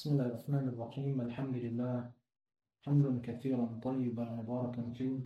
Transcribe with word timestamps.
بسم 0.00 0.12
الله 0.12 0.26
الرحمن 0.26 0.66
الرحيم. 0.72 1.20
الحمد 1.20 1.56
لله 1.64 2.12
حمدا 2.84 3.12
كثيرا 3.26 3.80
طيبا 3.84 4.24
مباركا 4.40 4.92
فيه. 4.96 5.20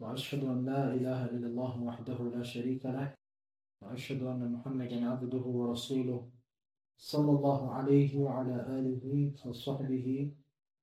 وأشهد 0.00 0.44
أن 0.44 0.64
لا 0.64 0.94
إله 0.94 1.24
إلا 1.34 1.46
الله 1.46 1.82
وحده 1.82 2.18
لا 2.34 2.42
شريك 2.42 2.86
له. 2.86 3.14
وأشهد 3.82 4.22
أن 4.22 4.52
محمدا 4.52 5.10
عبده 5.10 5.44
ورسوله 5.58 6.30
صلى 6.98 7.30
الله 7.36 7.74
عليه 7.74 8.18
وعلى 8.18 8.56
آله 8.78 9.32
وصحبه 9.46 10.08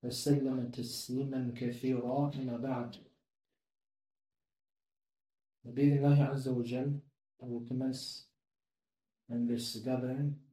وسلم 0.04 0.72
تسليما 0.72 1.42
كثيرا. 1.56 2.32
أما 2.36 2.58
بعد 2.58 2.96
بإذن 5.64 5.98
الله 5.98 6.24
عز 6.24 6.48
وجل 6.48 7.00
I 7.42 7.46
will 7.46 7.66
commence 7.70 8.28
in 9.30 9.48
this 9.48 9.78
gathering. 9.78 10.47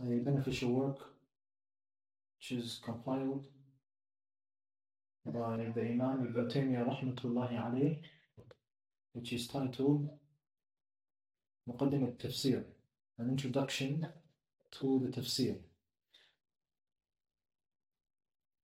a 0.00 0.18
beneficial 0.18 0.70
work 0.72 0.98
which 2.38 2.52
is 2.52 2.80
compiled 2.84 3.46
by 5.26 5.56
the 5.74 5.82
Imam 5.82 6.26
Ibn 6.26 6.48
Taymiyyah 6.48 6.88
rahmatullahi 6.88 7.54
alayh 7.54 7.98
which 9.12 9.32
is 9.32 9.46
titled 9.46 10.08
Muqaddim 11.68 12.02
al-Tafsir 12.02 12.64
an 13.18 13.28
introduction 13.28 14.06
to 14.72 14.98
the 15.04 15.20
Tafsir. 15.20 15.56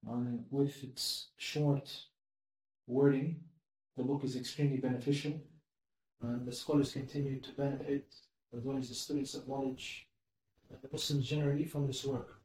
And 0.08 0.46
with 0.50 0.82
its 0.82 1.28
short 1.36 1.88
wording 2.86 3.36
the 3.96 4.02
book 4.02 4.24
is 4.24 4.34
extremely 4.34 4.78
beneficial 4.78 5.40
and 6.22 6.46
the 6.46 6.52
scholars 6.52 6.92
continue 6.92 7.40
to 7.40 7.52
benefit 7.52 8.12
as 8.56 8.64
well 8.64 8.78
as 8.78 8.88
the 8.88 8.94
students 8.94 9.34
of 9.34 9.46
knowledge 9.46 10.07
the 10.70 10.88
Muslims 10.92 11.26
generally 11.26 11.64
from 11.64 11.86
this 11.86 12.04
work. 12.04 12.40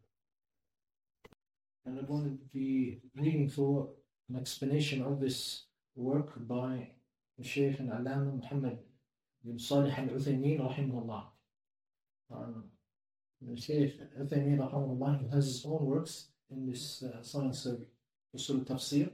And 1.86 2.00
I'm 2.00 2.06
going 2.06 2.24
to 2.24 2.46
be 2.54 3.00
reading 3.16 3.50
through 3.50 3.90
an 4.30 4.38
explanation 4.38 5.02
of 5.02 5.20
this 5.20 5.66
work 5.96 6.32
by 6.48 6.90
Shaykh 7.42 7.80
and 7.80 7.92
Alama 7.92 8.32
Muhammad 8.32 8.80
bin 9.44 9.60
Salih 9.60 9.94
al 9.98 10.06
Uthaymeen 10.06 10.60
rahimahullah. 10.60 11.24
Um, 12.34 12.64
Shaykh 13.56 14.00
Uthaymeen 14.18 14.60
rahimahullah 14.60 15.34
has 15.34 15.46
his 15.46 15.66
own 15.66 15.86
works 15.86 16.28
in 16.50 16.66
this 16.70 17.04
uh, 17.04 17.22
science 17.22 17.66
of 17.66 17.82
Usul 18.36 18.66
Tafsir, 18.66 19.10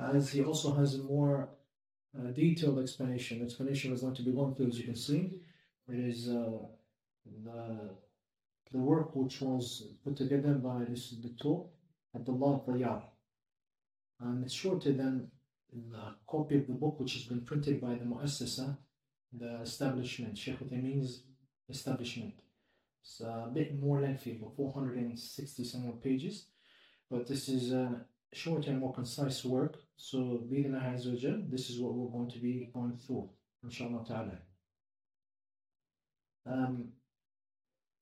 as 0.00 0.32
he 0.32 0.42
also 0.42 0.72
has 0.74 0.94
a 0.94 1.02
more 1.02 1.50
uh, 2.18 2.30
detailed 2.30 2.78
explanation. 2.78 3.38
The 3.38 3.44
explanation 3.44 3.92
is 3.92 4.00
going 4.00 4.14
to 4.14 4.22
be 4.22 4.32
going 4.32 4.54
through, 4.54 4.68
as 4.68 4.78
you 4.78 4.84
can 4.84 4.96
see. 4.96 5.42
It 5.88 5.98
is 5.98 6.28
uh, 6.28 6.58
the, 7.24 7.90
the 8.72 8.78
work 8.78 9.14
which 9.14 9.40
was 9.40 9.94
put 10.04 10.16
together 10.16 10.54
by 10.54 10.84
this 10.88 11.10
Dr. 11.10 11.64
Abdullah 12.14 12.60
Tayyar. 12.66 13.02
And 14.20 14.44
it's 14.44 14.54
shorter 14.54 14.92
than 14.92 15.30
the 15.72 16.14
copy 16.26 16.56
of 16.58 16.66
the 16.66 16.74
book 16.74 16.98
which 17.00 17.14
has 17.14 17.24
been 17.24 17.42
printed 17.42 17.80
by 17.80 17.94
the 17.94 18.04
Muassasa, 18.04 18.76
the 19.32 19.60
establishment, 19.60 20.36
Sheikh 20.36 20.58
Uthaymeen's 20.58 21.22
establishment. 21.68 22.34
It's 23.02 23.20
a 23.20 23.50
bit 23.52 23.78
more 23.80 24.00
lengthy, 24.00 24.36
about 24.36 24.56
460 24.56 25.64
some 25.64 25.82
more 25.82 25.96
pages, 25.96 26.46
but 27.10 27.26
this 27.26 27.48
is 27.48 27.72
a 27.72 28.04
shorter 28.32 28.70
and 28.70 28.80
more 28.80 28.92
concise 28.92 29.44
work. 29.44 29.78
So, 29.96 30.42
this 30.50 31.70
is 31.70 31.80
what 31.80 31.94
we're 31.94 32.10
going 32.10 32.30
to 32.30 32.38
be 32.38 32.70
going 32.72 32.96
through, 32.96 33.30
inshallah 33.62 34.04
ta'ala. 34.06 34.38
Um, 36.46 36.92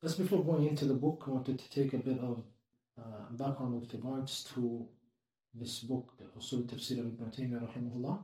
just 0.03 0.19
before 0.19 0.45
going 0.45 0.67
into 0.67 0.85
the 0.85 0.95
book, 0.95 1.25
I 1.27 1.31
wanted 1.31 1.59
to 1.59 1.71
take 1.71 1.93
a 1.93 1.99
bit 1.99 2.19
of 2.21 2.43
uh, 2.99 3.33
background 3.33 3.81
with 3.81 3.93
regards 3.93 4.45
to 4.55 4.87
this 5.55 5.81
book, 5.81 6.13
the 6.19 6.25
Usul 6.39 6.67
Tafsir 6.67 6.99
Ibn 6.99 7.33
Taymiyyah 7.37 7.69
rahimahullah. 7.69 8.23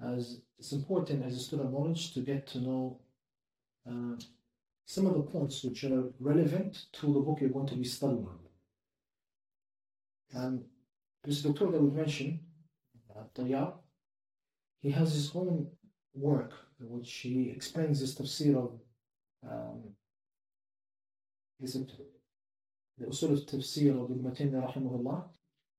As 0.00 0.40
it's 0.58 0.72
important 0.72 1.24
as 1.24 1.36
a 1.36 1.40
student 1.40 1.68
of 1.68 1.72
knowledge 1.72 2.12
to 2.14 2.20
get 2.20 2.46
to 2.48 2.60
know 2.60 3.00
uh, 3.88 4.16
some 4.86 5.06
of 5.06 5.14
the 5.14 5.22
points 5.22 5.62
which 5.64 5.84
are 5.84 6.04
relevant 6.18 6.86
to 6.92 7.12
the 7.12 7.20
book 7.20 7.38
you're 7.40 7.50
going 7.50 7.66
to 7.66 7.76
be 7.76 7.84
studying. 7.84 8.28
And 10.32 10.64
this 11.24 11.42
doctor 11.42 11.70
that 11.70 11.82
we 11.82 11.90
mentioned, 11.90 12.40
uh, 13.16 13.70
he 14.80 14.90
has 14.90 15.12
his 15.12 15.30
own 15.34 15.68
work 16.14 16.52
which 16.80 17.12
he 17.12 17.50
explains 17.50 18.00
this 18.00 18.14
tafsir 18.14 18.56
of 18.56 18.70
um, 19.48 19.82
is 21.61 21.75
it 21.75 21.91
the 22.97 23.05
usul 23.05 23.33
of 23.33 23.39
tafsir 23.45 23.91
of 23.91 24.11
Ibn 24.11 24.31
Taymiyyah 24.31 24.73
rahimahullah, 24.73 25.23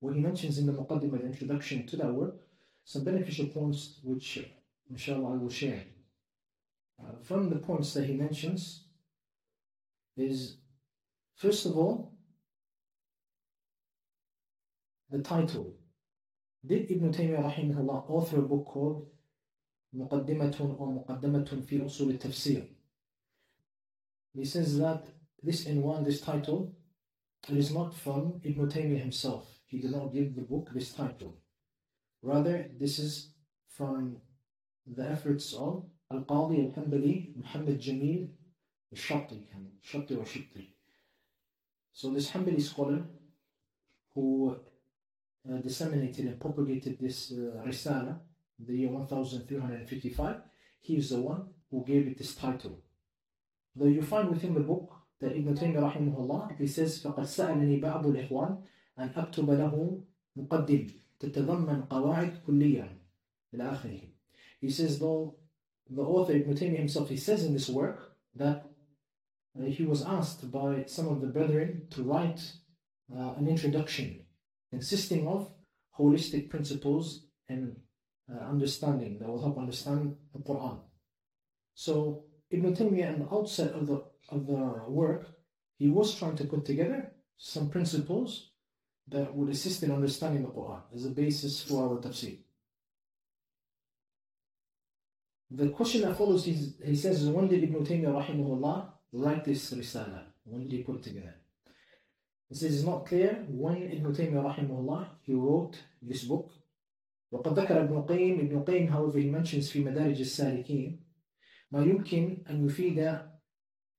where 0.00 0.14
he 0.14 0.20
mentions 0.20 0.58
in 0.58 0.66
the 0.66 0.72
muqaddimah, 0.72 1.20
the 1.20 1.26
introduction 1.26 1.86
to 1.86 1.96
that 1.96 2.12
work, 2.12 2.34
some 2.84 3.04
beneficial 3.04 3.46
points 3.46 4.00
which, 4.02 4.44
inshallah, 4.90 5.34
I 5.34 5.36
will 5.36 5.50
share. 5.50 5.82
Uh, 7.00 7.12
from 7.22 7.50
the 7.50 7.56
points 7.56 7.94
that 7.94 8.04
he 8.04 8.14
mentions 8.14 8.84
is, 10.16 10.56
first 11.36 11.66
of 11.66 11.76
all, 11.76 12.12
the 15.10 15.22
title. 15.22 15.74
Did 16.66 16.90
Ibn 16.90 17.12
Taymiyyah 17.12 17.54
rahimahullah 17.54 18.10
author 18.10 18.38
a 18.38 18.42
book 18.42 18.66
called 18.66 19.06
مقدمة 19.94 20.78
or 20.78 21.04
مقدمة 21.06 21.62
في 21.66 21.84
أصول 21.84 22.10
التفسير 22.18 22.68
he 24.34 24.44
says 24.44 24.78
that 24.78 25.06
this 25.43 25.65
in 25.65 25.81
one, 25.81 26.03
this 26.03 26.21
title, 26.21 26.73
it 27.47 27.57
is 27.57 27.73
not 27.73 27.95
from 27.95 28.41
Ibn 28.43 28.67
Taymiyyah 28.67 28.99
himself. 28.99 29.47
He 29.65 29.79
did 29.79 29.91
not 29.91 30.13
give 30.13 30.35
the 30.35 30.41
book 30.41 30.69
this 30.73 30.93
title. 30.93 31.37
Rather, 32.21 32.69
this 32.79 32.99
is 32.99 33.31
from 33.67 34.17
the 34.85 35.09
efforts 35.09 35.53
of 35.53 35.85
Al-Qadi 36.11 36.75
Al-Hanbali, 36.75 37.35
Muhammad 37.37 37.79
Jamil 37.79 38.29
Al-Shati, 38.91 39.43
Shati 39.85 40.17
or 40.17 40.25
Shati. 40.25 40.69
So 41.93 42.11
this 42.11 42.31
Hanbali 42.31 42.61
scholar 42.61 43.03
who 44.13 44.57
uh, 45.49 45.57
disseminated 45.57 46.25
and 46.25 46.39
propagated 46.39 46.97
this 46.99 47.31
uh, 47.31 47.61
Risala 47.65 48.19
in 48.59 48.65
the 48.65 48.75
year 48.75 48.89
1355, 48.89 50.35
he 50.81 50.97
is 50.97 51.11
the 51.11 51.21
one 51.21 51.47
who 51.69 51.85
gave 51.85 52.07
it 52.07 52.17
this 52.17 52.35
title. 52.35 52.79
Though 53.75 53.85
you 53.85 54.01
find 54.01 54.29
within 54.29 54.53
the 54.53 54.59
book 54.61 54.98
that 55.20 55.36
Ibn 55.36 55.54
Taymiyyah 55.54 55.92
rahimahullah, 55.92 56.58
he 56.58 56.66
says, 56.66 57.02
فَقَدْ 57.02 57.24
سَأَلَنِي 57.24 57.80
بَعْضُ 57.80 58.04
الْإِخْوَانِ 58.04 58.58
أن 58.98 59.10
أكتب 59.16 59.50
له 59.50 60.00
مقدم 60.36 60.86
تتضمن 61.18 61.82
قواعد 61.90 62.42
كلية 62.46 62.98
إلى 63.54 63.72
آخره. 63.72 64.00
He 64.60 64.70
says, 64.70 64.98
though 64.98 65.34
the 65.90 66.02
author 66.02 66.32
Ibn 66.32 66.54
Taymiyyah 66.54 66.78
himself, 66.78 67.08
he 67.08 67.16
says 67.16 67.44
in 67.44 67.52
this 67.52 67.68
work 67.68 68.16
that 68.36 68.66
uh, 69.58 69.64
he 69.64 69.84
was 69.84 70.04
asked 70.04 70.50
by 70.50 70.84
some 70.86 71.08
of 71.08 71.20
the 71.20 71.26
brethren 71.28 71.86
to 71.90 72.02
write 72.02 72.40
uh, 73.14 73.34
an 73.34 73.48
introduction 73.48 74.24
consisting 74.70 75.26
of 75.28 75.50
holistic 75.98 76.50
principles 76.50 77.26
and 77.48 77.76
uh, 78.32 78.44
understanding 78.44 79.18
that 79.18 79.28
will 79.28 79.40
help 79.40 79.58
understand 79.58 80.16
the 80.32 80.40
Quran. 80.40 80.80
So 81.74 82.24
Ibn 82.50 82.74
Taymiyyah, 82.74 83.12
at 83.12 83.18
the 83.18 83.34
outset 83.34 83.72
of 83.72 83.86
the, 83.86 84.04
of 84.28 84.46
the 84.46 84.82
work, 84.88 85.26
he 85.78 85.88
was 85.88 86.14
trying 86.14 86.36
to 86.36 86.44
put 86.44 86.64
together 86.64 87.12
some 87.36 87.68
principles 87.68 88.50
that 89.08 89.34
would 89.34 89.50
assist 89.50 89.82
in 89.82 89.90
understanding 89.90 90.42
the 90.42 90.48
Quran 90.48 90.80
as 90.94 91.04
a 91.04 91.10
basis 91.10 91.62
for 91.62 91.88
our 91.88 91.98
tafsir. 92.00 92.38
The 95.50 95.68
question 95.68 96.02
that 96.02 96.16
follows, 96.16 96.44
he 96.44 96.96
says, 96.96 97.24
when 97.26 97.48
did 97.48 97.62
Ibn 97.64 97.84
Taymiyyah 97.84 98.26
rahimahullah 98.26 98.88
write 99.12 99.44
this 99.44 99.72
risala? 99.72 100.22
When 100.44 100.62
did 100.62 100.72
he 100.72 100.82
put 100.82 100.96
it 100.96 101.02
together? 101.04 101.34
He 102.48 102.54
says 102.54 102.74
it's 102.74 102.84
not 102.84 103.06
clear 103.06 103.44
when 103.48 103.82
Ibn 103.82 104.12
Taymiyyah 104.12 104.56
rahimahullah 104.56 105.06
he 105.22 105.34
wrote 105.34 105.76
this 106.02 106.24
book. 106.24 106.50
وقد 107.32 107.58
ذكر 107.58 107.80
ابن 107.80 107.96
القيم 107.96 108.40
ابن 108.40 108.56
القيم 108.58 108.88
however 108.88 109.18
he 109.18 109.28
mentions 109.30 109.70
في 109.70 109.84
مدارج 109.84 110.20
السالكين 110.20 111.00
ما 111.70 111.84
يمكن 111.84 112.44
أن 112.50 112.66
يفيد 112.66 112.98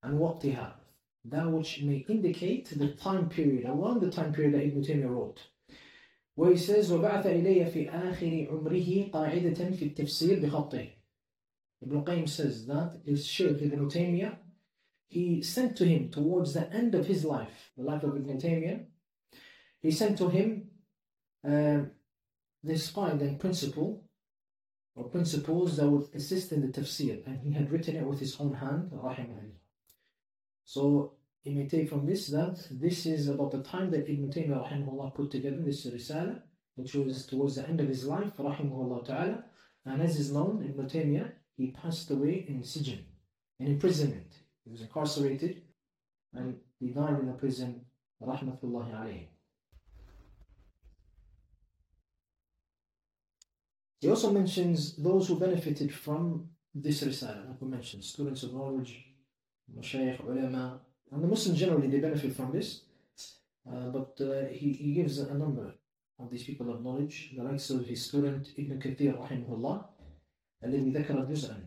عن 0.04 0.14
وقتها 0.18 0.80
that 1.26 1.52
which 1.52 1.82
may 1.82 2.06
indicate 2.08 2.70
the 2.70 2.90
time 2.94 3.28
period 3.30 3.66
around 3.66 4.00
the 4.00 4.12
time 4.12 4.32
period 4.32 4.54
that 4.54 4.64
Ibn 4.64 4.82
Taymiyyah 4.84 5.10
wrote 5.10 5.42
where 6.36 6.52
he 6.52 6.58
says 6.58 6.92
وبعث 6.92 7.26
إلي 7.26 7.66
في 7.66 7.90
آخر 7.90 8.48
عمره 8.52 9.10
قاعدة 9.12 9.72
في 9.72 9.86
التفسير 9.86 10.40
بخطه 10.40 10.88
Ibn 11.82 12.04
Qayyim 12.04 12.30
says 12.30 12.66
that 12.68 13.02
his 13.06 13.28
Shaykh 13.28 13.62
Ibn 13.62 13.90
Taymiyyah 13.90 14.38
he 15.08 15.42
sent 15.42 15.76
to 15.78 15.86
him 15.86 16.10
towards 16.10 16.54
the 16.54 16.72
end 16.72 16.96
of 16.96 17.08
his 17.08 17.26
life 17.26 17.72
the 17.78 17.84
life 17.84 18.04
of 18.04 18.16
Ibn 18.16 18.38
Taymiyyah 18.38 18.86
he 19.82 19.92
sent 19.92 20.18
to 20.18 20.30
him 20.30 20.70
uh, 21.48 21.82
this 22.64 22.90
find 22.90 23.22
and 23.22 23.40
principle 23.40 24.04
or 24.95 25.09
principles 25.09 25.77
that 25.77 25.89
would 25.89 26.09
assist 26.15 26.53
in 26.53 26.61
the 26.63 26.69
tafsir, 26.69 27.27
and 27.27 27.41
he 27.41 27.53
had 27.53 27.71
written 27.71 27.97
it 27.97 28.07
with 28.07 28.21
his 28.21 28.37
own 28.41 28.55
hand, 28.55 28.91
rahimahullah. 28.93 29.59
So 30.65 31.15
you 31.45 31.53
may 31.53 31.69
take 31.69 31.89
from 31.89 32.07
this 32.07 32.29
that 32.29 32.67
this 32.71 33.07
is 33.07 33.29
about 33.29 33.53
the 33.53 33.63
time 33.63 33.91
that 33.93 34.09
Ibn 34.09 34.31
Taymiyyah 34.31 34.71
rahimahullah 34.71 35.15
put 35.15 35.31
together 35.31 35.63
this 35.63 35.87
risala, 35.87 36.43
which 36.75 36.95
was 36.95 37.27
towards 37.27 37.57
the 37.57 37.67
end 37.67 37.81
of 37.81 37.89
his 37.89 38.05
life, 38.05 38.37
rahimahullah 38.39 39.07
ta'ala. 39.07 39.45
And 39.85 40.03
as 40.03 40.19
is 40.19 40.33
known, 40.33 40.65
Ibn 40.69 40.87
Taymiyyah, 40.87 41.33
he 41.57 41.71
passed 41.71 42.11
away 42.11 42.45
in 42.49 42.61
Sijin, 42.63 43.01
in 43.59 43.67
imprisonment. 43.67 44.33
He 44.65 44.71
was 44.71 44.83
incarcerated 44.83 45.63
and 46.33 46.57
he 46.79 46.91
died 46.91 47.19
in 47.19 47.27
the 47.27 47.33
prison, 47.33 47.85
rahmatullahi 48.23 48.93
alayhi. 48.93 49.27
He 54.02 54.10
also 54.10 54.32
mentions 54.32 54.96
those 54.98 55.28
who 55.28 55.40
benefited 55.40 55.94
from 55.94 56.50
this 56.74 57.04
risala, 57.04 57.48
like 57.48 57.62
we 57.62 57.68
mentioned, 57.70 58.04
students 58.04 58.44
of 58.44 58.54
knowledge, 58.54 59.06
mashayikh, 59.78 60.20
ulama, 60.28 60.82
and 61.12 61.24
the 61.24 61.28
Muslims 61.28 61.60
generally, 61.60 61.88
they 61.88 62.00
benefit 62.00 62.36
from 62.36 62.52
this. 62.52 62.82
Uh, 63.68 63.88
but 63.90 64.20
uh, 64.22 64.48
he, 64.52 64.74
he 64.74 64.94
gives 64.94 65.18
a 65.18 65.34
number 65.34 65.74
of 66.20 66.30
these 66.30 66.44
people 66.44 66.72
of 66.72 66.84
knowledge, 66.84 67.34
the 67.36 67.44
likes 67.44 67.70
of 67.70 67.86
his 67.86 68.06
student 68.06 68.50
Ibn 68.58 68.80
Kathir 68.80 69.18
rahimahullah, 69.18 69.86
الذي 70.64 70.94
ذكر 70.94 71.28
جزءا. 71.30 71.62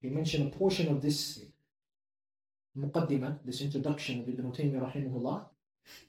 He 0.00 0.08
mentioned 0.10 0.52
a 0.52 0.56
portion 0.56 0.88
of 0.88 1.02
this 1.02 1.44
muqaddimah, 2.78 3.38
this 3.44 3.60
introduction 3.60 4.20
of 4.20 4.28
Ibn 4.28 4.52
Taymiyyah 4.52 4.92
rahimahullah, 4.92 5.46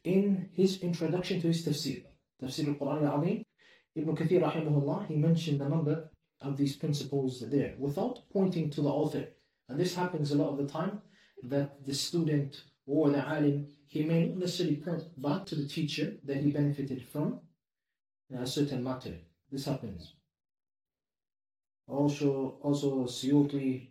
in 0.04 0.50
his 0.54 0.82
introduction 0.82 1.42
to 1.42 1.48
his 1.48 1.66
tafsir, 1.66 2.04
tafsir 2.42 2.68
al-Quran 2.68 3.08
al-Azim. 3.08 3.46
Ibn 3.97 4.17
Kathir 4.17 4.43
rahimahullah, 4.43 5.07
he 5.07 5.17
mentioned 5.17 5.61
a 5.61 5.69
number 5.69 6.11
of 6.41 6.57
these 6.57 6.77
principles 6.77 7.43
there 7.51 7.75
without 7.79 8.21
pointing 8.33 8.71
to 8.71 8.83
the 8.83 8.89
author. 8.89 9.27
And 9.69 9.79
this 9.79 9.95
happens 9.95 10.31
a 10.31 10.37
lot 10.37 10.51
of 10.51 10.59
the 10.59 10.73
time 10.73 11.03
that 11.43 11.85
the 11.87 11.95
student 11.95 12.63
or 12.87 13.11
the 13.11 13.27
alim, 13.27 13.67
he 13.87 14.03
may 14.05 14.27
not 14.27 14.39
necessarily 14.39 14.77
point 14.77 15.03
back 15.21 15.45
to 15.47 15.55
the 15.55 15.69
teacher 15.69 16.15
that 16.25 16.39
he 16.39 16.51
benefited 16.51 17.03
from 17.07 17.41
a 18.35 18.47
certain 18.47 18.83
matter. 18.83 19.15
This 19.51 19.67
happens. 19.67 20.15
Also, 21.87 22.59
also 22.63 23.05
Suyuti, 23.05 23.89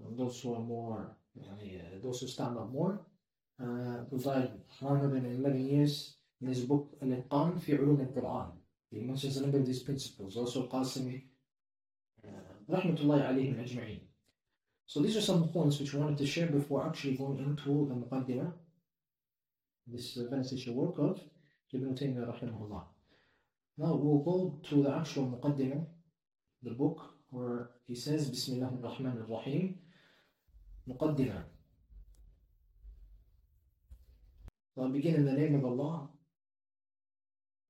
those 0.00 0.40
who 0.40 0.54
are 0.54 0.60
more, 0.60 1.16
those 2.02 2.20
who 2.20 2.26
stand 2.26 2.56
up 2.56 2.70
more, 2.70 3.00
uh, 3.60 4.04
died 4.22 4.52
111 4.80 5.68
years 5.68 6.14
in 6.40 6.48
his 6.48 6.64
book 6.64 6.96
Al-Itqan 7.02 7.60
fi 7.60 7.72
Ulum 7.72 8.00
al-Quran. 8.00 8.52
Mentions 8.90 9.36
a 9.36 9.42
number 9.42 9.58
of 9.58 9.66
these 9.66 9.82
principles. 9.82 10.36
Also 10.36 10.66
Qasimi, 10.66 11.22
uh, 12.24 12.72
rahmatullahi 12.74 13.28
alayhim 13.28 13.56
ajma'in. 13.62 14.00
So 14.86 15.00
these 15.00 15.16
are 15.16 15.20
some 15.20 15.48
points 15.48 15.78
which 15.78 15.92
we 15.92 16.00
wanted 16.00 16.18
to 16.18 16.26
share 16.26 16.46
before 16.46 16.86
actually 16.86 17.16
going 17.16 17.38
into 17.38 17.86
the 17.88 17.94
Muqaddimah, 17.94 18.52
this 19.86 20.16
uh, 20.16 20.24
beneficial 20.30 20.74
work 20.74 20.98
of 20.98 21.20
Ibn 21.72 21.94
Taymiyyah 21.94 22.40
rahimahullah. 22.40 22.84
Now 23.76 23.94
we'll 23.94 24.24
go 24.24 24.58
to 24.70 24.82
the 24.82 24.90
actual 24.90 25.26
Muqaddimah, 25.26 25.84
the 26.62 26.70
book 26.70 27.02
where 27.30 27.70
he 27.86 27.94
says 27.94 28.30
Bismillah 28.30 28.72
ar-Rahman 28.82 29.18
ar-Rahim 29.18 29.78
Muqaddimah. 30.88 31.42
So 34.74 34.84
I 34.84 34.88
begin 34.88 35.16
in 35.16 35.26
the 35.26 35.32
name 35.32 35.56
of 35.56 35.64
Allah, 35.66 36.08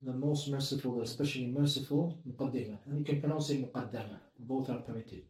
the 0.02 0.14
most 0.14 0.50
merciful, 0.50 1.02
especially 1.02 1.48
merciful, 1.48 2.20
Muqaddimah. 2.28 2.80
And 2.86 3.00
you 3.00 3.06
can 3.06 3.22
pronounce 3.22 3.50
it 3.50 3.62
Muqaddamah, 3.62 4.20
both 4.40 4.70
are 4.70 4.80
permitted. 4.80 5.24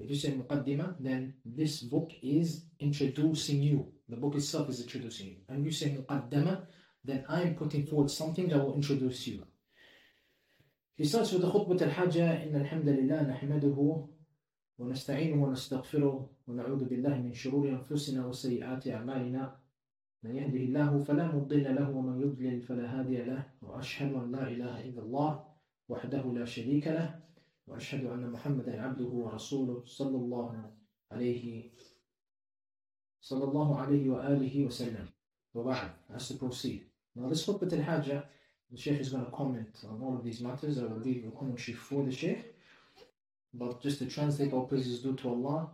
If 0.00 0.08
you 0.08 0.16
say 0.16 0.32
muqaddimah, 0.32 0.96
then 0.98 1.34
this 1.44 1.82
book 1.82 2.10
is 2.22 2.64
introducing 2.78 3.62
you. 3.62 3.92
The 4.08 4.16
book 4.16 4.34
itself 4.34 4.70
is 4.70 4.80
introducing 4.80 5.26
you. 5.28 5.36
And 5.48 5.62
you 5.64 5.70
say 5.70 5.90
muqaddama, 5.90 6.62
then 7.04 7.24
I'm 7.28 7.54
putting 7.54 7.86
forward 7.86 8.10
something 8.10 8.48
that 8.48 8.58
will 8.58 8.74
introduce 8.74 9.26
you. 9.26 9.44
He 10.94 11.04
starts 11.04 11.32
with 11.32 11.42
the 11.42 11.50
khutbah 11.50 11.80
al-hajjah, 11.82 12.48
إن 12.48 12.56
الحمد 12.56 12.88
لله 12.88 13.22
نحمده 13.22 14.06
ونستعينه 14.78 15.44
ونستغفره 15.44 16.30
ونعوذ 16.46 16.84
بالله 16.84 17.16
من 17.20 17.32
شرور 17.32 17.68
أنفسنا 17.68 18.26
وسيئات 18.26 18.88
أعمالنا 18.88 19.56
من 20.23 20.35
يهده 20.35 20.59
الله 20.59 21.03
فلا 21.03 21.35
مضل 21.35 21.75
له 21.75 21.89
ومن 21.89 22.21
يضلل 22.21 22.61
فلا 22.61 22.99
هادي 22.99 23.17
له 23.23 23.43
وأشهد 23.61 24.13
أن 24.13 24.31
لا 24.31 24.47
إله 24.47 24.85
إلا 24.85 25.01
الله 25.01 25.43
وحده 25.89 26.23
لا 26.33 26.45
شريك 26.45 26.87
له 26.87 27.19
وأشهد 27.67 28.05
أن 28.05 28.31
محمدا 28.31 28.81
عبده 28.81 29.05
ورسوله 29.05 29.83
صلى 29.85 30.17
الله 30.17 30.71
عليه 31.11 31.71
صلى 33.21 33.43
الله 33.43 33.79
عليه 33.79 34.09
وآله 34.09 34.65
وسلم 34.65 35.07
وبعد 35.53 35.91
as 36.13 36.27
to 36.27 36.33
proceed 36.35 36.81
now 37.15 37.27
this 37.29 37.45
khutbah 37.45 37.71
al-hajjah 37.73 38.23
the 38.71 38.77
Sheikh 38.77 38.99
is 38.99 39.09
going 39.09 39.25
to 39.25 39.31
comment 39.31 39.73
on 39.89 40.01
all 40.01 40.15
of 40.15 40.23
these 40.23 40.41
matters 40.41 40.77
I 40.79 40.83
will 40.83 40.97
leave 40.99 41.23
the 41.25 41.31
commentary 41.31 41.75
for 41.75 42.03
the 42.03 42.11
Sheikh 42.11 42.55
but 43.53 43.81
just 43.81 43.99
to 43.99 44.05
translate 44.05 44.53
all 44.53 44.65
praises 44.67 45.01
due 45.01 45.15
to 45.15 45.29
Allah 45.29 45.69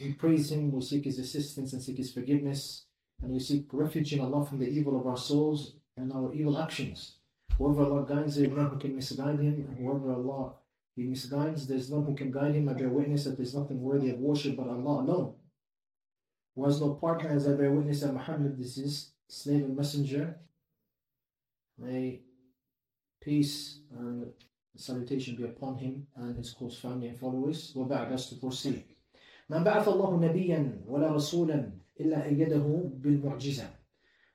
we 0.00 0.12
praise 0.14 0.50
Him, 0.50 0.72
we 0.72 0.80
seek 0.80 1.04
His 1.04 1.18
assistance 1.18 1.72
and 1.74 1.82
seek 1.82 1.98
His 1.98 2.12
forgiveness 2.12 2.86
and 3.21 3.31
we 3.31 3.39
seek 3.39 3.67
refuge 3.71 4.13
in 4.13 4.19
Allah 4.19 4.45
from 4.45 4.59
the 4.59 4.69
evil 4.69 4.99
of 4.99 5.07
our 5.07 5.17
souls 5.17 5.75
and 5.97 6.11
our 6.13 6.33
evil 6.33 6.57
actions 6.57 7.17
whoever 7.57 7.83
Allah 7.83 8.05
guides 8.07 8.35
there 8.35 8.47
none 8.49 8.69
who 8.69 8.77
can 8.77 8.95
misguide 8.95 9.39
him 9.39 9.65
and 9.67 9.77
whoever 9.77 10.13
Allah 10.13 10.53
he 10.95 11.03
misguides, 11.03 11.67
there's 11.67 11.91
none 11.91 12.05
who 12.05 12.15
can 12.15 12.31
guide 12.31 12.55
him. 12.55 12.69
I 12.69 12.73
bear 12.73 12.89
witness 12.89 13.25
that 13.25 13.35
there's 13.35 13.53
nothing 13.53 13.81
worthy 13.81 14.11
of 14.11 14.19
worship 14.19 14.55
but 14.55 14.69
Allah 14.69 15.01
alone. 15.01 15.33
Who 16.55 16.63
has 16.63 16.79
no 16.79 16.93
partner 16.93 17.29
as 17.29 17.47
I 17.47 17.53
bear 17.53 17.71
witness 17.71 17.99
that 18.01 18.13
Muhammad 18.13 18.57
is 18.59 18.75
his 18.75 19.11
slave 19.27 19.65
and 19.65 19.75
messenger. 19.75 20.39
May 21.77 22.21
peace 23.21 23.79
and 23.91 24.31
salutation 24.77 25.35
be 25.35 25.43
upon 25.43 25.77
him 25.77 26.07
and 26.15 26.37
his 26.37 26.51
close 26.51 26.79
family 26.79 27.09
and 27.09 27.19
followers. 27.19 27.73
وبعد 27.75 28.13
us 28.13 28.29
to 28.29 28.35
proceed. 28.35 28.85
من 29.49 29.63
بعث 29.63 29.87
الله 29.87 30.19
نبيا 30.19 30.83
ولا 30.87 31.11
رسولا 31.11 31.71
إلا 31.99 32.25
أيده 32.25 32.91
بالمعجزة. 33.01 33.69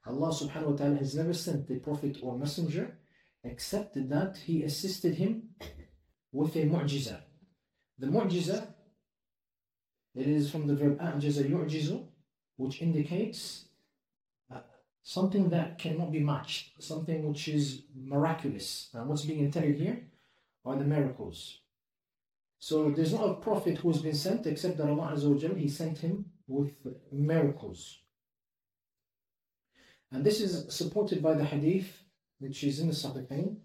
Allah 0.07 0.31
subhanahu 0.33 0.71
wa 0.71 0.77
ta'ala 0.77 0.97
has 0.97 1.15
never 1.15 1.33
sent 1.33 1.71
a 1.71 1.77
prophet 1.77 2.19
or 2.23 2.39
messenger 2.39 2.99
except 3.45 3.95
that 4.09 4.37
he 4.39 4.63
assisted 4.63 5.15
him 5.17 5.51
with 6.33 6.57
a 6.57 6.65
mu'jiza. 6.65 7.21
The 7.99 8.07
mu'jiza, 8.07 8.67
it 10.15 10.27
is 10.27 10.51
from 10.51 10.67
the 10.67 10.75
verb 10.75 10.99
a'jaza 10.99 11.49
yu'jizu, 11.49 12.07
which 12.57 12.83
indicates 12.83 13.67
uh, 14.53 14.61
something 15.03 15.51
that 15.51 15.79
cannot 15.79 16.13
be 16.13 16.21
matched, 16.21 16.83
something 16.83 17.29
which 17.29 17.49
is 17.49 17.83
miraculous. 17.95 18.89
And 18.95 19.07
what's 19.09 19.25
being 19.25 19.41
intended 19.41 19.79
here 19.79 20.01
are 20.65 20.77
the 20.77 20.85
miracles. 20.85 21.61
So 22.59 22.91
there's 22.91 23.15
not 23.15 23.29
a 23.29 23.35
prophet 23.35 23.79
who 23.79 23.91
has 23.91 24.03
been 24.03 24.15
sent 24.15 24.47
except 24.47 24.77
that 24.79 24.89
Allah 24.89 25.13
Azza 25.15 25.49
wa 25.49 25.55
He 25.55 25.69
sent 25.69 25.99
him 25.99 26.27
with 26.47 26.73
miracles. 27.11 28.01
And 30.13 30.25
this 30.25 30.41
is 30.41 30.75
supported 30.75 31.23
by 31.23 31.35
the 31.35 31.45
hadith 31.45 32.03
which 32.39 32.65
is 32.65 32.81
in 32.81 32.89
the 32.89 32.93
Sahihain 32.95 33.57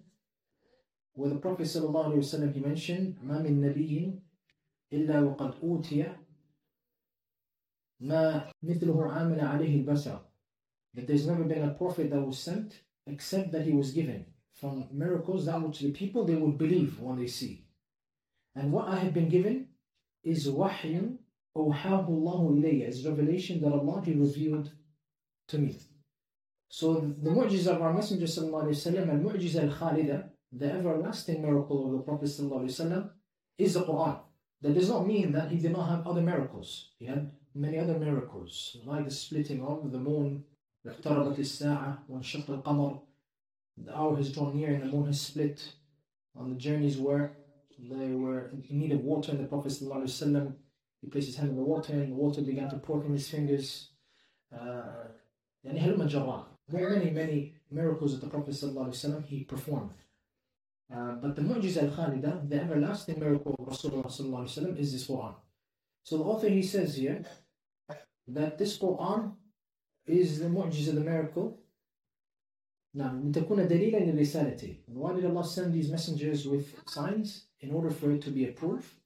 where 1.13 1.29
the 1.29 1.37
Prophet 1.37 1.63
ﷺ 1.63 2.53
he 2.53 2.59
mentioned 2.59 3.17
ما 3.23 3.41
من 3.41 3.61
نبي 3.61 4.19
إلا 4.93 5.21
وقد 5.21 5.55
أوتي 5.63 6.15
ما 8.01 8.51
مثله 8.63 9.11
عامل 9.11 9.39
عليه 9.39 9.75
البشر 9.75 10.19
that 10.93 11.07
there's 11.07 11.25
never 11.25 11.43
been 11.43 11.63
a 11.63 11.73
prophet 11.73 12.09
that 12.09 12.21
was 12.21 12.37
sent 12.37 12.81
except 13.07 13.51
that 13.51 13.65
he 13.65 13.71
was 13.71 13.91
given 13.91 14.25
from 14.53 14.87
miracles 14.91 15.45
that 15.45 15.61
which 15.61 15.79
the 15.79 15.91
people 15.91 16.25
they 16.25 16.35
would 16.35 16.57
believe 16.57 16.99
when 16.99 17.17
they 17.17 17.27
see 17.27 17.65
and 18.55 18.71
what 18.71 18.87
I 18.87 18.97
have 18.97 19.13
been 19.13 19.29
given 19.29 19.67
is 20.23 20.47
وحي 20.47 21.17
أوحاه 21.57 22.07
الله 22.09 22.59
إلي 22.59 22.87
is 22.87 23.05
revelation 23.05 23.61
that 23.61 23.71
Allah 23.71 24.01
he 24.03 24.13
revealed 24.13 24.71
to 25.47 25.57
me 25.57 25.79
so 26.69 26.95
the 26.95 27.29
mu'jiza 27.29 27.75
of 27.75 27.81
our 27.81 27.93
Messenger 27.93 28.25
sallallahu 28.25 28.65
alayhi 28.65 28.85
wa 28.85 28.91
sallam 28.91 29.09
al-mu'jiza 29.09 29.63
al-khalida 29.63 30.29
the 30.57 30.71
everlasting 30.71 31.41
miracle 31.41 31.85
of 31.85 31.91
the 31.91 31.99
Prophet 31.99 32.29
ﷺ 32.29 33.09
is 33.57 33.73
the 33.73 33.83
Quran. 33.83 34.19
That 34.61 34.73
does 34.73 34.89
not 34.89 35.05
mean 35.05 35.33
that 35.33 35.51
he 35.51 35.57
did 35.57 35.73
not 35.73 35.89
have 35.89 36.07
other 36.07 36.21
miracles. 36.21 36.91
He 36.97 37.05
had 37.05 37.31
many 37.53 37.77
other 37.77 37.99
miracles, 37.99 38.77
like 38.85 39.05
the 39.05 39.11
splitting 39.11 39.61
of 39.61 39.91
the 39.91 39.99
moon, 39.99 40.45
اقتربت 40.85 41.39
الساعة 41.39 42.09
وانشق 42.09 42.63
القمر. 42.63 43.01
The 43.77 43.97
hour 43.97 44.15
has 44.15 44.31
drawn 44.31 44.55
near 44.55 44.73
and 44.73 44.83
the 44.83 44.87
moon 44.87 45.07
has 45.07 45.19
split. 45.19 45.73
On 46.37 46.49
the 46.49 46.55
journeys 46.55 46.97
where 46.97 47.35
they 47.88 48.14
were 48.14 48.50
in 48.68 48.78
need 48.78 48.92
of 48.92 49.00
water, 49.00 49.32
and 49.32 49.40
the 49.40 49.48
Prophet 49.48 49.72
ﷺ, 49.72 50.54
he 51.00 51.08
placed 51.08 51.28
his 51.28 51.36
hand 51.36 51.50
in 51.50 51.56
the 51.56 51.62
water, 51.62 51.92
and 51.92 52.12
the 52.12 52.16
water 52.16 52.42
began 52.42 52.68
to 52.70 52.76
pour 52.76 53.00
from 53.00 53.12
his 53.14 53.28
fingers. 53.28 53.90
Uh, 54.52 55.08
many, 55.64 57.10
many 57.10 57.54
miracles 57.70 58.12
that 58.12 58.20
the 58.24 58.30
Prophet 58.30 58.54
ﷺ, 58.54 59.24
he 59.24 59.44
performed. 59.44 59.90
Uh, 60.94 61.12
but 61.22 61.36
the 61.36 61.42
mu'jiza 61.42 61.82
al-khalida, 61.84 62.48
the 62.48 62.60
everlasting 62.60 63.18
miracle 63.20 63.54
of 63.58 63.66
Rasulullah 63.66 64.78
is 64.78 64.92
this 64.92 65.06
Quran. 65.06 65.34
So 66.02 66.18
the 66.18 66.24
author 66.24 66.48
he 66.48 66.62
says 66.62 66.96
here 66.96 67.24
that 68.26 68.58
this 68.58 68.76
Quran 68.76 69.34
is 70.06 70.40
the 70.40 70.48
mu'jiza, 70.48 70.94
the 70.94 71.00
miracle? 71.00 71.60
نعم 72.95 73.31
تكون 73.31 73.67
دليلا 73.67 74.11
لرسالته. 74.11 74.77
Why 74.87 75.13
did 75.13 75.25
Allah 75.25 75.43
send 75.43 75.73
these 75.73 75.91
messengers 75.91 76.47
with 76.47 76.75
signs? 76.87 77.47
In 77.59 77.71
order 77.71 77.89
for 77.89 78.11
it 78.11 78.21
to 78.21 78.31
be 78.31 78.45
a 78.45 78.51
proof 78.51 78.99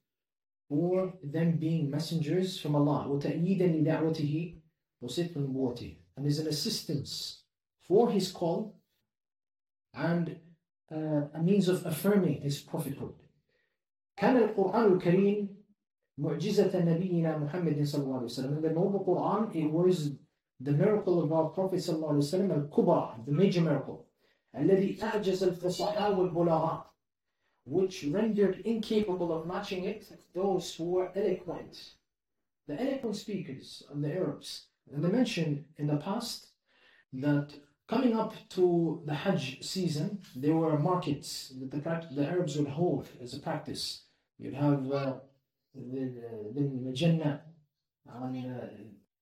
for 0.68 1.14
them 1.24 1.56
being 1.56 1.90
messengers 1.90 2.60
from 2.60 2.76
Allah. 2.76 3.08
وتأييدا 3.08 3.66
لدعوته 3.66 4.60
وصدق 5.02 5.38
نبوته. 5.38 5.96
And 6.16 6.26
is 6.26 6.38
an 6.38 6.46
assistance 6.46 7.42
for 7.80 8.10
his 8.10 8.30
call 8.30 8.80
and 9.94 10.36
uh, 10.92 11.22
a 11.34 11.42
means 11.42 11.68
of 11.68 11.84
affirming 11.84 12.40
his 12.42 12.60
prophethood. 12.60 13.14
كان 14.16 14.36
القرآن 14.36 14.92
الكريم 14.92 15.48
معجزة 16.18 16.84
نبينا 16.84 17.38
محمد 17.38 17.82
صلى 17.82 18.02
الله 18.02 18.16
عليه 18.16 18.24
وسلم. 18.24 18.56
In 18.56 18.62
the 18.62 18.70
noble 18.70 19.04
Quran, 19.04 19.54
it 19.56 19.70
was 19.70 20.12
the 20.60 20.72
miracle 20.72 21.22
of 21.22 21.32
our 21.32 21.48
Prophet 21.50 21.80
صلى 21.80 21.96
الله 21.96 22.08
عليه 22.08 22.18
وسلم 22.18 22.70
الكبرى, 22.70 23.24
the 23.26 23.32
major 23.32 23.60
miracle. 23.60 24.06
الذي 24.56 24.98
أعجز 25.02 25.42
الفصحاء 25.42 26.14
والبلاغاء 26.14 26.90
which 27.64 28.04
rendered 28.04 28.60
incapable 28.64 29.32
of 29.32 29.46
matching 29.46 29.84
it 29.84 30.06
those 30.34 30.74
who 30.74 30.84
were 30.84 31.12
eloquent. 31.14 31.94
The 32.66 32.80
eloquent 32.80 33.16
speakers 33.16 33.82
of 33.90 34.00
the 34.00 34.12
Arabs. 34.12 34.66
And 34.92 35.04
they 35.04 35.08
mentioned 35.10 35.64
in 35.76 35.86
the 35.86 35.96
past 35.96 36.48
that 37.12 37.52
coming 37.88 38.16
up 38.16 38.34
to 38.50 39.02
the 39.06 39.14
Hajj 39.14 39.62
season, 39.62 40.20
there 40.34 40.54
were 40.54 40.78
markets 40.78 41.52
that 41.60 41.70
the, 41.70 42.06
the 42.14 42.26
Arabs 42.26 42.56
would 42.56 42.68
hold 42.68 43.08
as 43.22 43.34
a 43.34 43.40
practice. 43.40 44.04
You'd 44.38 44.54
have 44.54 44.90
uh, 44.90 45.14
the, 45.74 46.12
the, 46.54 46.80
the 46.86 46.92
Jannah 46.92 47.42
and 48.06 48.36
uh, 48.56 48.66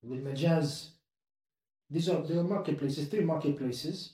the 0.03 0.17
Majaz. 0.17 0.91
these 1.94 2.10
are 2.10 2.24
are 2.24 2.44
marketplaces, 2.44 3.08
three 3.08 3.24
marketplaces 3.24 4.14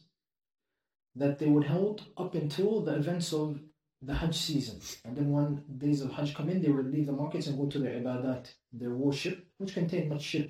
that 1.16 1.40
they 1.40 1.46
would 1.46 1.68
hold 1.68 2.04
up 2.18 2.36
until 2.36 2.82
the 2.82 2.96
events 2.96 3.32
of 3.32 3.58
the 4.02 4.16
Hajj 4.16 4.36
season. 4.36 4.82
And 5.06 5.16
then 5.16 5.32
when 5.32 5.64
days 5.78 6.02
of 6.02 6.12
Hajj 6.12 6.36
come 6.36 6.50
in, 6.50 6.62
they 6.62 6.72
would 6.72 6.92
leave 6.92 7.06
the 7.06 7.14
markets 7.14 7.48
and 7.48 7.58
go 7.58 7.68
to 7.68 7.80
their 7.80 8.02
ibadat, 8.02 8.52
their 8.74 8.94
worship, 8.94 9.48
which 9.58 9.74
contained 9.74 10.10
much 10.10 10.24
shirk. 10.24 10.50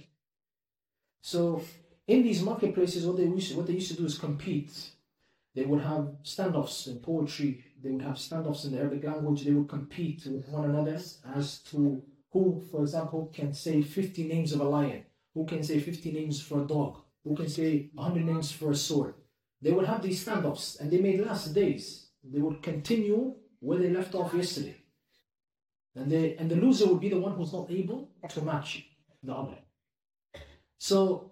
So 1.22 1.62
in 2.08 2.24
these 2.24 2.42
marketplaces, 2.42 3.06
what 3.06 3.18
they 3.18 3.26
used 3.26 3.52
to, 3.52 3.58
what 3.58 3.68
they 3.68 3.74
used 3.74 3.92
to 3.92 3.98
do 3.98 4.06
is 4.06 4.18
compete. 4.18 4.74
They 5.54 5.66
would 5.66 5.82
have 5.82 6.16
standoffs 6.24 6.88
in 6.88 6.98
poetry. 6.98 7.64
They 7.80 7.92
would 7.92 8.02
have 8.02 8.16
standoffs 8.16 8.66
in 8.66 8.72
the 8.72 8.80
Arabic 8.80 9.04
language. 9.04 9.44
They 9.44 9.52
would 9.52 9.70
compete 9.70 10.26
with 10.26 10.50
one 10.50 10.68
another 10.68 11.00
as 11.36 11.60
to 11.70 12.02
who, 12.32 12.64
for 12.72 12.82
example, 12.82 13.30
can 13.32 13.54
say 13.54 13.84
50 13.84 14.28
names 14.28 14.52
of 14.52 14.62
a 14.62 14.64
lion, 14.64 15.04
who 15.36 15.46
can 15.46 15.62
say 15.62 15.80
50 15.80 16.12
names 16.12 16.42
for 16.42 16.64
a 16.64 16.68
dog, 16.68 17.04
who 17.24 17.36
can 17.36 17.50
say 17.50 17.90
100 17.94 18.26
names 18.26 18.52
for 18.52 18.72
a 18.72 18.76
sword. 18.76 19.14
They 19.62 19.72
would 19.72 19.86
have 19.86 20.02
these 20.02 20.24
standoffs, 20.26 20.80
and 20.80 20.90
they 20.90 21.00
may 21.00 21.18
last 21.18 21.54
days. 21.54 22.08
They 22.24 22.40
would 22.40 22.62
continue 22.62 23.36
where 23.60 23.80
they 23.80 23.90
left 23.90 24.16
off 24.16 24.34
yesterday. 24.34 24.76
And, 25.96 26.12
they, 26.12 26.36
and 26.38 26.50
the 26.50 26.56
loser 26.56 26.88
would 26.88 27.02
be 27.02 27.10
the 27.10 27.20
one 27.20 27.34
who's 27.34 27.54
not 27.54 27.70
able 27.70 28.10
to 28.30 28.42
match 28.42 28.86
the 29.22 29.34
other. 29.34 29.58
So 30.78 31.32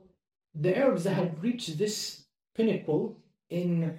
the 0.54 0.78
Arabs 0.78 1.04
that 1.06 1.14
had 1.14 1.42
reached 1.42 1.78
this 1.78 2.26
pinnacle 2.54 3.22
in, 3.50 3.98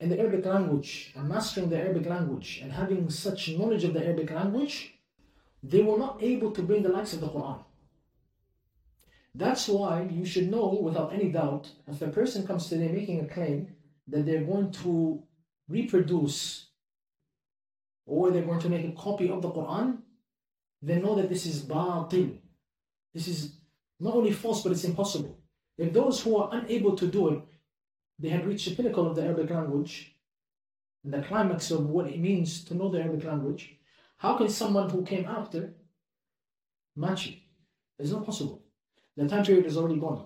in 0.00 0.08
the 0.08 0.18
Arabic 0.18 0.46
language 0.46 1.12
and 1.14 1.28
mastering 1.28 1.68
the 1.68 1.78
Arabic 1.78 2.06
language 2.06 2.60
and 2.62 2.72
having 2.72 3.08
such 3.10 3.50
knowledge 3.50 3.84
of 3.84 3.94
the 3.94 4.04
Arabic 4.04 4.30
language, 4.30 4.94
they 5.62 5.82
were 5.82 5.98
not 5.98 6.22
able 6.22 6.50
to 6.50 6.62
bring 6.62 6.82
the 6.82 6.88
likes 6.88 7.12
of 7.12 7.20
the 7.20 7.28
Quran. 7.28 7.62
That's 9.34 9.66
why 9.68 10.02
you 10.10 10.24
should 10.24 10.50
know 10.50 10.78
without 10.80 11.12
any 11.12 11.30
doubt 11.30 11.68
if 11.88 12.00
a 12.00 12.08
person 12.08 12.46
comes 12.46 12.68
today 12.68 12.88
making 12.88 13.20
a 13.20 13.26
claim 13.26 13.74
that 14.08 14.26
they're 14.26 14.44
going 14.44 14.70
to 14.70 15.22
reproduce 15.68 16.68
or 18.06 18.30
they're 18.30 18.42
going 18.42 18.60
to 18.60 18.68
make 18.68 18.86
a 18.86 18.92
copy 18.92 19.28
of 19.28 19.42
the 19.42 19.50
Quran, 19.50 19.98
they 20.82 21.00
know 21.00 21.14
that 21.16 21.28
this 21.28 21.46
is 21.46 21.62
batil. 21.62 22.36
This 23.12 23.26
is 23.26 23.56
not 23.98 24.14
only 24.14 24.32
false, 24.32 24.62
but 24.62 24.72
it's 24.72 24.84
impossible. 24.84 25.38
If 25.78 25.92
those 25.92 26.22
who 26.22 26.36
are 26.36 26.50
unable 26.52 26.94
to 26.96 27.06
do 27.06 27.28
it, 27.30 27.40
they 28.18 28.28
have 28.28 28.46
reached 28.46 28.68
the 28.68 28.76
pinnacle 28.76 29.08
of 29.08 29.16
the 29.16 29.22
Arabic 29.22 29.50
language, 29.50 30.14
the 31.02 31.22
climax 31.22 31.70
of 31.70 31.86
what 31.86 32.06
it 32.06 32.20
means 32.20 32.64
to 32.64 32.74
know 32.74 32.90
the 32.90 33.00
Arabic 33.00 33.24
language, 33.24 33.76
how 34.18 34.36
can 34.36 34.48
someone 34.48 34.90
who 34.90 35.04
came 35.04 35.24
after 35.24 35.74
match 36.94 37.28
it? 37.28 37.38
It's 37.98 38.10
not 38.10 38.24
possible. 38.24 38.63
The 39.17 39.27
time 39.27 39.43
period 39.43 39.65
is 39.65 39.77
already 39.77 39.99
gone. 39.99 40.25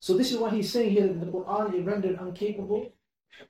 So 0.00 0.16
this 0.16 0.32
is 0.32 0.38
why 0.38 0.50
he's 0.50 0.70
saying 0.70 0.90
here 0.90 1.06
that 1.06 1.20
the 1.20 1.32
Quran 1.32 1.74
is 1.74 1.84
rendered 1.84 2.18
incapable, 2.20 2.92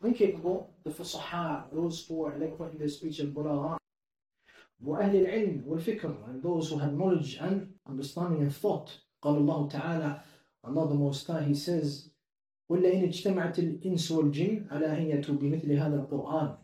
incapable, 0.02 0.70
the 0.84 0.90
fusaha, 0.90 1.64
those 1.72 2.06
who 2.06 2.24
are 2.24 2.34
eloquent 2.34 2.74
in 2.74 2.78
their 2.78 2.88
speech 2.88 3.18
and 3.18 3.34
balagha, 3.34 3.76
وأهل 4.84 5.16
العلم 5.16 5.64
والفكر 5.66 6.28
and 6.28 6.42
those 6.42 6.70
who 6.70 6.78
have 6.78 6.92
knowledge 6.92 7.38
and 7.40 7.72
understanding 7.88 8.42
and 8.42 8.54
thought 8.54 8.98
قال 9.22 9.36
الله 9.36 9.70
تعالى 9.70 10.20
Allah 10.64 10.88
the 10.88 10.94
Most 10.94 11.26
High 11.26 11.42
He 11.42 11.54
says 11.54 12.10
ولئن 12.70 13.04
اجتمعت 13.04 13.58
الإنس 13.58 14.12
والجن 14.12 14.66
على 14.70 14.86
أن 14.86 15.02
يأتوا 15.02 15.34
بمثل 15.34 15.72
هذا 15.72 15.96
القرآن 15.96 16.56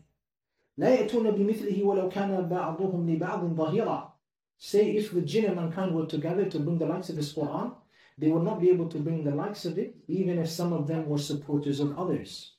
لا 0.77 0.89
يأتون 0.89 1.31
بمثله 1.31 1.83
ولو 1.83 2.09
كان 2.09 2.49
بعضهم 2.49 3.09
لبعض 3.09 3.45
ظهيرا 3.45 4.13
Say 4.57 4.91
if 4.91 5.11
the 5.11 5.21
jinn 5.21 5.45
and 5.45 5.55
mankind 5.55 5.95
were 5.95 6.05
together 6.05 6.45
to 6.45 6.59
bring 6.59 6.77
the 6.77 6.85
likes 6.85 7.09
of 7.09 7.15
this 7.15 7.33
Quran, 7.33 7.73
they 8.17 8.29
would 8.29 8.43
not 8.43 8.61
be 8.61 8.69
able 8.69 8.87
to 8.89 8.99
bring 8.99 9.23
the 9.23 9.33
likes 9.33 9.65
of 9.65 9.77
it, 9.79 9.95
even 10.07 10.37
if 10.37 10.49
some 10.49 10.71
of 10.73 10.87
them 10.87 11.07
were 11.07 11.17
supporters 11.17 11.79
of 11.79 11.97
others. 11.97 12.55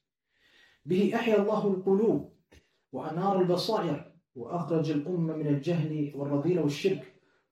به 0.86 1.12
أحيا 1.14 1.42
الله 1.42 1.66
القلوب 1.66 2.32
وأنار 2.92 3.40
البصائر 3.40 4.12
وأخرج 4.34 4.90
الأمة 4.90 5.36
من 5.36 5.46
الجهل 5.46 6.12
والرذيلة 6.14 6.62
والشرك 6.62 7.04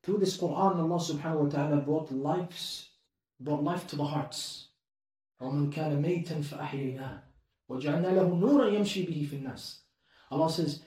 Through 0.03 0.19
this 0.19 0.37
Quran, 0.39 0.81
Allah 0.81 0.99
subhanahu 0.99 1.45
wa 1.45 1.49
ta'ala 1.49 1.77
brought 1.83 2.11
lives, 2.11 2.89
brought 3.39 3.63
life 3.63 3.87
to 3.89 3.97
the 3.97 4.05
hearts. 4.05 4.69
ومن 5.41 5.71
كان 5.71 6.03
ميتا 6.03 6.41
فأحييناه 6.41 7.23
وجعلنا 7.69 8.09
له 8.09 8.35
نورا 8.35 8.69
يمشي 8.69 9.07
به 9.07 9.29
في 9.31 9.37
الناس. 9.37 9.81
Allah 10.31 10.51
says, 10.51 10.81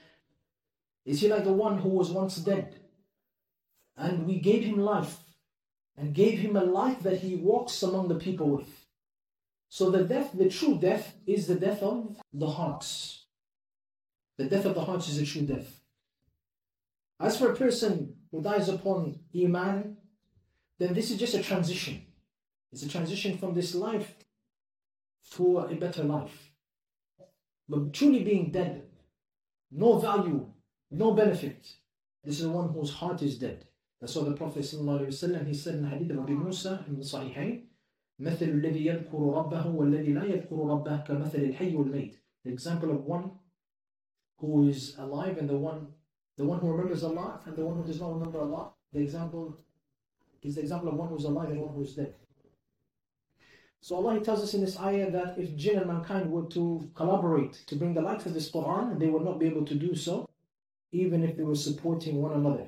Is 1.06 1.22
he 1.22 1.28
like 1.28 1.44
the 1.44 1.54
one 1.54 1.78
who 1.78 1.90
was 1.90 2.12
once 2.12 2.38
dead? 2.38 2.77
And 3.99 4.27
we 4.27 4.39
gave 4.39 4.63
him 4.63 4.79
life 4.79 5.19
and 5.97 6.15
gave 6.15 6.39
him 6.39 6.55
a 6.57 6.65
life 6.65 7.03
that 7.03 7.19
he 7.19 7.35
walks 7.35 7.83
among 7.83 8.09
the 8.09 8.15
people 8.15 8.49
with. 8.49 8.87
So 9.69 9.91
the 9.91 10.05
death, 10.05 10.31
the 10.33 10.49
true 10.49 10.79
death, 10.79 11.17
is 11.27 11.49
the 11.49 11.57
death 11.57 11.83
of 11.83 12.17
the 12.33 12.49
hearts. 12.49 13.27
The 14.39 14.45
death 14.45 14.65
of 14.65 14.77
the 14.77 14.85
hearts 14.85 15.09
is 15.09 15.19
a 15.19 15.27
true 15.27 15.43
death. 15.43 15.81
As 17.19 17.37
for 17.37 17.51
a 17.51 17.57
person 17.57 18.15
who 18.31 18.41
dies 18.41 18.69
upon 18.69 19.19
Iman, 19.35 19.97
then 20.79 20.95
this 20.95 21.11
is 21.11 21.19
just 21.19 21.35
a 21.35 21.43
transition. 21.43 22.07
It's 22.71 22.85
a 22.85 22.89
transition 22.89 23.37
from 23.37 23.55
this 23.55 23.75
life 23.75 24.15
to 25.33 25.59
a 25.59 25.75
better 25.75 26.05
life. 26.05 26.53
But 27.69 27.93
truly 27.93 28.23
being 28.23 28.53
dead, 28.53 28.85
no 29.73 29.99
value, 29.99 30.47
no 30.91 31.11
benefit, 31.13 31.67
this 32.23 32.41
is 32.41 32.47
one 32.47 32.69
whose 32.73 32.93
heart 32.93 33.23
is 33.23 33.39
dead. 33.39 33.68
That's 34.00 34.16
why 34.16 34.26
the 34.26 34.36
Prophet 34.36 34.64
ﷺ, 34.64 35.48
he 35.48 35.54
said 35.54 35.76
in 35.76 35.86
Hadith 35.86 36.12
of 36.12 36.20
Abu 36.20 36.36
Musa 36.36 36.84
in 36.88 36.98
the 36.98 37.04
Sahihain, 37.04 37.64
مثل 38.22 38.62
الذي 38.62 38.86
يذكر 38.86 39.12
ربه 39.12 39.68
والذي 39.76 40.14
لا 40.14 40.24
يذكر 40.24 40.52
ربه 40.52 41.06
كمثل 41.06 41.56
الحي 41.56 41.76
والميت. 41.76 42.16
The 42.44 42.52
example 42.52 42.92
of 42.92 43.06
one 43.06 43.32
who 44.38 44.68
is 44.68 44.96
alive 44.98 45.38
and 45.38 45.50
the 45.50 45.58
one 45.58 45.88
the 46.38 46.44
one 46.44 46.60
who 46.60 46.72
remembers 46.72 47.04
Allah 47.04 47.40
and 47.46 47.56
the 47.56 47.66
one 47.66 47.78
who 47.78 47.86
does 47.86 48.02
not 48.02 48.14
remember 48.14 48.42
Allah, 48.42 48.74
the 48.92 49.00
example 49.00 49.58
is 50.42 50.56
the 50.56 50.62
example 50.62 50.90
of 50.90 50.96
one 50.96 51.10
who 51.10 51.18
is 51.18 51.26
alive 51.26 51.50
and 51.50 51.62
one 51.62 51.74
who 51.74 51.84
is 51.84 51.96
dead. 51.96 52.16
So 53.82 53.96
Allah 53.96 54.20
tells 54.22 54.42
us 54.42 54.54
in 54.54 54.62
this 54.62 54.80
ayah 54.80 55.12
that 55.12 55.38
if 55.38 55.56
jinn 55.56 55.78
and 55.78 55.88
mankind 55.88 56.32
were 56.32 56.48
to 56.50 56.90
collaborate 56.96 57.54
to 57.68 57.76
bring 57.76 57.94
the 57.94 58.02
light 58.02 58.26
of 58.26 58.34
this 58.34 58.50
Quran, 58.52 58.98
they 58.98 59.08
would 59.08 59.24
not 59.24 59.40
be 59.40 59.46
able 59.46 59.66
to 59.66 59.76
do 59.76 59.94
so, 59.94 60.30
even 60.92 61.24
if 61.24 61.36
they 61.38 61.44
were 61.44 61.56
supporting 61.56 62.22
one 62.22 62.34
another. 62.34 62.68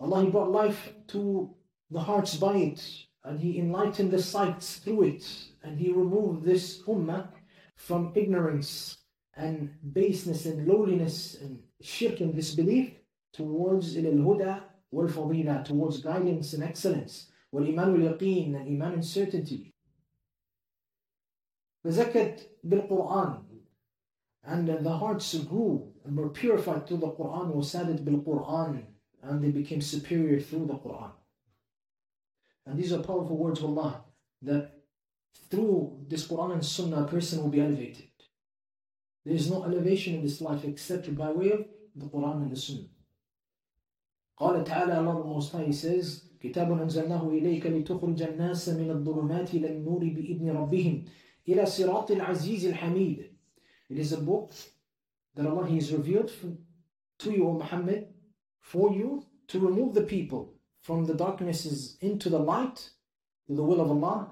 Allah 0.00 0.24
He 0.24 0.30
brought 0.30 0.50
life 0.50 0.92
to 1.08 1.54
the 1.90 2.00
hearts 2.00 2.36
by 2.36 2.56
it, 2.56 2.82
and 3.24 3.40
He 3.40 3.58
enlightened 3.58 4.10
the 4.10 4.22
sights 4.22 4.76
through 4.76 5.02
it, 5.02 5.24
and 5.62 5.78
He 5.78 5.92
removed 5.92 6.44
this 6.44 6.82
ummah 6.82 7.28
from 7.76 8.12
ignorance 8.14 8.98
and 9.34 9.74
baseness 9.92 10.46
and 10.46 10.66
lowliness 10.66 11.36
and 11.40 11.62
shirk 11.80 12.20
and 12.20 12.34
disbelief 12.34 12.94
towards 13.32 13.96
al-huda 13.96 14.62
wal-fadila, 14.90 15.64
towards 15.64 16.00
guidance 16.00 16.54
and 16.54 16.64
excellence, 16.64 17.30
wal-iman 17.52 17.92
wal-yaqeen 17.92 18.56
and 18.56 18.68
iman 18.68 18.94
and 18.94 19.04
certainty. 19.04 19.72
فزكت 21.84 22.48
بالقرآن 22.64 23.42
and 24.42 24.68
the 24.68 24.90
hearts 24.90 25.34
grew 25.38 25.92
and 26.04 26.16
were 26.16 26.30
purified 26.30 26.86
through 26.86 26.98
the 26.98 27.10
Quran 27.10 27.54
وسادت 27.54 28.02
بالقرآن 28.02 28.84
and 29.22 29.42
they 29.42 29.50
became 29.50 29.80
superior 29.80 30.40
through 30.40 30.66
the 30.66 30.74
Quran. 30.74 31.10
And 32.66 32.78
these 32.78 32.92
are 32.92 32.98
powerful 32.98 33.36
words 33.36 33.60
of 33.60 33.66
Allah 33.66 34.04
that 34.42 34.72
through 35.50 36.04
this 36.08 36.26
Quran 36.26 36.54
and 36.54 36.64
Sunnah, 36.64 37.04
a 37.04 37.08
person 37.08 37.42
will 37.42 37.50
be 37.50 37.60
elevated. 37.60 38.08
There 39.24 39.34
is 39.34 39.50
no 39.50 39.64
elevation 39.64 40.14
in 40.14 40.22
this 40.22 40.40
life 40.40 40.64
except 40.64 41.14
by 41.16 41.30
way 41.30 41.50
of 41.52 41.64
the 41.94 42.06
Quran 42.06 42.42
and 42.42 42.50
the 42.50 42.56
Sunnah. 42.56 42.88
قال 44.38 44.64
تعالى 44.64 44.94
Allah 44.96 45.22
the 45.22 45.28
Most 45.28 45.52
High 45.52 45.70
says 45.70 46.22
كتاب 46.40 46.72
أنزلناه 46.72 47.28
إليك 47.28 47.66
لتخرج 47.66 48.22
الناس 48.22 48.68
من 48.68 48.90
الظلمات 48.90 49.54
إلى 49.54 49.68
النور 49.68 49.98
بإذن 49.98 50.50
ربهم 50.50 51.04
إلى 51.48 51.66
صراط 51.66 52.10
العزيز 52.10 52.66
الحميد 52.66 53.30
It 53.88 53.98
is 53.98 54.12
a 54.12 54.20
book 54.20 54.50
that 55.34 55.46
Allah 55.46 55.66
has 55.70 55.92
revealed 55.92 56.32
to 57.18 57.30
you, 57.30 57.48
O 57.48 57.52
Muhammad, 57.52 58.08
for 58.60 58.92
you 58.92 59.24
to 59.48 59.60
remove 59.60 59.94
the 59.94 60.02
people 60.02 60.54
from 60.82 61.04
the 61.04 61.14
darknesses 61.14 61.96
into 62.00 62.28
the 62.28 62.38
light, 62.38 62.90
to 63.46 63.54
the 63.54 63.62
will 63.62 63.80
of 63.80 63.90
Allah, 63.90 64.30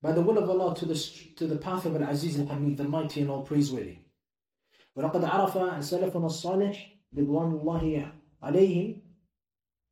by 0.00 0.12
the 0.12 0.22
will 0.22 0.38
of 0.38 0.48
Allah 0.48 0.74
to 0.76 0.86
the, 0.86 0.94
to 1.36 1.46
the 1.46 1.56
path 1.56 1.84
of 1.86 1.96
Al-Aziz 1.96 2.38
Al-Hamid, 2.38 2.76
the 2.76 2.84
mighty 2.84 3.20
and 3.20 3.30
all 3.30 3.42
praiseworthy. 3.42 3.98
ولقد 4.96 5.24
عرف 5.24 5.84
سلفنا 5.84 6.26
الصالح 6.26 6.98
رضوان 7.14 7.60
الله 7.60 8.12
عليهم 8.42 9.02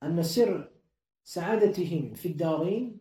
أن 0.02 0.22
سر 0.22 0.68
سعادتهم 1.24 2.14
في 2.14 2.28
الدارين 2.28 3.00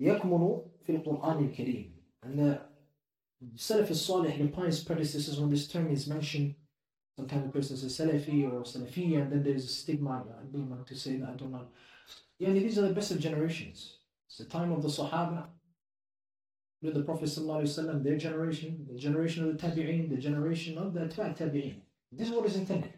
يكمن 0.00 0.62
في 0.86 0.96
القرآن 0.96 1.44
الكريم. 1.44 1.92
And 2.22 2.38
the 2.38 2.60
Salaf 3.56 3.90
al-Salih, 3.90 4.38
the 4.38 4.48
pious 4.48 4.82
predecessors, 4.82 5.38
when 5.38 5.50
this 5.50 5.68
term 5.68 5.90
is 5.90 6.06
mentioned, 6.06 6.54
sometimes 7.18 7.44
the 7.44 7.52
person 7.52 7.76
says 7.76 7.96
Salafi 7.96 8.44
or 8.44 8.62
Salafiyya, 8.62 9.22
and 9.22 9.32
then 9.32 9.42
there's 9.42 9.64
a 9.64 9.68
stigma, 9.68 10.24
I 10.28 10.44
don't 10.52 10.70
want 10.70 10.86
to 10.86 10.96
say 10.96 11.16
that, 11.16 11.28
I 11.28 11.32
don't 11.32 11.52
know. 11.52 11.66
Yeah, 12.38 12.50
these 12.50 12.78
are 12.78 12.88
the 12.88 12.94
best 12.94 13.10
of 13.10 13.20
generations. 13.20 13.98
It's 14.28 14.38
the 14.38 14.44
time 14.44 14.72
of 14.72 14.82
the 14.82 14.88
Sahaba, 14.88 15.46
with 16.82 16.94
the 16.94 17.02
Prophet 17.02 17.28
ﷺ, 17.28 18.02
their 18.02 18.18
generation, 18.18 18.86
the 18.90 18.98
generation 18.98 19.48
of 19.48 19.56
the 19.56 19.66
Tabi'een, 19.66 20.10
the 20.10 20.16
generation 20.16 20.76
of 20.76 20.92
the 20.92 21.00
Atba' 21.00 21.34
Tabi'een. 21.38 21.80
This 22.12 22.28
is 22.28 22.34
what 22.34 22.46
is 22.46 22.56
intended. 22.56 22.92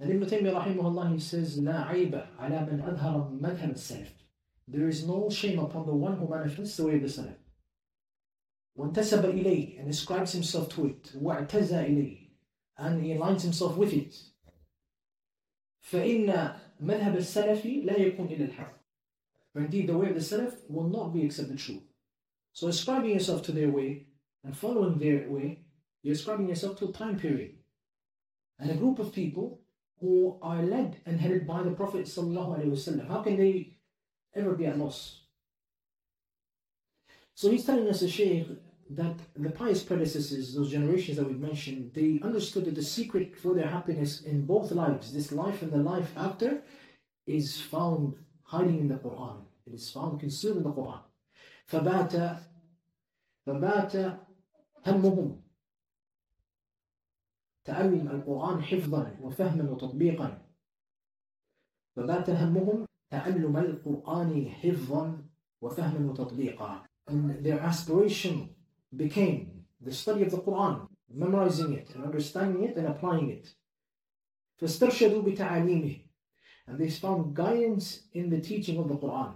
And 0.00 0.10
Ibn 0.10 0.28
Taymiyyah 0.28 0.64
rahimahullah, 0.64 1.12
he 1.12 1.20
says, 1.20 1.58
لا 1.58 1.86
عيب 1.86 2.12
على 2.40 2.68
من 2.68 2.82
أظهر 2.82 3.40
مذهب 3.40 3.74
السلف. 3.74 4.08
There 4.68 4.88
is 4.88 5.06
no 5.06 5.30
shame 5.30 5.58
upon 5.58 5.86
the 5.86 5.94
one 5.94 6.16
who 6.16 6.28
manifests 6.28 6.76
the 6.76 6.86
way 6.86 6.96
of 6.96 7.02
the 7.02 7.08
Salaf. 7.08 7.36
وانتسب 8.78 9.24
إليه 9.24 9.80
and 9.80 9.88
ascribes 9.88 10.32
himself 10.32 10.68
to 10.68 10.86
it 10.86 11.12
واعتزى 11.16 11.86
إليه 11.86 12.21
and 12.82 13.04
he 13.04 13.14
aligns 13.14 13.42
himself 13.42 13.76
with 13.76 13.92
it 13.92 14.14
فإن 15.90 16.54
مذهب 16.80 17.16
السلف 17.16 17.66
لا 17.66 17.96
يكون 17.96 18.26
إلى 18.26 18.44
الحق 18.44 18.78
For 19.52 19.60
indeed 19.60 19.88
the 19.88 19.96
way 19.96 20.10
of 20.10 20.14
the 20.14 20.20
Salaf 20.20 20.54
will 20.68 20.88
not 20.88 21.14
be 21.14 21.24
except 21.24 21.48
the 21.48 21.56
truth. 21.56 21.82
So 22.52 22.68
ascribing 22.68 23.10
yourself 23.10 23.42
to 23.44 23.52
their 23.52 23.70
way 23.70 24.06
and 24.44 24.56
following 24.56 24.98
their 24.98 25.28
way, 25.28 25.64
you're 26.02 26.14
ascribing 26.14 26.48
yourself 26.48 26.78
to 26.78 26.88
a 26.88 26.92
time 26.92 27.18
period 27.18 27.56
and 28.58 28.70
a 28.70 28.74
group 28.74 28.98
of 28.98 29.12
people 29.12 29.60
who 30.00 30.38
are 30.42 30.62
led 30.62 30.98
and 31.06 31.20
headed 31.20 31.46
by 31.46 31.62
the 31.62 31.70
Prophet 31.70 32.06
ﷺ. 32.06 33.08
How 33.08 33.22
can 33.22 33.36
they 33.36 33.78
ever 34.34 34.54
be 34.54 34.66
at 34.66 34.78
loss? 34.78 35.22
So 37.34 37.50
he's 37.50 37.64
telling 37.64 37.88
us, 37.88 38.02
a 38.02 38.08
Shaykh, 38.08 38.48
that 38.92 39.16
the 39.36 39.50
pious 39.50 39.82
predecessors, 39.82 40.54
those 40.54 40.70
generations 40.70 41.18
that 41.18 41.26
we've 41.26 41.38
mentioned, 41.38 41.92
they 41.94 42.20
understood 42.22 42.64
that 42.64 42.74
the 42.74 42.82
secret 42.82 43.36
for 43.36 43.54
their 43.54 43.68
happiness 43.68 44.22
in 44.22 44.46
both 44.46 44.70
lives, 44.72 45.12
this 45.12 45.32
life 45.32 45.62
and 45.62 45.72
the 45.72 45.78
life 45.78 46.10
after, 46.16 46.62
is 47.26 47.60
found 47.60 48.14
hiding 48.42 48.78
in 48.78 48.88
the 48.88 48.94
Quran. 48.94 49.42
It 49.66 49.74
is 49.74 49.90
found 49.90 50.20
concealed 50.20 50.58
in 50.58 50.62
the 50.62 50.72
Quran. 50.72 51.00
فبات 51.68 52.40
فبات 53.46 53.96
همهم 54.86 55.42
تعلم 57.64 58.08
القرآن 58.08 58.62
حفظا 58.62 59.16
وفهما 59.20 59.70
وتطبيقا 59.70 60.42
فبات 61.96 62.30
همهم 62.30 62.86
تعلم 63.10 63.56
القرآن 63.56 64.48
حفظا 64.48 65.24
وفهما 65.60 66.10
وتطبيقا 66.10 66.84
and 67.08 67.44
their 67.44 67.60
aspiration 67.60 68.54
became 68.96 69.64
the 69.80 69.92
study 69.92 70.22
of 70.22 70.30
the 70.30 70.38
Quran, 70.38 70.88
memorizing 71.12 71.72
it 71.72 71.94
and 71.94 72.04
understanding 72.04 72.64
it 72.64 72.76
and 72.76 72.86
applying 72.86 73.30
it. 73.30 73.54
فاسترشدوا 74.60 75.22
بتعاليمه 75.22 75.96
and 76.66 76.78
they 76.78 76.90
found 76.90 77.34
guidance 77.34 78.02
in 78.12 78.28
the 78.28 78.40
teaching 78.40 78.78
of 78.78 78.88
the 78.88 78.96
Quran. 78.96 79.34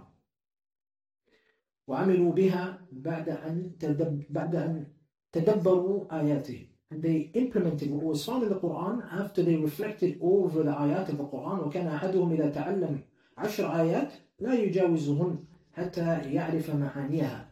وعملوا 1.87 2.31
بها 2.31 2.79
بعد 2.91 3.29
أن 3.29 3.77
تدب 3.79 4.23
بعد 4.29 4.55
أن 4.55 4.87
تدبروا 5.31 6.19
آياته 6.19 6.67
and 6.91 7.01
they 7.01 7.31
implemented 7.33 7.89
what 7.89 8.03
was 8.03 8.25
found 8.25 8.43
in 8.43 8.49
the 8.49 8.59
Quran 8.59 9.01
after 9.11 9.41
they 9.41 9.55
reflected 9.55 10.19
over 10.21 10.63
the 10.63 10.71
ayat 10.71 11.09
of 11.09 11.17
the 11.17 11.23
Quran 11.25 11.59
وكان 11.59 11.87
أحدهم 11.87 12.31
إذا 12.31 12.49
تعلم 12.49 12.99
عشر 13.37 13.81
آيات 13.81 14.13
لا 14.39 14.53
يجاوزهن 14.53 15.37
حتى 15.73 16.33
يعرف 16.33 16.75
معانيها 16.75 17.46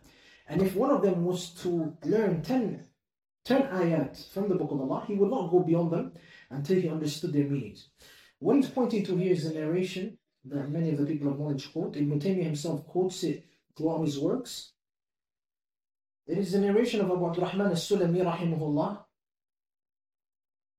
and 0.48 0.62
if 0.62 0.76
one 0.76 0.92
of 0.92 1.02
them 1.02 1.24
was 1.24 1.50
to 1.62 1.96
learn 2.04 2.42
10, 2.42 2.86
10 3.46 3.62
ayat 3.64 4.32
from 4.34 4.50
the 4.50 4.56
book 4.56 4.72
of 4.72 4.82
Allah, 4.82 5.06
he 5.08 5.16
would 5.16 5.30
not 5.30 5.50
go 5.50 5.60
beyond 5.62 5.92
them 5.92 6.14
until 6.50 6.80
he 6.80 6.90
understood 6.90 7.34
their 7.34 7.46
meanings. 7.46 7.90
What 8.40 8.56
he's 8.58 8.70
pointing 8.70 9.06
to 9.06 9.16
here 9.16 9.32
is 9.32 9.46
a 9.46 9.54
narration 9.54 10.18
that 10.46 10.70
many 10.70 10.92
of 10.92 10.98
the 10.98 11.06
people 11.06 11.30
of 11.30 11.40
knowledge 11.40 11.72
quote. 11.72 11.96
Ibn 11.96 12.20
Taymiyyah 12.20 12.44
himself 12.44 12.86
quotes 12.88 13.24
it 13.24 13.46
throughout 13.78 14.04
his 14.04 14.20
works. 14.20 14.74
It 16.28 16.38
is 16.38 16.54
a 16.54 16.60
narration 16.60 17.02
of 17.02 17.12
Abu 17.12 17.28
Abdurrahman 17.28 17.68
al-Sulami 17.68 18.24
rahimahullah, 18.24 19.04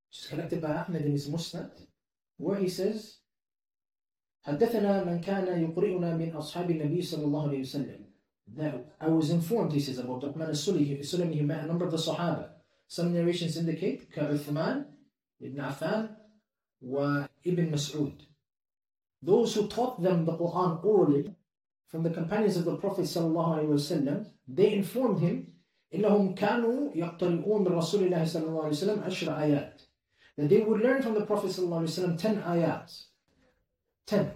which 0.09 0.21
is 0.21 0.27
collected 0.27 0.61
by 0.61 0.73
Ahmed 0.73 1.03
in 1.05 1.13
his 1.13 1.29
Musnad, 1.29 1.71
where 2.37 2.59
he 2.59 2.69
says, 2.69 3.19
حدثنا 4.47 5.05
من 5.05 5.21
كان 5.23 5.47
يقرئنا 5.47 6.17
من 6.17 6.33
أصحاب 6.35 6.71
النبي 6.71 7.03
صلى 7.03 7.25
الله 7.25 7.49
عليه 7.49 7.61
وسلم 7.61 8.06
that 8.57 8.95
I 9.01 9.09
was 9.09 9.31
informed, 9.31 9.73
he 9.73 9.81
says, 9.81 9.99
about 9.99 10.23
Uthman 10.23 10.49
al-Sulami, 10.49 11.35
he 11.35 11.43
met 11.43 11.65
a 11.65 11.67
number 11.67 11.85
of 11.85 11.91
the 11.91 11.97
Sahaba. 11.97 12.51
Some 12.89 13.15
narrations 13.15 13.57
indicate 13.57 14.13
Uthman, 14.15 14.87
Ibn 15.41 15.57
Affan, 15.57 16.11
wa 16.81 17.27
Ibn 17.45 17.71
Mas'ud. 17.71 18.21
Those 19.23 19.55
who 19.55 19.69
taught 19.69 20.03
them 20.03 20.25
the 20.25 20.37
Quran 20.37 20.85
orally 20.85 21.35
from 21.87 22.03
the 22.03 22.11
companions 22.11 22.57
of 22.57 22.65
the 22.65 22.77
Prophet 22.77 23.05
وسلم, 23.05 24.27
they 24.49 24.73
informed 24.75 25.21
him 25.21 25.53
إنهم 25.95 26.35
كانوا 26.35 26.91
يقترئون 26.95 27.65
من 27.65 27.73
رسول 27.73 28.03
الله 28.05 28.25
صلى 28.25 28.47
الله 28.47 28.63
عليه 28.63 28.71
وسلم 28.71 29.03
عشر 29.03 29.39
آيات 29.39 29.83
that 30.37 30.49
they 30.49 30.63
would 30.63 30.81
learn 30.81 31.03
from 31.03 31.15
the 31.15 31.27
Prophet 31.27 31.51
صلى 31.51 31.65
الله 31.65 31.79
عليه 31.79 31.89
وسلم 31.89 32.17
10 32.17 32.43
ayats 32.43 33.09
10 34.07 34.33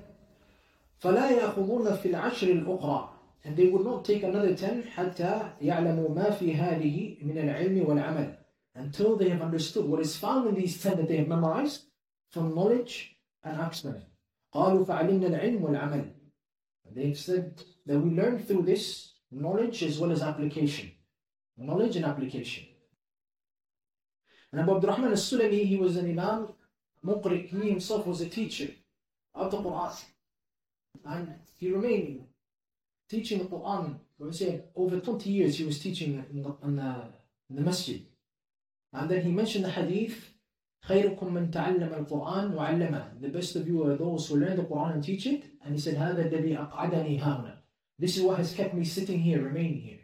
فلا 0.98 1.30
يأخذون 1.30 1.96
في 1.96 2.08
العشر 2.08 2.48
الأخرى 2.48 3.09
and 3.44 3.56
they 3.56 3.68
would 3.68 3.84
not 3.84 4.04
take 4.04 4.22
another 4.22 4.54
ten 4.54 4.82
حتى 4.82 5.52
يعلموا 5.60 6.14
ما 6.14 6.30
في 6.30 6.54
هذه 6.54 7.22
من 7.22 7.38
العلم 7.38 7.86
والعمل 7.86 8.36
until 8.74 9.16
they 9.16 9.28
have 9.28 9.42
understood 9.42 9.86
what 9.86 10.00
is 10.00 10.16
found 10.16 10.48
in 10.48 10.54
these 10.54 10.82
ten 10.82 10.96
that 10.96 11.08
they 11.08 11.16
have 11.16 11.28
memorized 11.28 11.84
from 12.30 12.54
knowledge 12.54 13.16
and 13.44 13.60
action. 13.60 14.02
قالوا 14.54 14.84
فعلمنا 14.84 15.26
العلم 15.26 15.62
والعمل. 15.62 16.12
They've 16.94 17.18
said 17.18 17.62
that 17.86 18.00
we 18.00 18.10
learn 18.10 18.38
through 18.38 18.62
this 18.62 19.14
knowledge 19.30 19.82
as 19.82 19.98
well 19.98 20.12
as 20.12 20.22
application. 20.22 20.92
Knowledge 21.56 21.96
and 21.96 22.04
application. 22.04 22.64
And 24.52 24.60
Abu 24.60 24.76
Abdurrahman 24.76 25.10
al-Sulami, 25.10 25.64
he 25.64 25.76
was 25.76 25.96
an 25.96 26.08
Imam, 26.10 26.48
Muqri, 27.04 27.48
he 27.48 27.70
himself 27.70 28.06
was 28.06 28.20
a 28.20 28.28
teacher 28.28 28.70
of 29.34 29.50
the 29.50 29.58
Quran. 29.58 30.04
And 31.04 31.34
he 31.58 31.72
remained 31.72 32.26
teaching 33.10 33.38
the 33.38 33.44
Quran. 33.44 33.98
We 34.18 34.32
say 34.32 34.64
over 34.74 34.98
20 34.98 35.30
years 35.30 35.58
he 35.58 35.64
was 35.64 35.78
teaching 35.78 36.24
in 36.30 36.42
the, 36.42 36.56
in 36.62 36.76
the, 36.76 36.94
in 37.50 37.56
the 37.56 37.62
masjid. 37.62 38.06
And 38.92 39.10
then 39.10 39.22
he 39.22 39.30
mentioned 39.30 39.64
the 39.64 39.70
hadith, 39.70 40.32
خيركم 40.86 41.32
من 41.32 41.50
تعلم 41.50 42.06
القرآن 42.06 42.54
وعلمه. 42.54 43.20
The 43.20 43.28
best 43.28 43.56
of 43.56 43.66
you 43.66 43.84
are 43.84 43.96
those 43.96 44.28
who 44.28 44.36
learn 44.36 44.56
the 44.56 44.62
Quran 44.62 44.94
and 44.94 45.04
teach 45.04 45.26
it. 45.26 45.44
And 45.64 45.74
he 45.74 45.80
said, 45.80 45.96
هذا 45.96 46.30
الذي 46.30 46.56
أقعدني 46.56 47.20
هنا. 47.20 47.58
This 47.98 48.16
is 48.16 48.22
what 48.22 48.38
has 48.38 48.52
kept 48.52 48.74
me 48.74 48.84
sitting 48.84 49.18
here, 49.18 49.42
remaining 49.42 49.80
here. 49.80 50.00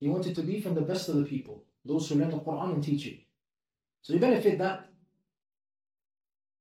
He 0.00 0.08
wanted 0.08 0.34
to 0.34 0.42
be 0.42 0.60
from 0.60 0.74
the 0.74 0.82
best 0.82 1.08
of 1.08 1.16
the 1.16 1.24
people, 1.24 1.64
those 1.84 2.08
who 2.08 2.16
learn 2.16 2.30
the 2.30 2.38
Quran 2.38 2.74
and 2.74 2.84
teach 2.84 3.06
it. 3.06 3.20
So 4.02 4.12
you 4.12 4.18
benefit 4.18 4.58
that. 4.58 4.88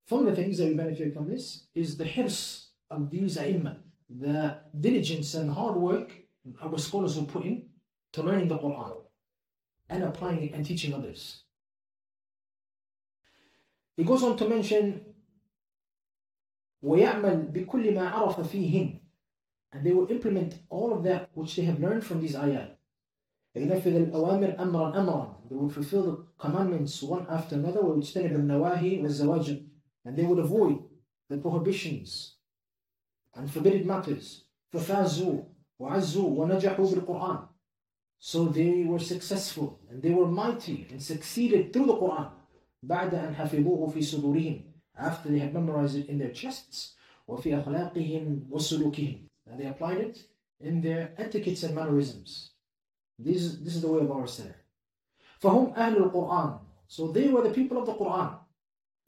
From 0.08 0.26
the 0.26 0.36
things 0.36 0.60
that 0.60 0.68
you 0.68 0.76
benefit 0.76 1.14
from 1.14 1.28
this 1.28 1.66
is 1.74 1.98
the 1.98 2.08
hirs 2.08 2.68
of 2.92 3.10
these 3.10 3.38
ai 3.38 3.76
the 4.10 4.58
diligence 4.80 5.34
and 5.34 5.50
hard 5.50 5.76
work 5.76 6.12
our 6.62 6.78
scholars 6.78 7.16
will 7.18 7.26
put 7.26 7.44
in 7.44 7.70
to 8.14 8.22
learning 8.22 8.48
the 8.48 8.58
Quran 8.58 8.98
and 9.90 10.04
applying 10.04 10.44
it 10.44 10.54
and 10.54 10.66
teaching 10.66 10.94
others. 10.94 11.44
He 13.98 14.04
goes 14.04 14.24
on 14.24 14.38
to 14.38 14.48
mention 14.50 15.02
ويعمل 16.84 17.52
بكل 17.52 17.94
ما 17.94 18.10
عرف 18.10 18.42
فيهن 18.42 19.00
and 19.74 19.84
they 19.84 19.92
will 19.92 20.10
implement 20.12 20.60
all 20.70 20.94
of 20.94 21.04
that 21.04 21.30
which 21.34 21.56
they 21.56 21.64
have 21.64 21.80
learned 21.80 22.06
from 22.06 22.22
these 22.22 22.36
ayat 22.36 22.78
ينفذ 23.56 23.96
الأوامر 23.96 24.60
أمرا 24.60 25.00
أمرا 25.00 25.50
they 25.50 25.56
will 25.56 25.70
fulfill 25.70 26.04
the 26.04 26.26
commandments 26.38 27.02
one 27.02 27.26
after 27.30 27.56
another 27.56 27.82
ويجتنب 27.82 28.36
النواهي 28.36 29.02
والزواجر 29.02 29.64
and 30.06 30.16
they 30.16 30.24
would 30.24 30.40
avoid 30.40 30.84
the 31.30 31.38
prohibitions 31.38 32.36
and 33.36 33.52
forbidden 33.52 33.88
matters 33.88 34.46
ففازوا 34.74 35.44
وعزوا 35.80 36.30
ونجحوا 36.30 36.86
بالقرآن 36.92 37.48
so 38.20 38.46
they 38.46 38.84
were 38.84 39.00
successful 39.00 39.80
and 39.90 40.02
they 40.02 40.12
were 40.12 40.28
mighty 40.28 40.88
and 40.92 41.02
succeeded 41.02 41.74
through 41.74 41.86
the 41.86 41.98
Quran 41.98 42.32
بعد 42.84 43.16
أن 43.16 43.36
حفظوه 43.36 43.90
في 43.90 44.02
صدورهم 44.02 44.62
after 44.98 45.30
they 45.30 45.40
had 45.40 45.54
memorized 45.54 45.96
it 45.96 46.10
in 46.10 46.18
their 46.18 46.32
chests 46.32 46.96
وفي 47.28 47.62
أخلاقهم 47.62 48.48
وسلوكهم 48.50 49.28
and 49.48 49.60
they 49.60 49.68
applied 49.68 49.98
it 49.98 50.18
in 50.62 50.82
their 50.82 51.14
etiquettes 51.18 51.64
and 51.64 51.76
mannerisms 51.76 52.52
this, 53.20 53.58
this 53.58 53.76
is 53.76 53.82
the 53.82 53.88
way 53.92 54.02
of 54.02 54.12
our 54.12 54.26
Salaf 54.28 54.56
فهم 55.40 55.74
أهل 55.74 55.98
القرآن 55.98 56.60
so 56.88 57.08
they 57.12 57.28
were 57.30 57.42
the 57.42 57.54
people 57.54 57.78
of 57.78 57.86
the 57.86 57.94
Quran 57.94 58.38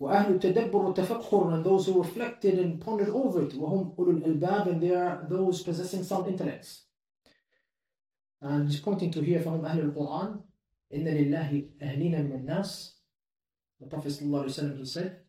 وأهل 0.02 0.36
التدبر 0.36 0.76
والتفكر 0.76 1.54
and 1.56 1.64
those 1.66 1.88
who 1.88 1.98
reflected 2.04 2.60
and 2.60 2.80
pondered 2.82 3.10
over 3.10 3.42
it 3.44 3.54
وهم 3.56 3.96
أولو 3.98 4.12
الألباب 4.12 4.68
and 4.68 4.82
they 4.82 4.94
are 4.94 5.26
those 5.30 5.64
possessing 5.64 6.04
sound 6.04 6.28
intellects 6.28 6.84
and 8.42 8.70
he's 8.70 8.80
pointing 8.80 9.12
to 9.12 9.22
here 9.22 9.42
from 9.42 9.66
أهل 9.66 9.80
القرآن 9.80 10.40
إن 10.94 11.08
لله 11.08 11.70
أهلين 11.82 12.26
من 12.26 12.32
الناس 12.32 12.94
the 13.80 13.88
Prophet 13.88 14.10
ﷺ 14.12 14.78
he 14.78 14.86
said 14.86 15.20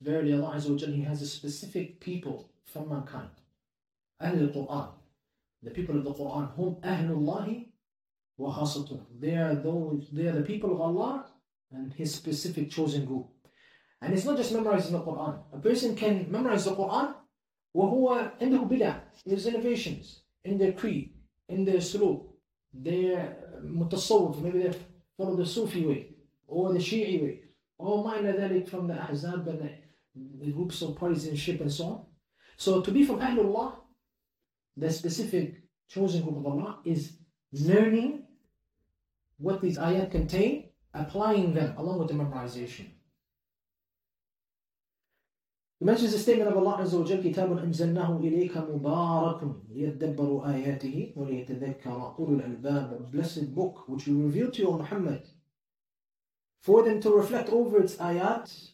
verily 0.00 0.32
Allah 0.32 0.54
Azza 0.56 0.70
wa 0.70 0.76
Jalla, 0.76 0.94
he 0.94 1.02
has 1.02 1.22
a 1.22 1.26
specific 1.26 2.00
people 2.00 2.50
from 2.64 2.88
mankind 2.88 3.30
أهل 4.22 4.50
القرآن 4.50 4.88
the 5.62 5.70
people 5.70 5.96
of 5.98 6.04
the 6.04 6.12
Quran 6.14 6.48
هم 6.58 6.80
أهل 6.82 7.10
الله 7.10 7.66
وخاصته 8.38 9.00
they 9.20 9.36
are 9.36 9.54
those 9.54 10.08
they 10.10 10.26
are 10.26 10.32
the 10.32 10.42
people 10.42 10.72
of 10.72 10.80
Allah 10.80 11.26
and 11.70 11.92
his 11.92 12.14
specific 12.14 12.70
chosen 12.70 13.04
group 13.04 13.28
and 14.00 14.12
it's 14.12 14.24
not 14.24 14.36
just 14.36 14.52
memorizing 14.52 14.92
the 14.92 15.00
Quran 15.00 15.38
a 15.52 15.58
person 15.58 15.94
can 15.96 16.30
memorize 16.30 16.64
the 16.64 16.74
Quran 16.74 17.14
وهو 17.74 18.32
عنده 18.40 18.68
بدع 18.68 19.00
there's 19.26 19.46
innovations 19.46 20.22
in 20.44 20.58
their 20.58 20.72
creed 20.72 21.10
in 21.48 21.64
their 21.64 21.80
suluk 21.80 22.22
their 22.72 23.36
mutasawwif 23.62 24.40
maybe 24.40 24.58
they 24.60 24.72
follow 25.16 25.36
the 25.36 25.46
Sufi 25.46 25.86
way 25.86 26.14
or 26.46 26.72
the 26.72 26.78
Shi'i 26.78 27.22
way 27.22 27.40
or 27.78 28.04
minor 28.04 28.32
ذلك 28.32 28.68
from 28.68 28.86
the 28.86 28.94
Ahzab 28.94 29.46
and 29.48 29.60
the, 29.60 29.70
the 30.44 30.52
groups 30.52 30.82
of 30.82 30.96
partisanship 30.96 31.60
and 31.60 31.72
so 31.72 31.84
on 31.84 32.06
so 32.56 32.80
to 32.80 32.90
be 32.90 33.04
from 33.04 33.18
Ahlullah 33.20 33.74
the 34.76 34.90
specific 34.90 35.62
chosen 35.88 36.22
group 36.22 36.36
of 36.36 36.46
Allah 36.46 36.78
is 36.84 37.16
learning 37.52 38.24
what 39.38 39.60
these 39.60 39.78
ayat 39.78 40.10
contain, 40.10 40.70
applying 40.94 41.54
them 41.54 41.74
along 41.76 41.98
with 41.98 42.08
the 42.08 42.14
memorization. 42.14 42.86
Mentions 45.83 46.11
the 46.11 46.19
statement 46.19 46.47
of 46.47 46.57
Allah 46.57 46.77
Azza 46.83 46.99
wa 46.99 47.05
Jal, 47.05 47.23
كتاب 47.23 47.57
أنزلناه 47.57 48.19
إليك 48.19 48.57
مبارك 48.57 49.55
ليدبروا 49.69 50.53
آياته 50.53 51.13
وليتذكر 51.15 52.15
أولو 52.19 52.35
الألباب 52.35 52.99
A 52.99 53.03
blessed 53.11 53.55
book 53.55 53.89
which 53.89 54.05
we 54.07 54.13
revealed 54.13 54.53
to 54.53 54.61
you, 54.61 54.71
Muhammad, 54.71 55.27
for 56.61 56.83
them 56.83 57.01
to 57.01 57.09
reflect 57.09 57.49
over 57.49 57.81
its 57.81 57.95
ayat 57.95 58.73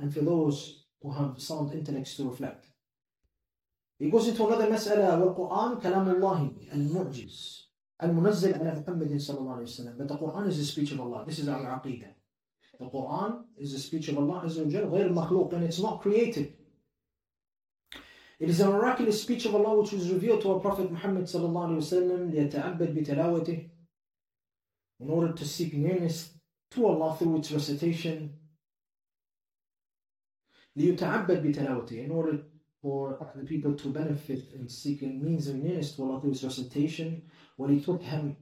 and 0.00 0.12
for 0.12 0.22
those 0.22 0.86
who 1.00 1.12
have 1.12 1.40
sound 1.40 1.72
intellects 1.74 2.16
to 2.16 2.28
reflect. 2.28 2.66
He 4.00 4.10
goes 4.10 4.26
into 4.26 4.44
another 4.44 4.66
مسألة 4.66 5.18
والقرآن 5.20 5.80
كلام 5.80 6.08
الله 6.08 6.50
المعجز 6.74 7.68
المنزل 8.02 8.54
على 8.54 8.80
محمد 8.80 9.20
صلى 9.20 9.38
الله 9.38 9.52
عليه 9.52 9.62
وسلم. 9.62 9.96
But 9.96 10.08
the 10.08 10.16
Quran 10.16 10.48
is 10.48 10.58
the 10.58 10.64
speech 10.64 10.90
of 10.90 11.00
Allah. 11.00 11.24
This 11.24 11.38
is 11.38 11.48
our 11.48 11.80
aqidah. 11.80 12.17
The 12.79 12.89
Quran 12.89 13.43
is 13.57 13.71
the 13.73 13.79
speech 13.79 14.09
of 14.09 14.17
Allah 14.17 14.43
Azza 14.45 14.65
wa 14.65 14.71
Jal, 14.71 14.85
غير 14.89 15.13
مخلوق, 15.13 15.53
and 15.53 15.63
it's 15.63 15.79
not 15.79 16.01
created. 16.01 16.53
It 18.39 18.49
is 18.49 18.59
a 18.59 18.69
miraculous 18.69 19.21
speech 19.21 19.45
of 19.45 19.55
Allah 19.55 19.79
which 19.79 19.93
was 19.93 20.09
revealed 20.09 20.41
to 20.41 20.53
our 20.53 20.59
Prophet 20.59 20.91
Muhammad 20.91 21.25
صلى 21.25 21.45
الله 21.45 21.67
عليه 21.67 21.77
وسلم 21.77 22.31
ليتعبد 22.31 22.93
بتلاوته 22.93 23.69
in 24.99 25.09
order 25.09 25.33
to 25.33 25.45
seek 25.45 25.73
nearness 25.73 26.33
to 26.71 26.85
Allah 26.85 27.15
through 27.15 27.37
its 27.37 27.51
recitation. 27.51 28.37
ليتعبد 30.75 31.41
بتلاوته 31.41 32.05
in 32.05 32.11
order 32.11 32.43
for 32.81 33.31
the 33.35 33.45
people 33.45 33.75
to 33.75 33.87
benefit 33.89 34.51
and 34.55 34.69
seek 34.69 35.03
a 35.03 35.05
means 35.05 35.47
of 35.47 35.55
nearness 35.55 35.95
to 35.95 36.03
Allah 36.03 36.19
through 36.19 36.31
its 36.31 36.43
recitation 36.43 37.21
ولتفهم 37.57 38.35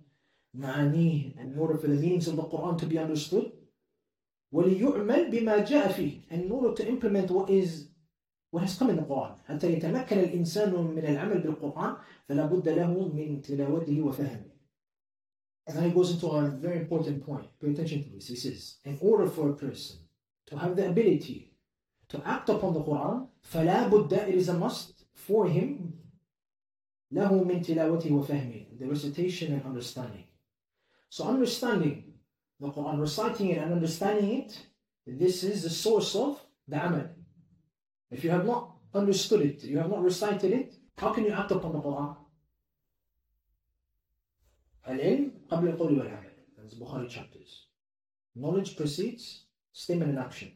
معانيه 0.55 1.35
in 1.37 1.59
order 1.59 1.77
for 1.77 1.87
the 1.87 1.95
meanings 1.95 2.27
of 2.27 2.37
the 2.37 2.43
Quran 2.43 2.77
to 2.79 2.85
be 2.87 2.97
understood 2.97 3.51
وليعمل 4.56 5.30
بما 5.30 5.64
جاء 5.64 5.92
فيه 5.92 6.20
in 6.30 6.50
order 6.50 6.72
to 6.74 6.88
implement 6.88 7.30
what 7.30 7.50
is 7.50 7.88
what 8.50 8.62
has 8.62 8.78
come 8.78 8.90
in 8.90 8.96
the 8.96 9.02
Quran 9.02 9.36
حتى 9.44 9.72
يتمكن 9.72 10.18
الإنسان 10.18 10.74
من 10.74 11.04
العمل 11.04 11.38
بالقرآن 11.40 11.96
فلا 12.28 12.46
بد 12.46 12.68
له 12.68 13.08
من 13.08 13.42
تلاوته 13.42 14.02
وفهمه 14.02 14.50
and 15.68 15.84
he 15.84 15.90
goes 15.90 16.10
into 16.12 16.28
a 16.28 16.48
very 16.48 16.78
important 16.78 17.26
point 17.26 17.46
pay 17.60 17.70
attention 17.70 18.02
to 18.04 18.10
this 18.10 18.28
he 18.28 18.36
says 18.36 18.76
in 18.84 18.98
order 19.02 19.26
for 19.26 19.50
a 19.50 19.56
person 19.56 19.96
to 20.46 20.56
have 20.56 20.74
the 20.76 20.86
ability 20.88 21.52
to 22.08 22.16
act 22.24 22.48
upon 22.48 22.72
the 22.72 22.80
Quran 22.80 23.28
فلا 23.42 23.88
بد 23.88 24.12
it 24.12 24.34
is 24.34 24.48
a 24.48 24.54
must 24.54 25.04
for 25.12 25.46
him 25.48 25.92
له 27.12 27.44
من 27.44 27.62
تلاوته 27.62 28.12
وفهمه 28.12 28.78
the 28.78 28.86
recitation 28.86 29.52
and 29.52 29.62
understanding 29.66 30.24
so 31.10 31.24
understanding 31.24 32.05
the 32.59 32.69
Quran 32.69 32.99
reciting 32.99 33.49
it 33.49 33.57
and 33.57 33.73
understanding 33.73 34.41
it 34.41 34.59
this 35.05 35.43
is 35.43 35.63
the 35.63 35.69
source 35.69 36.15
of 36.15 36.39
the 36.67 36.85
amal 36.85 37.09
if 38.11 38.23
you 38.23 38.29
have 38.29 38.45
not 38.45 38.75
understood 38.93 39.41
it 39.41 39.63
you 39.63 39.77
have 39.77 39.89
not 39.89 40.03
recited 40.03 40.51
it 40.51 40.75
how 40.97 41.11
can 41.11 41.25
you 41.25 41.31
act 41.31 41.51
upon 41.51 41.73
the 41.73 41.81
Quran 41.81 42.15
العلم 44.87 45.31
قبل 45.49 45.67
القول 45.67 45.99
والعمل 45.99 46.31
that's 46.57 46.73
Bukhari 46.75 47.09
chapters 47.09 47.67
knowledge 48.35 48.75
precedes 48.77 49.45
statement 49.73 50.11
and 50.11 50.19
action 50.19 50.51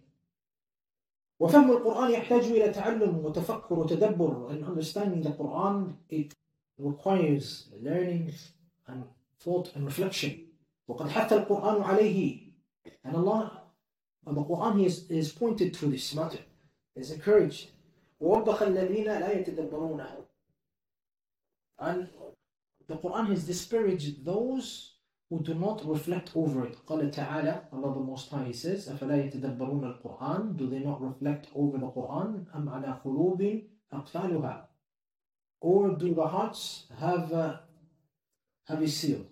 وفهم 1.39 1.71
القرآن 1.71 2.11
يحتاج 2.11 2.43
إلى 2.43 2.69
تعلم 2.69 3.17
وتفكر 3.17 3.79
وتدبر 3.79 4.49
and 4.51 4.63
understanding 4.65 5.21
the 5.21 5.31
Quran 5.31 5.95
it 6.09 6.33
requires 6.77 7.69
learning 7.81 8.31
and 8.87 9.03
thought 9.39 9.75
and 9.75 9.85
reflection 9.85 10.45
وقد 10.89 11.09
حث 11.09 11.33
القرآن 11.33 11.81
عليه 11.81 12.51
and 13.03 13.15
Allah 13.15 13.63
and 14.27 14.37
the 14.37 14.43
Quran 14.43 14.83
is, 14.83 15.09
is 15.09 15.31
pointed 15.31 15.73
to 15.73 15.87
this 15.87 16.13
matter 16.13 16.39
is 16.95 17.11
encouraged 17.11 17.69
ووبخ 18.21 18.61
الذين 18.61 19.05
لا 19.05 19.31
يتدبرونه 19.31 20.25
and 21.79 22.09
the 22.87 22.97
Quran 22.97 23.27
has 23.27 23.45
disparaged 23.45 24.23
those 24.25 24.93
who 25.29 25.41
do 25.41 25.55
not 25.55 25.85
reflect 25.85 26.31
over 26.35 26.65
it 26.65 26.77
قال 26.85 27.11
تعالى 27.11 27.71
Allah 27.73 27.93
the 27.93 27.99
Most 27.99 28.29
High 28.29 28.51
says 28.51 28.87
أفلا 28.89 29.25
يتدبرون 29.25 29.83
القرآن 29.83 30.55
do 30.57 30.69
they 30.69 30.79
not 30.79 31.01
reflect 31.01 31.47
over 31.55 31.77
the 31.77 31.87
Quran 31.87 32.45
أم 32.55 32.69
على 32.69 33.01
قلوب 33.03 33.61
أقفالها 33.93 34.67
or 35.61 35.95
do 35.97 36.13
the 36.13 36.27
hearts 36.27 36.85
have 36.99 37.31
a, 37.31 37.61
have 38.67 38.81
a 38.81 38.87
seal 38.87 39.25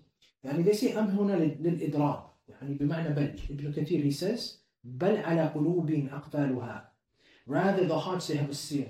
يعني 0.44 0.72
say 0.72 0.96
أم 0.96 1.07
هنا 1.07 1.33
للإدراك 1.33 2.24
يعني 2.48 2.74
بمعنى 2.74 3.09
بل 3.14 3.38
ابن 3.51 3.72
كثير 3.72 4.11
he 4.11 4.14
says 4.14 4.42
بل 4.85 5.16
على 5.16 5.46
قلوب 5.46 5.90
أقفالها 5.90 6.92
rather 7.48 7.87
the 7.87 7.98
hearts 7.98 8.29
they 8.29 8.37
have 8.37 8.51
a 8.51 8.55
seal 8.55 8.88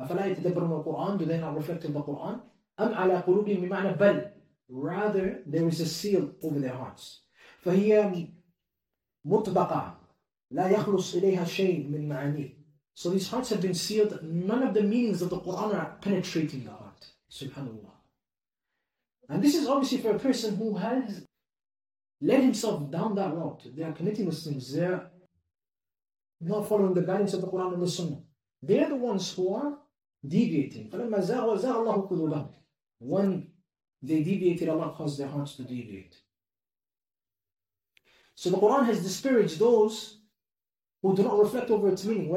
أفلا 0.00 0.26
يتدبرون 0.26 0.72
القرآن 0.72 1.18
do 1.18 1.24
they 1.24 1.38
not 1.38 1.56
reflect 1.56 1.84
in 1.84 1.92
the 1.92 2.02
Quran 2.02 2.40
أم 2.80 2.94
على 2.94 3.16
قلوبهم 3.16 3.60
بمعنى 3.60 3.92
بل 3.92 4.30
rather 4.70 5.42
there 5.46 5.68
is 5.68 5.80
a 5.80 5.86
seal 5.86 6.30
over 6.42 6.60
their 6.60 6.74
hearts 6.74 7.22
فهي 7.58 8.28
مطبقة 9.24 9.98
لا 10.50 10.70
يخلص 10.70 11.14
إليها 11.14 11.44
شيء 11.44 11.88
من 11.88 12.08
معانيه 12.08 12.56
So 12.96 13.10
these 13.10 13.28
hearts 13.28 13.50
have 13.50 13.60
been 13.60 13.74
sealed. 13.74 14.20
None 14.22 14.62
of 14.62 14.72
the 14.72 14.82
meanings 14.82 15.20
of 15.20 15.28
the 15.28 15.38
Quran 15.38 15.74
are 15.74 15.98
penetrating 16.00 16.64
the 16.64 16.70
heart. 16.70 17.04
Subhanallah. 17.30 17.95
And 19.28 19.42
this 19.42 19.54
is 19.54 19.66
obviously 19.66 19.98
for 19.98 20.10
a 20.10 20.18
person 20.18 20.56
who 20.56 20.76
has 20.76 21.26
led 22.20 22.42
himself 22.42 22.90
down 22.90 23.14
that 23.16 23.34
road. 23.34 23.58
They 23.74 23.82
are 23.82 23.92
committing 23.92 24.26
Muslims. 24.26 24.72
They 24.72 24.84
are 24.84 25.10
not 26.40 26.68
following 26.68 26.94
the 26.94 27.02
guidance 27.02 27.34
of 27.34 27.40
the 27.40 27.48
Quran 27.48 27.74
and 27.74 27.82
the 27.82 27.88
Sunnah. 27.88 28.22
They 28.62 28.82
are 28.82 28.88
the 28.88 28.96
ones 28.96 29.32
who 29.32 29.54
are 29.54 29.78
deviating. 30.26 30.90
When 32.98 33.50
they 34.02 34.22
deviated, 34.22 34.68
Allah 34.68 34.94
caused 34.96 35.18
their 35.18 35.28
hearts 35.28 35.56
to 35.56 35.62
deviate. 35.62 36.16
So 38.34 38.50
the 38.50 38.58
Quran 38.58 38.86
has 38.86 39.02
disparaged 39.02 39.58
those 39.58 40.20
who 41.02 41.14
do 41.16 41.22
not 41.22 41.38
reflect 41.38 41.70
over 41.70 41.88
its 41.88 42.04
meaning. 42.04 42.28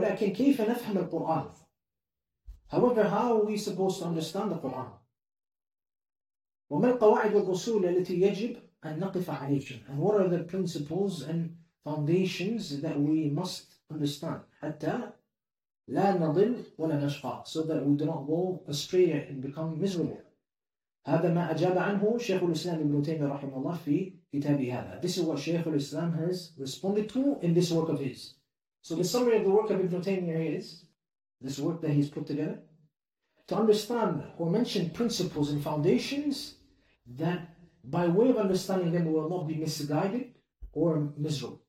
However, 2.67 3.03
how 3.03 3.37
are 3.37 3.45
we 3.45 3.57
supposed 3.57 3.99
to 3.99 4.05
understand 4.05 4.51
the 4.51 4.55
Quran? 4.55 4.98
وما 6.70 6.90
القواعد 6.90 7.34
والأصول 7.34 7.86
التي 7.86 8.20
يجب 8.20 8.56
أن 8.84 8.98
نقف 8.98 9.30
عليها 9.30 9.86
and 9.88 9.98
what 9.98 10.20
are 10.20 10.28
the 10.28 10.44
principles 10.44 11.22
and 11.22 11.56
foundations 11.84 12.80
that 12.80 13.00
we 13.00 13.30
must 13.30 13.74
understand 13.90 14.40
حتى 14.60 15.12
لا 15.88 16.18
نضل 16.18 16.56
ولا 16.78 17.06
نشقى 17.06 17.44
so 17.46 17.62
that 17.62 17.84
we 17.84 17.96
do 17.96 18.06
not 18.06 18.26
go 18.26 18.62
astray 18.68 19.10
and 19.12 19.42
become 19.42 19.78
miserable 19.78 20.24
هذا 21.06 21.34
ما 21.34 21.50
أجاب 21.50 21.78
عنه 21.78 22.18
شيخ 22.18 22.42
الإسلام 22.42 22.80
ابن 22.80 23.02
تيمية 23.02 23.26
رحمه 23.26 23.56
الله 23.56 23.76
في 23.84 24.12
كتابه 24.32 24.80
هذا 24.80 25.00
This 25.02 25.18
is 25.18 25.24
what 25.24 25.38
Shaykh 25.38 25.66
al-Islam 25.66 26.12
has 26.12 26.52
responded 26.58 27.08
to 27.10 27.38
in 27.42 27.52
this 27.54 27.70
work 27.70 27.88
of 27.90 28.00
his. 28.00 28.34
So 28.82 28.94
the 28.96 29.04
summary 29.04 29.36
of 29.36 29.44
the 29.44 29.50
work 29.50 29.70
of 29.70 29.80
Ibn 29.80 30.00
Taymiyyah 30.00 30.58
is 30.58 30.84
this 31.40 31.58
work 31.58 31.82
that 31.82 31.90
he's 31.90 32.08
put 32.08 32.26
together 32.26 32.58
to 33.48 33.56
understand 33.56 34.22
or 34.38 34.50
mention 34.50 34.90
principles 34.90 35.50
and 35.52 35.62
foundations 35.62 36.54
that 37.17 37.55
by 37.83 38.07
way 38.07 38.29
of 38.29 38.37
understanding 38.37 38.91
them 38.91 39.05
we 39.05 39.13
will 39.13 39.29
not 39.29 39.47
be 39.47 39.55
misguided 39.55 40.33
or 40.73 41.11
miserable. 41.17 41.61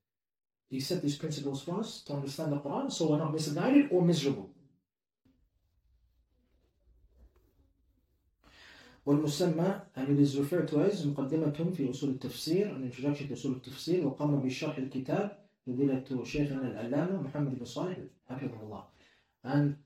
He 0.69 0.81
set 0.81 1.03
these 1.03 1.17
principles 1.17 1.63
for 1.63 1.81
us 1.81 2.03
to 2.03 2.13
understand 2.15 2.53
the 2.53 2.59
Quran 2.59 2.93
so 2.93 3.11
we're 3.11 3.19
not 3.19 3.33
misguided 3.33 3.89
or 3.91 4.03
miserable. 4.03 4.51
والمسمى 9.07 9.81
and 9.97 10.09
it 10.11 10.21
is 10.21 10.37
referred 10.37 10.69
to 10.69 10.81
as 10.83 11.07
مقدمة 11.07 11.73
في 11.75 11.91
أصول 11.91 12.11
التفسير 12.11 12.77
an 12.77 12.85
introduction 12.85 13.29
to 13.29 13.33
أصول 13.33 13.53
التفسير 13.53 14.07
وقام 14.07 14.41
بشرح 14.41 14.79
الكتاب 14.79 15.39
فضيلة 15.67 16.25
شيخنا 16.25 16.71
العلامة 16.71 17.23
محمد 17.23 17.59
بن 17.59 17.65
صالح 17.65 17.99
حفظه 18.29 18.63
الله 18.63 18.85
and 19.45 19.77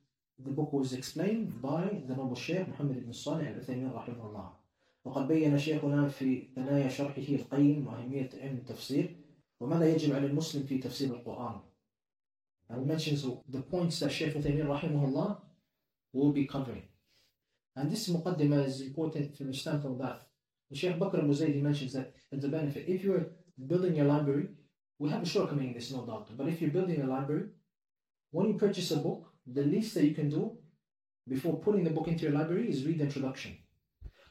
the 0.45 0.51
book 0.51 0.73
was 0.73 0.93
explained 0.93 1.63
by 1.63 2.03
the 2.09 2.15
noble 2.17 2.35
Sheikh 2.35 2.69
محمد 2.69 3.05
بن 3.07 3.13
صالح 3.13 3.49
العثيمين 3.49 3.91
رحمه 3.93 4.27
الله 4.27 4.64
وقد 5.05 5.29
بين 5.29 5.59
شيخنا 5.59 6.09
في 6.09 6.49
ثنايا 6.55 6.89
شرحه 6.89 7.23
القيم 7.29 7.87
وأهمية 7.87 8.31
علم 8.41 8.57
التفسير 8.57 9.17
وماذا 9.61 9.95
يجب 9.95 10.15
على 10.15 10.27
المسلم 10.27 10.63
في 10.63 10.79
تفسير 10.79 11.15
القرآن 11.15 11.61
and 12.71 12.81
he 12.81 12.87
mentions 12.87 13.27
the 13.49 13.61
points 13.61 14.01
that 14.01 14.11
Sheikh 14.11 14.35
Uthaymeen 14.35 14.67
رحمه 14.67 15.05
الله 15.05 15.39
will 16.15 16.33
be 16.33 16.47
covering 16.47 16.83
And 17.77 17.91
this 17.91 18.09
muqaddimah 18.09 18.67
is 18.67 18.81
important 18.81 19.37
from 19.37 19.49
the 19.49 19.55
standpoint 19.55 19.99
that 19.99 20.23
Sheikh 20.73 20.99
Bakr 20.99 21.19
al-Muzaydi 21.23 21.61
mentions 21.61 21.93
that 21.93 22.15
it's 22.31 22.45
a 22.45 22.49
benefit. 22.49 22.89
If 22.89 23.05
you're 23.05 23.27
building 23.67 23.97
your 23.97 24.07
library, 24.07 24.49
we 24.99 25.11
have 25.11 25.23
a 25.23 25.27
shortcoming 25.27 25.69
in 25.69 25.75
this, 25.75 25.91
no 25.91 26.07
doubt. 26.07 26.37
But 26.37 26.49
if 26.49 26.61
you're 26.61 26.71
building 26.71 27.03
a 27.03 27.07
library, 27.07 27.47
when 28.31 28.49
you 28.49 28.55
purchase 28.55 28.91
a 28.93 28.97
book, 28.97 29.33
the 29.47 29.63
least 29.63 29.95
that 29.95 30.05
you 30.05 30.15
can 30.15 30.29
do 30.29 30.57
before 31.29 31.59
putting 31.61 31.85
the 31.85 31.91
book 31.91 32.09
into 32.09 32.23
your 32.23 32.33
library 32.33 32.71
is 32.71 32.85
read 32.85 32.99
the 32.99 33.05
introduction. 33.05 33.57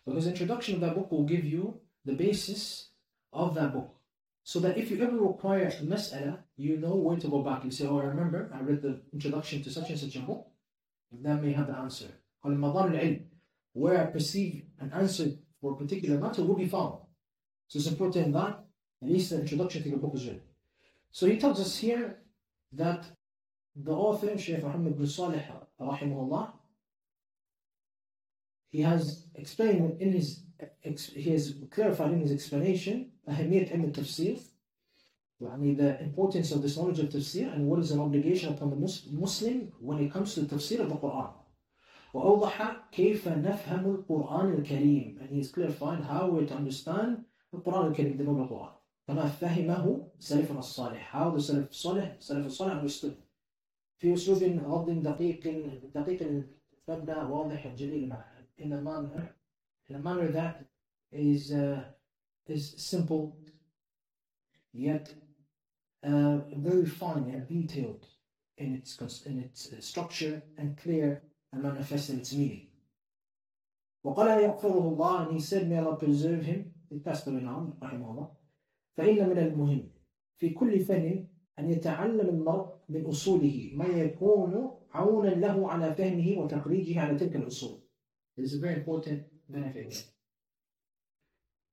Because 0.05 0.27
introduction 0.27 0.75
of 0.75 0.81
that 0.81 0.95
book 0.95 1.11
will 1.11 1.23
give 1.23 1.45
you 1.45 1.79
the 2.05 2.13
basis 2.13 2.89
of 3.31 3.55
that 3.55 3.73
book. 3.73 3.95
So 4.43 4.59
that 4.59 4.77
if 4.77 4.91
you 4.91 5.01
ever 5.01 5.17
require 5.17 5.67
a 5.67 5.71
mas'ala, 5.83 6.39
you 6.57 6.77
know 6.77 6.95
where 6.95 7.17
to 7.17 7.27
go 7.29 7.41
back. 7.41 7.63
You 7.63 7.71
say, 7.71 7.87
oh, 7.87 7.99
I 7.99 8.05
remember, 8.05 8.51
I 8.53 8.59
read 8.59 8.81
the 8.81 8.99
introduction 9.13 9.63
to 9.63 9.69
such 9.71 9.89
and 9.89 9.99
such 9.99 10.17
a 10.17 10.19
book. 10.19 10.47
That 11.21 11.41
may 11.41 11.53
have 11.53 11.67
the 11.67 11.77
answer 11.77 12.07
where 13.73 14.01
I 14.01 14.05
perceive 14.05 14.63
an 14.79 14.91
answer 14.93 15.31
for 15.61 15.73
a 15.73 15.75
particular 15.75 16.19
matter 16.19 16.43
will 16.43 16.55
be 16.55 16.67
found. 16.67 16.99
So 17.67 17.79
it's 17.79 17.87
important 17.87 18.33
that 18.33 18.65
at 19.01 19.09
least 19.09 19.31
the 19.31 19.41
introduction 19.41 19.83
to 19.83 19.89
the 19.89 19.97
book 19.97 20.13
is 20.15 20.27
read. 20.27 20.41
So 21.11 21.25
he 21.27 21.37
tells 21.37 21.59
us 21.59 21.77
here 21.77 22.17
that 22.73 23.05
the 23.75 23.91
author, 23.91 24.37
Shaykh 24.37 24.63
Muhammad 24.63 24.97
bin 24.97 25.07
Salih, 25.07 25.43
rahimahullah, 25.79 26.51
he 28.73 28.81
has 28.81 29.27
explained 29.35 30.01
in 30.01 30.11
his, 30.11 30.41
he 31.13 31.29
has 31.29 31.53
clarified 31.69 32.11
in 32.11 32.21
his 32.21 32.31
explanation, 32.31 33.11
أهمية 33.29 33.71
علم 33.71 33.85
التفسير, 33.85 34.37
يعني 35.41 35.77
the 35.77 36.01
importance 36.01 36.51
of 36.51 36.63
this 36.63 36.75
knowledge 36.75 36.97
of 36.97 37.09
tafsir 37.09 37.53
and 37.53 37.67
what 37.69 37.79
is 37.79 37.91
an 37.91 37.99
obligation 37.99 38.51
upon 38.51 38.71
the 38.71 38.75
Muslim 39.11 39.71
when 39.79 39.99
it 39.99 40.11
comes 40.11 40.33
to 40.33 40.41
the 40.41 40.55
tafsir 40.55 40.79
of 40.79 40.89
the 40.89 40.95
Quran. 40.95 41.33
وأوضح 42.13 42.89
كيف 42.91 43.27
نفهم 43.27 43.85
القرآن 43.85 44.53
الكريم 44.53 45.19
and 45.21 45.29
he's 45.29 45.51
clarified 45.51 46.03
how 46.03 46.27
we 46.27 46.45
to 46.45 46.55
understand 46.55 47.23
القرآن 47.53 47.91
الكريم 47.91 48.17
the 48.17 48.23
noble 48.23 48.47
Quran 48.47 48.73
كما 49.07 49.27
فهمه 49.27 50.07
سلفنا 50.19 50.59
الصالح 50.59 51.11
how 51.15 51.29
the 51.29 51.39
سلف 51.39 51.69
الصالح 51.69 52.15
سلف 52.19 52.45
الصالح 52.45 52.81
understood 52.81 53.13
في 53.97 54.13
أسلوب 54.13 54.43
غض 54.65 55.03
دقيق 55.03 55.43
دقيق 55.95 56.43
المبنى 56.89 57.23
واضح 57.23 57.67
جليل 57.67 58.13
in 58.62 58.72
a 58.72 58.80
manner 58.80 59.34
in 59.88 59.96
a 59.96 59.98
manner 59.98 60.28
that 60.28 60.64
is 61.12 61.52
uh, 61.52 61.84
is 62.46 62.74
simple 62.76 63.36
yet 64.72 65.14
uh, 66.04 66.38
very 66.56 66.86
fine 66.86 67.30
and 67.30 67.48
detailed 67.48 68.06
in 68.56 68.74
its 68.74 69.22
in 69.26 69.38
its 69.40 69.70
structure 69.80 70.42
and 70.56 70.76
clear 70.76 71.22
and 71.52 71.62
manifest 71.62 72.10
in 72.10 72.18
its 72.18 72.32
meaning. 72.32 72.66
وقال 74.04 74.28
يغفره 74.42 74.88
الله 74.88 75.26
and 75.26 75.32
he 75.34 75.40
said 75.40 75.68
may 75.68 75.78
Allah 75.78 75.96
preserve 75.96 76.44
him 76.44 76.72
he 76.88 76.98
passed 76.98 77.26
away 77.26 77.40
now 77.40 77.74
رحمه 77.82 78.10
الله 78.10 78.28
فإن 78.96 79.28
من 79.28 79.38
المهم 79.38 79.90
في 80.36 80.50
كل 80.50 80.80
فن 80.80 81.26
أن 81.58 81.70
يتعلم 81.70 82.28
المرء 82.28 82.78
من 82.88 83.06
أصوله 83.06 83.70
ما 83.74 83.86
يكون 83.86 84.70
عونا 84.92 85.28
له 85.28 85.70
على 85.70 85.94
فهمه 85.94 86.38
وتخريجه 86.38 87.00
على 87.00 87.18
تلك 87.18 87.36
الأصول. 87.36 87.78
This 88.36 88.52
is 88.52 88.58
a 88.58 88.60
very 88.60 88.74
important 88.74 89.24
benefit. 89.48 90.04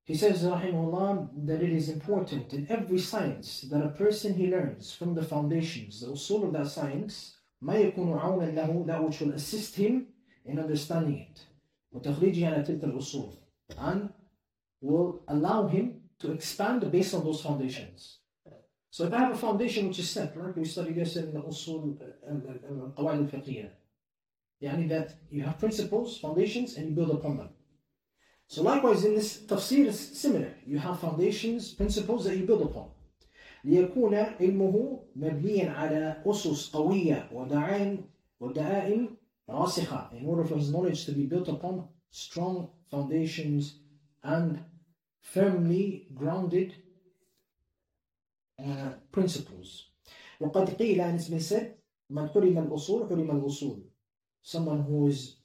He 0.04 0.14
says, 0.14 0.44
Rahimullah, 0.44 1.46
that 1.46 1.62
it 1.62 1.72
is 1.72 1.88
important 1.88 2.52
in 2.52 2.66
every 2.70 2.98
science 2.98 3.62
that 3.70 3.84
a 3.84 3.88
person 3.88 4.34
he 4.34 4.48
learns 4.48 4.92
from 4.92 5.14
the 5.14 5.22
foundations, 5.22 6.00
the 6.00 6.06
usul 6.06 6.44
of 6.44 6.52
that 6.52 6.68
science, 6.68 7.36
ما 7.62 7.74
يكون 7.74 8.18
عونا 8.18 8.54
له 8.54 8.86
that 8.86 9.02
which 9.02 9.20
will 9.20 9.32
assist 9.32 9.74
him 9.74 10.06
in 10.44 10.58
understanding 10.58 11.18
it 11.18 11.46
وتخريجه 11.92 12.46
على 12.46 12.62
تلك 12.62 12.84
الأصول 12.84 13.32
and 13.78 14.10
will 14.80 15.22
allow 15.28 15.66
him 15.66 16.02
to 16.20 16.32
expand 16.32 16.90
based 16.92 17.14
on 17.14 17.24
those 17.24 17.42
foundations. 17.42 18.18
So 18.90 19.06
if 19.06 19.12
I 19.12 19.18
have 19.18 19.32
a 19.32 19.38
foundation 19.38 19.88
which 19.88 19.98
is 19.98 20.08
set, 20.08 20.36
like 20.36 20.56
we 20.56 20.64
study 20.64 20.92
this 20.92 21.16
in 21.16 21.32
the 21.32 21.40
usul 21.40 21.96
القواعد 22.24 23.18
الفقهية 23.18 23.74
يعني 24.60 24.88
that 24.88 25.12
you 25.30 25.42
have 25.42 25.58
principles, 25.58 26.18
foundations, 26.18 26.76
and 26.76 26.88
you 26.88 26.94
build 26.94 27.10
upon 27.10 27.36
them. 27.36 27.48
So 28.48 28.62
likewise 28.62 29.04
in 29.04 29.14
this 29.14 29.42
tafsir 29.42 29.86
is 29.86 29.98
similar. 29.98 30.54
You 30.64 30.78
have 30.78 31.00
foundations, 31.00 31.74
principles 31.74 32.24
that 32.24 32.36
you 32.36 32.46
build 32.46 32.62
upon. 32.62 32.90
ليكون 33.64 34.14
علمه 34.14 35.00
مبنيا 35.16 35.70
على 35.70 36.22
أسس 36.26 36.70
قوية 36.70 37.28
ودعائم 37.32 38.04
ودعائم 38.40 39.16
راسخة 39.48 40.10
in 40.12 40.26
order 40.26 40.44
for 40.44 40.56
his 40.56 40.70
knowledge 40.70 41.04
to 41.06 41.12
be 41.12 41.26
built 41.26 41.48
upon 41.48 41.88
strong 42.10 42.68
foundations 42.90 43.80
and 44.22 44.64
firmly 45.20 46.06
grounded 46.14 46.74
uh, 48.60 48.92
principles 49.10 49.90
وقد 50.40 50.70
قيل 50.70 51.00
and 51.00 51.18
it's 51.18 51.28
been 51.28 51.40
said 51.40 51.76
من 52.10 52.28
حرم 52.28 52.58
الأصول 52.58 53.08
حرم 53.08 53.30
الوصول 53.30 53.82
someone 54.41 54.83
who 54.83 55.07
is 55.07 55.37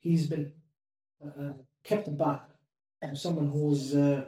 he's 0.00 0.26
been 0.26 0.52
uh, 1.24 1.52
kept 1.84 2.16
back 2.16 2.42
someone 3.14 3.48
who 3.48 3.72
is 3.72 3.94
uh, 3.94 4.24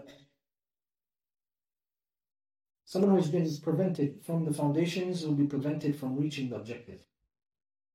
Someone 2.90 3.12
who 3.12 3.18
has 3.18 3.30
been 3.30 3.48
prevented 3.62 4.18
from 4.24 4.44
the 4.44 4.52
foundations 4.52 5.24
will 5.24 5.36
be 5.36 5.46
prevented 5.46 5.94
from 5.94 6.16
reaching 6.16 6.50
the 6.50 6.56
objective. 6.56 6.98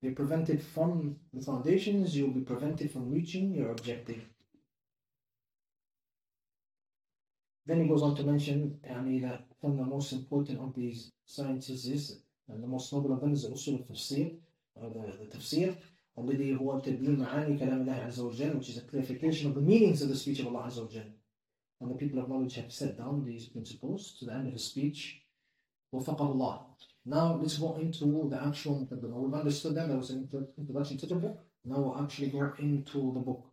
You're 0.02 0.14
prevented 0.14 0.64
from 0.64 1.18
the 1.34 1.42
foundations, 1.42 2.16
you'll 2.16 2.32
be 2.32 2.40
prevented 2.40 2.90
from 2.92 3.12
reaching 3.12 3.54
your 3.54 3.72
objective. 3.72 4.24
Then 7.66 7.82
he 7.82 7.90
goes 7.90 8.04
on 8.04 8.16
to 8.16 8.24
mention 8.24 8.80
yani, 8.90 9.22
that 9.24 9.44
one 9.60 9.74
of 9.74 9.80
the 9.80 9.84
most 9.84 10.14
important 10.14 10.62
of 10.62 10.74
these 10.74 11.12
sciences 11.26 11.86
is, 11.88 12.22
and 12.48 12.64
the 12.64 12.68
most 12.68 12.94
noble 12.94 13.12
of 13.12 13.20
them 13.20 13.34
is 13.34 13.44
the 13.44 13.50
usul 13.50 13.82
al-tafsir, 13.82 14.28
or 14.32 14.45
the, 14.77 14.89
the 14.89 15.37
tafsir, 15.37 15.75
الذي 16.19 16.57
هو 16.57 16.79
تبيين 16.79 17.19
معاني 17.19 17.59
كلام 17.59 17.81
الله 17.81 17.95
عز 17.95 18.21
وجل, 18.21 18.59
which 18.59 18.69
is 18.71 18.79
a 18.79 18.83
clarification 18.83 19.51
of 19.51 19.55
the 19.55 19.61
meanings 19.61 20.03
of 20.03 20.09
the 20.09 20.17
speech 20.17 20.41
of 20.41 20.47
Allah 20.47 20.67
عز 20.67 20.79
وجل 20.79 21.13
and 21.81 21.91
the 21.91 21.95
people 21.95 22.21
of 22.21 22.29
knowledge 22.29 22.57
have 22.57 22.73
set 22.73 22.99
down 22.99 23.25
these 23.25 23.47
principles 23.47 24.17
to 24.19 24.27
the 24.27 24.33
end 24.33 24.47
of 24.47 24.53
his 24.53 24.65
speech. 24.65 25.23
Allah. 25.93 26.67
Now 27.05 27.35
let's 27.41 27.59
go 27.59 27.77
into 27.77 28.29
the 28.29 28.41
actual 28.41 28.87
Muqaddimah. 28.87 29.15
We've 29.15 29.35
understood 29.35 29.75
them, 29.75 29.89
that 29.89 29.97
was 29.97 30.11
an 30.11 30.29
introduction 30.59 30.99
to 30.99 31.07
the 31.07 31.15
book. 31.17 31.41
Now 31.65 31.79
we'll 31.79 32.03
actually 32.03 32.29
go 32.29 32.53
into 32.59 33.13
the 33.13 33.21
book. 33.21 33.47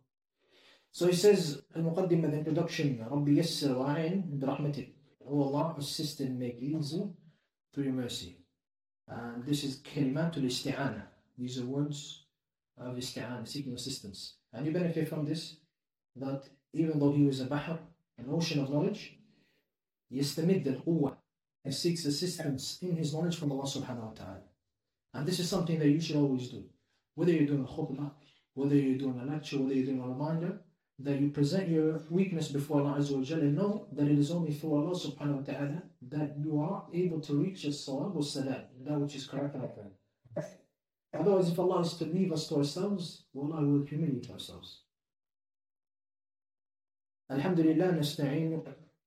So 0.92 1.06
he 1.06 1.14
says, 1.14 1.62
المقدمة, 1.76 2.30
the 2.30 2.38
introduction, 2.38 2.98
ربي 3.10 3.38
يسر 3.38 3.76
وعين 3.76 4.38
برحمتك. 4.38 4.92
Oh 5.26 5.42
Allah, 5.42 5.74
assist 5.78 6.20
and 6.20 6.38
make 6.38 6.58
easy 6.60 7.02
through 7.72 7.84
your 7.84 7.92
mercy. 7.94 8.36
And 9.08 9.44
this 9.44 9.64
is 9.64 9.82
كلمات 9.82 10.36
الاستعانة. 10.38 11.06
These 11.42 11.58
are 11.58 11.66
words 11.66 12.24
of 12.76 12.96
isti'an, 12.96 13.46
seeking 13.46 13.74
assistance. 13.74 14.34
And 14.52 14.66
you 14.66 14.72
benefit 14.72 15.08
from 15.08 15.24
this, 15.24 15.56
that 16.16 16.44
even 16.72 16.98
though 16.98 17.12
he 17.12 17.24
was 17.24 17.40
a 17.40 17.44
bahr, 17.44 17.78
an 18.18 18.26
ocean 18.30 18.60
of 18.60 18.70
knowledge, 18.70 19.18
يستمد 20.12 20.64
القوة 20.64 21.16
and 21.64 21.74
seeks 21.74 22.06
assistance 22.06 22.78
in 22.80 22.96
his 22.96 23.12
knowledge 23.12 23.36
from 23.36 23.52
Allah 23.52 23.64
subhanahu 23.64 24.08
wa 24.08 24.12
ta'ala. 24.12 24.42
And 25.14 25.26
this 25.26 25.38
is 25.38 25.48
something 25.48 25.78
that 25.78 25.88
you 25.88 26.00
should 26.00 26.16
always 26.16 26.48
do. 26.48 26.64
Whether 27.14 27.32
you're 27.32 27.46
doing 27.46 27.64
a 27.64 27.66
khutbah, 27.66 28.12
whether 28.54 28.74
you're 28.74 28.98
doing 28.98 29.20
a 29.20 29.24
lecture, 29.24 29.58
whether 29.58 29.74
you're 29.74 29.86
doing 29.86 30.02
a 30.02 30.08
reminder, 30.08 30.60
that 31.00 31.20
you 31.20 31.28
present 31.30 31.68
your 31.68 32.02
weakness 32.10 32.48
before 32.48 32.80
Allah 32.80 32.98
Azza 32.98 33.12
wa 33.12 33.36
and 33.36 33.54
know 33.54 33.86
that 33.92 34.08
it 34.08 34.18
is 34.18 34.30
only 34.30 34.52
through 34.52 34.74
Allah 34.74 34.98
subhanahu 34.98 35.46
wa 35.46 35.52
ta'ala 35.52 35.82
that 36.08 36.36
you 36.38 36.60
are 36.60 36.86
able 36.92 37.20
to 37.20 37.34
reach 37.34 37.64
as-sawab 37.64 38.14
was-salam, 38.14 38.62
that 38.84 38.98
which 38.98 39.14
is 39.14 39.26
correct 39.26 39.54
and 39.54 39.62
right. 39.62 39.92
Otherwise, 41.13 41.49
if 41.49 41.59
Allah 41.59 41.81
is 41.81 41.93
to 41.93 42.05
leave 42.05 42.31
us 42.31 42.47
to 42.47 42.55
ourselves, 42.55 43.25
wallah, 43.33 43.61
we 43.61 43.77
will 43.77 43.85
humiliate 43.85 44.31
ourselves. 44.31 44.81
Alhamdulillah, 47.29 47.93
nasta'in. 47.93 48.63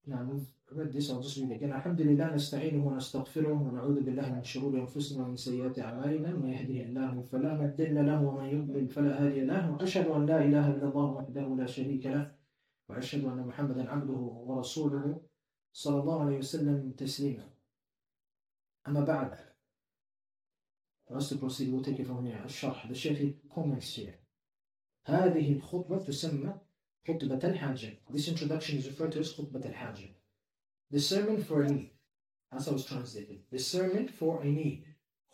Now, 0.06 0.22
we've 0.22 0.46
read 0.70 0.92
this, 0.92 1.10
I'll 1.10 1.20
just 1.20 1.36
read 1.36 1.50
it 1.50 1.56
again. 1.56 1.72
Alhamdulillah, 1.72 2.30
nasta'inuhu 2.30 2.82
wa 2.82 2.92
nastaghfiruhu 2.92 3.58
wa 3.58 3.70
na'udhu 3.80 4.04
billahi 4.04 4.34
min 4.34 4.42
shururi 4.42 4.86
anfusina 4.86 5.22
wa 5.22 5.26
min 5.26 5.36
sayyiati 5.36 5.82
a'malina. 5.82 6.30
Man 6.30 6.52
yahdihillahu 6.52 7.28
fala 7.28 7.58
mudilla 7.58 8.06
lahu 8.06 8.22
wa 8.22 8.32
man 8.40 8.50
yudlil 8.50 8.88
fala 8.92 9.10
hadiya 9.18 9.46
lahu. 9.46 9.82
Ashhadu 9.82 10.14
an 10.14 10.26
la 10.26 10.38
ilaha 10.38 10.72
illallah 10.74 11.08
wahdahu 11.18 11.58
la 11.58 11.64
sharika 11.64 12.10
lahu 12.14 12.30
wa 12.88 12.96
ashhadu 12.96 13.30
anna 13.30 13.42
Muhammadan 13.42 13.86
'abduhu 13.88 14.46
wa 14.46 14.62
rasuluhu 14.62 15.20
sallallahu 15.74 16.22
alayhi 16.22 16.38
wa 16.38 16.50
sallam 16.54 16.94
taslima. 16.94 17.42
Amma 18.86 19.02
ba'd. 19.02 19.55
Take 21.08 22.00
it 22.00 22.06
from 22.06 22.26
here. 22.26 22.42
الشرح. 22.44 23.34
Comments 23.54 23.94
here. 23.94 24.14
هذه 25.06 25.52
الخطبة 25.52 25.98
تسمى 25.98 26.54
خطبة 27.08 27.38
الحاجة. 27.44 27.98
This 28.10 28.28
introduction 28.28 28.78
is 28.78 28.88
referred 28.88 29.12
to 29.12 29.20
as 29.20 29.32
خطبة 29.32 29.64
الحاجة. 29.64 30.14
The 30.90 31.00
sermon 31.00 31.42
for 31.42 31.62
a 31.62 31.70
need. 31.70 31.90
That's 32.50 32.66
how 32.66 32.72
it's 32.72 32.84
translated. 32.84 33.42
The 33.50 33.58
sermon 33.58 34.08
for 34.08 34.42
a 34.42 34.46
need. 34.46 34.84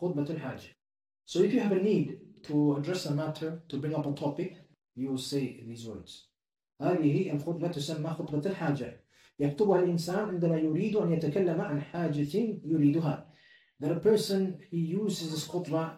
خطبة 0.00 0.30
الحاجة. 0.30 0.74
So 1.24 1.40
if 1.40 1.52
you 1.54 1.60
have 1.60 1.72
a 1.72 1.82
need 1.82 2.18
to 2.42 2.76
address 2.76 3.06
a 3.06 3.14
matter, 3.14 3.62
to 3.68 3.78
bring 3.78 3.94
up 3.94 4.06
a 4.06 4.12
topic, 4.12 4.58
you 4.94 5.08
will 5.08 5.18
say 5.18 5.62
these 5.66 5.86
words. 5.86 6.28
هذه 6.80 7.32
الخطبة 7.32 7.68
تسمى 7.68 8.10
خطبة 8.10 8.50
الحاجة. 8.50 9.00
يكتبها 9.38 9.80
الإنسان 9.80 10.28
عندما 10.28 10.56
يريد 10.58 10.96
أن 10.96 11.12
يتكلم 11.12 11.60
عن 11.60 11.80
حاجة 11.80 12.60
يريدها 12.64 13.31
that 13.81 13.91
a 13.91 13.99
person 13.99 14.59
he 14.69 14.77
uses 14.77 15.31
this 15.31 15.47
khutbah, 15.47 15.97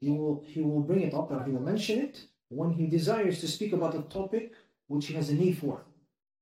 he 0.00 0.10
will 0.10 0.44
he 0.46 0.60
will 0.60 0.80
bring 0.80 1.02
it 1.02 1.14
up 1.14 1.30
or 1.30 1.42
he 1.44 1.52
will 1.52 1.60
mention 1.60 1.98
it 2.00 2.26
when 2.48 2.70
he 2.72 2.86
desires 2.86 3.40
to 3.40 3.48
speak 3.48 3.72
about 3.72 3.94
a 3.94 4.02
topic 4.02 4.52
which 4.86 5.06
he 5.06 5.14
has 5.14 5.30
a 5.30 5.34
need 5.34 5.58
for. 5.58 5.84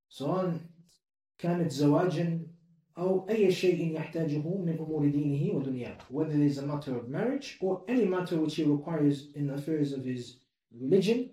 سواء 0.08 0.60
كانت 1.38 1.72
زواجا 1.72 2.46
أو 2.98 3.28
أي 3.30 3.50
شيء 3.52 3.94
يحتاجه 3.94 4.38
من 4.38 4.78
أمور 4.78 5.08
دينه 5.08 5.54
ودنياه 5.54 5.98
whether 6.10 6.32
it 6.32 6.50
is 6.50 6.58
a 6.58 6.66
matter 6.66 6.96
of 6.96 7.08
marriage 7.08 7.58
or 7.60 7.82
any 7.88 8.04
matter 8.04 8.36
which 8.38 8.56
he 8.56 8.64
requires 8.64 9.28
in 9.34 9.46
the 9.46 9.54
affairs 9.54 9.92
of 9.92 10.04
his 10.04 10.36
religion 10.72 11.30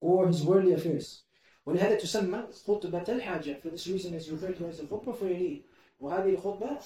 or 0.00 0.26
his 0.26 0.42
worldly 0.42 0.72
affairs 0.72 1.24
ولهذا 1.66 1.98
تسمى 1.98 2.46
خطبة 2.66 3.04
الحاجة 3.08 3.60
for 3.60 3.70
this 3.70 3.86
reason 3.86 4.14
is 4.14 4.30
referred 4.30 4.56
to 4.56 4.66
as 4.66 4.80
a 4.80 4.84
khutbah 4.84 5.16
for 5.16 5.26
a 5.26 5.38
need 5.38 5.64
وهذه 6.00 6.34
الخطبة 6.34 6.78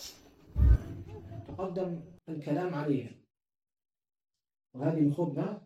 تقدم 1.54 2.02
الكلام 2.30 2.76
عليها 2.76 3.12
وهذه 4.74 5.00
الخطبة 5.00 5.62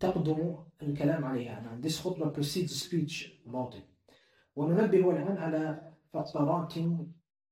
تقدم 0.00 0.56
الكلام 0.82 1.24
عليها 1.24 1.80
this 1.82 1.98
خطبة 2.00 2.32
precedes 2.32 2.82
speech 2.82 3.30
about 3.46 3.74
it 3.74 3.86
وننبه 4.56 5.10
الآن 5.10 5.36
على 5.36 5.92
فقرات 6.12 6.74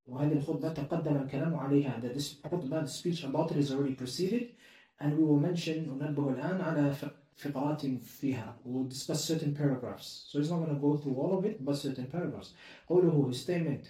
وهذه 0.07 0.33
الخطبة 0.33 0.73
تقدم 0.73 1.17
الكلام 1.17 1.55
عليها 1.55 2.01
that 2.01 2.15
this 2.19 2.47
خطبة 2.47 2.87
the 2.87 2.89
speech 2.89 3.25
about 3.25 3.51
it 3.53 3.57
is 3.57 3.73
already 3.73 3.95
preceded 3.95 4.55
and 5.01 5.17
we 5.17 5.25
will 5.25 5.41
mention 5.41 5.89
ننبه 5.89 6.31
الآن 6.31 6.61
على 6.61 6.93
فقرات 7.37 7.87
فيها 7.87 8.59
we 8.65 8.71
will 8.71 8.89
discuss 8.89 9.25
certain 9.25 9.55
paragraphs 9.55 10.27
so 10.29 10.39
it's 10.41 10.51
not 10.51 10.59
going 10.59 10.75
to 10.75 10.81
go 10.81 10.97
through 10.97 11.15
all 11.15 11.39
of 11.39 11.45
it 11.45 11.65
but 11.65 11.77
certain 11.77 12.07
paragraphs 12.07 12.55
قوله 12.89 13.31
his 13.31 13.41
statement 13.41 13.87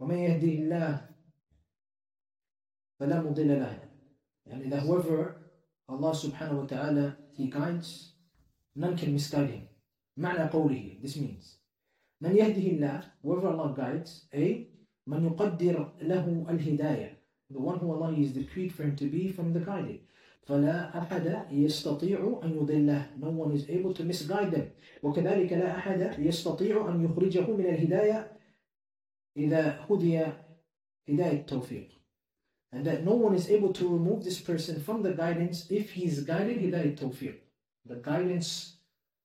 ومن 0.00 0.16
يهدي 0.16 0.58
الله 0.58 1.15
فلا 3.00 3.20
مضل 3.22 3.48
له 3.48 3.78
يعني 4.46 4.70
that 4.70 4.82
whoever 4.82 5.36
Allah 5.88 6.12
subhanahu 6.14 6.62
wa 6.62 6.66
ta'ala 6.66 7.16
he 7.32 7.46
guides 7.46 8.14
none 8.76 8.96
can 8.96 9.12
misguide 9.12 9.50
him 9.50 9.68
معنى 10.16 10.50
قوله 10.50 10.98
this 11.02 11.16
means 11.16 11.58
من 12.20 12.36
يهده 12.36 12.66
الله 12.72 13.00
whoever 13.22 13.48
Allah 13.48 13.74
guides 13.76 14.28
A 14.34 14.66
من 15.06 15.24
يقدر 15.24 15.92
له 16.02 16.46
الهداية 16.50 17.16
the 17.52 17.60
one 17.60 17.78
who 17.78 17.92
Allah 17.92 18.12
is 18.18 18.32
decreed 18.32 18.72
for 18.72 18.82
him 18.82 18.96
to 18.96 19.06
be 19.08 19.28
from 19.28 19.52
the 19.52 19.60
guided 19.60 20.00
فلا 20.46 20.98
أحد 20.98 21.46
يستطيع 21.50 22.40
أن 22.44 22.50
يضله 22.56 23.18
no 23.18 23.30
one 23.30 23.52
is 23.52 23.68
able 23.68 23.94
to 23.94 24.04
misguide 24.04 24.50
them 24.50 24.70
وكذلك 25.02 25.52
لا 25.52 25.76
أحد 25.76 26.18
يستطيع 26.18 26.88
أن 26.88 27.04
يخرجه 27.04 27.50
من 27.50 27.66
الهداية 27.66 28.32
إذا 29.36 29.86
هدي 29.90 30.26
هداية 31.08 31.40
التوفيق 31.40 31.88
and 32.76 32.84
that 32.84 33.04
no 33.04 33.12
one 33.12 33.34
is 33.34 33.48
able 33.48 33.72
to 33.72 33.88
remove 33.88 34.22
this 34.22 34.38
person 34.38 34.78
from 34.82 35.02
the 35.02 35.12
guidance 35.12 35.66
if 35.70 35.92
he 35.92 36.04
is 36.04 36.24
guided 36.24 36.58
hidayat 36.58 36.98
tawfiq, 36.98 37.36
the 37.86 37.94
guidance 37.96 38.76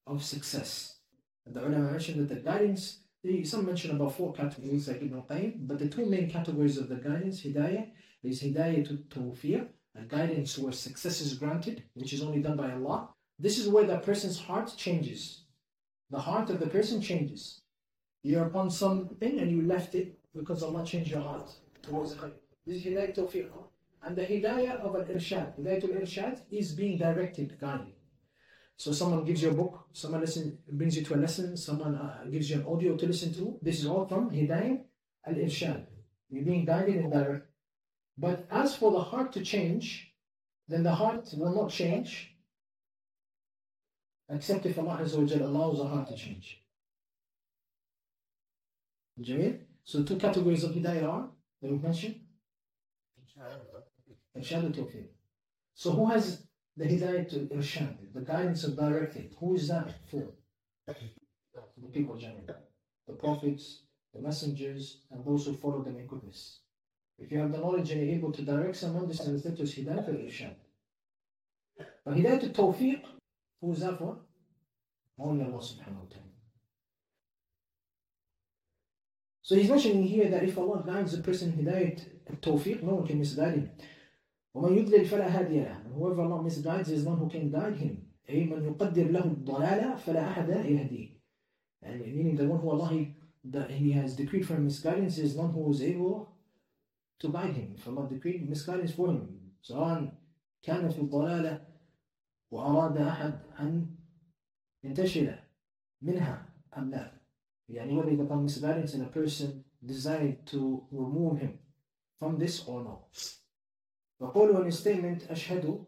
of 0.07 0.23
success. 0.23 0.99
And 1.45 1.53
the 1.53 1.59
ulama 1.67 1.91
mentioned 1.91 2.21
that 2.21 2.33
the 2.33 2.39
guidance, 2.39 2.99
some 3.43 3.65
mention 3.65 3.91
about 3.91 4.15
four 4.15 4.31
categories 4.31 4.87
like 4.87 5.01
Ibn 5.01 5.23
Qayyim, 5.29 5.67
but 5.67 5.79
the 5.79 5.89
two 5.89 6.05
main 6.05 6.29
categories 6.29 6.77
of 6.77 6.87
the 6.87 6.95
guidance, 6.95 7.41
hidayah, 7.41 7.87
is 8.23 8.41
hidayah 8.41 8.87
tawfiq, 9.09 9.67
a 9.97 10.03
guidance 10.03 10.57
where 10.57 10.71
success 10.71 11.19
is 11.19 11.33
granted, 11.33 11.83
which 11.93 12.13
is 12.13 12.23
only 12.23 12.41
done 12.41 12.55
by 12.55 12.71
Allah. 12.71 13.09
This 13.37 13.57
is 13.57 13.67
where 13.67 13.85
the 13.85 13.97
person's 13.97 14.39
heart 14.39 14.73
changes. 14.77 15.43
The 16.09 16.21
heart 16.21 16.49
of 16.51 16.61
the 16.61 16.67
person 16.67 17.01
changes. 17.01 17.59
You're 18.23 18.45
upon 18.45 18.71
something 18.71 19.39
and 19.39 19.51
you 19.51 19.63
left 19.63 19.93
it 19.93 20.17
because 20.33 20.63
Allah 20.63 20.85
changed 20.85 21.11
your 21.11 21.21
heart 21.21 21.51
towards. 21.81 22.15
This 22.65 22.77
is 22.77 22.83
Hidayat 22.85 23.15
Tawfiq. 23.15 23.49
And 24.03 24.15
the 24.15 24.23
Hidayah 24.23 24.79
of 24.81 24.95
an 24.95 25.05
Irshad, 25.05 25.59
Hidayat 25.59 25.83
al-Irshad 25.83 26.41
is 26.51 26.73
being 26.73 26.97
directed, 26.97 27.59
guided. 27.59 27.93
So 28.77 28.91
someone 28.91 29.23
gives 29.25 29.43
you 29.43 29.49
a 29.49 29.53
book, 29.53 29.87
someone 29.93 30.21
listen, 30.21 30.57
brings 30.71 30.97
you 30.97 31.03
to 31.03 31.15
a 31.15 31.17
lesson, 31.17 31.55
someone 31.55 31.95
uh, 31.95 32.23
gives 32.31 32.49
you 32.49 32.57
an 32.57 32.65
audio 32.65 32.95
to 32.97 33.05
listen 33.05 33.33
to. 33.33 33.59
This 33.61 33.79
is 33.79 33.85
all 33.85 34.07
from 34.07 34.31
Hidayah 34.31 34.81
al-Irshad. 35.27 35.85
You're 36.29 36.45
being 36.45 36.65
guided 36.65 36.95
and 36.95 37.11
directed. 37.11 37.47
But 38.17 38.47
as 38.51 38.75
for 38.75 38.91
the 38.91 39.01
heart 39.01 39.33
to 39.33 39.41
change, 39.41 40.13
then 40.67 40.83
the 40.83 40.93
heart 40.93 41.29
will 41.33 41.53
not 41.53 41.69
change 41.69 42.35
except 44.29 44.65
if 44.65 44.79
Allah 44.79 44.99
allows 45.01 45.77
the 45.77 45.87
heart 45.87 46.07
to 46.07 46.15
change. 46.15 46.61
So 49.83 50.03
two 50.03 50.15
categories 50.17 50.63
of 50.63 50.71
Hidayah 50.71 51.07
are 51.07 51.29
that 51.61 51.71
we 51.71 51.77
mentioned. 51.77 52.21
Irshad 54.37 54.73
Tawfiq. 54.73 55.07
So 55.73 55.91
who 55.91 56.05
has 56.07 56.43
the 56.77 56.85
hidayah 56.85 57.29
to 57.29 57.35
Irshad, 57.55 58.13
the 58.13 58.21
guidance 58.21 58.63
of 58.63 58.75
directing? 58.75 59.29
Who 59.39 59.55
is 59.55 59.67
that 59.67 59.93
for? 60.09 60.33
The 60.87 61.87
people 61.91 62.17
generally. 62.17 62.47
The 63.07 63.13
prophets, 63.13 63.83
the 64.13 64.21
messengers, 64.21 65.01
and 65.11 65.25
those 65.25 65.45
who 65.45 65.53
follow 65.53 65.81
them 65.83 65.97
in 65.97 66.07
goodness. 66.07 66.59
If 67.17 67.31
you 67.31 67.39
have 67.39 67.51
the 67.51 67.57
knowledge 67.57 67.91
and 67.91 68.01
you're 68.01 68.15
able 68.15 68.31
to 68.31 68.41
direct 68.41 68.75
someone, 68.75 69.07
this 69.07 69.19
is 69.19 69.29
referred 69.29 69.57
to 69.57 69.63
as 69.63 69.75
hidayah 69.75 70.05
to 70.05 70.11
Irshad. 70.11 70.55
But 72.05 72.15
hidayah 72.15 72.39
to 72.41 72.49
Tawfiq, 72.49 73.01
who 73.61 73.71
is 73.73 73.79
that 73.81 73.97
for? 73.97 74.17
Only 75.19 75.45
Allah 75.45 75.59
subhanahu 75.59 76.03
wa 76.03 76.09
ta'ala. 76.09 76.31
So 79.43 79.55
he's 79.55 79.69
mentioning 79.69 80.03
here 80.03 80.29
that 80.29 80.43
if 80.43 80.57
Allah 80.57 80.83
guides 80.85 81.13
a 81.13 81.21
person 81.21 81.51
hidayah 81.51 81.99
tawfiq, 82.39 82.83
no 82.83 82.95
one 82.95 83.07
can 83.07 83.19
misguide 83.19 83.53
him. 83.53 83.69
ومن 84.55 84.77
يضلل 84.77 85.05
فلا 85.05 85.27
هادي 85.27 85.63
له. 85.63 85.93
Whoever 85.95 86.21
Allah 86.21 86.43
misguides 86.43 86.89
is 86.89 87.03
one 87.03 87.17
who 87.17 87.29
can 87.29 87.49
guide 87.49 87.77
him. 87.77 88.07
أي 88.29 88.45
من 88.45 88.63
يقدر 88.63 89.11
له 89.11 89.25
الضلالة 89.25 89.95
فلا 89.95 90.29
أحد 90.29 90.49
يهديه. 90.49 91.09
And 91.83 92.01
meaning 92.01 92.35
the 92.35 92.47
one 92.47 92.59
who 92.59 92.69
Allah 92.69 92.89
he, 92.89 93.15
that 93.45 93.71
he 93.71 93.91
has 93.91 94.15
decreed 94.15 94.45
for 94.45 94.53
misguidance 94.53 95.17
is 95.17 95.33
one 95.35 95.51
who 95.51 95.71
is 95.71 95.81
able 95.81 96.35
to 97.19 97.29
guide 97.29 97.53
him. 97.53 97.73
If 97.75 97.87
Allah 97.87 98.07
decreed 98.09 98.49
misguidance 98.49 98.91
for 98.91 99.07
him. 99.07 99.39
سواء 99.63 100.13
كان 100.63 100.89
في 100.89 100.99
الضلالة 100.99 101.61
وأراد 102.51 102.97
أحد 102.97 103.39
أن 103.59 103.85
ينتشل 104.83 105.35
منها 106.01 106.45
أم 106.77 106.91
لا. 106.91 107.11
يعني 107.69 107.95
whether 107.95 108.09
it 108.09 108.17
becomes 108.17 108.55
misguidance 108.55 108.93
and 108.95 109.03
a 109.03 109.07
person 109.07 109.63
desired 109.85 110.45
to 110.45 110.83
remove 110.91 111.39
him 111.39 111.57
from 112.20 112.38
this 112.38 112.64
or 112.66 112.82
no. 112.82 113.04
وقوله 114.20 114.64
in 114.64 114.72
statement 114.72 115.30
أشهد 115.30 115.84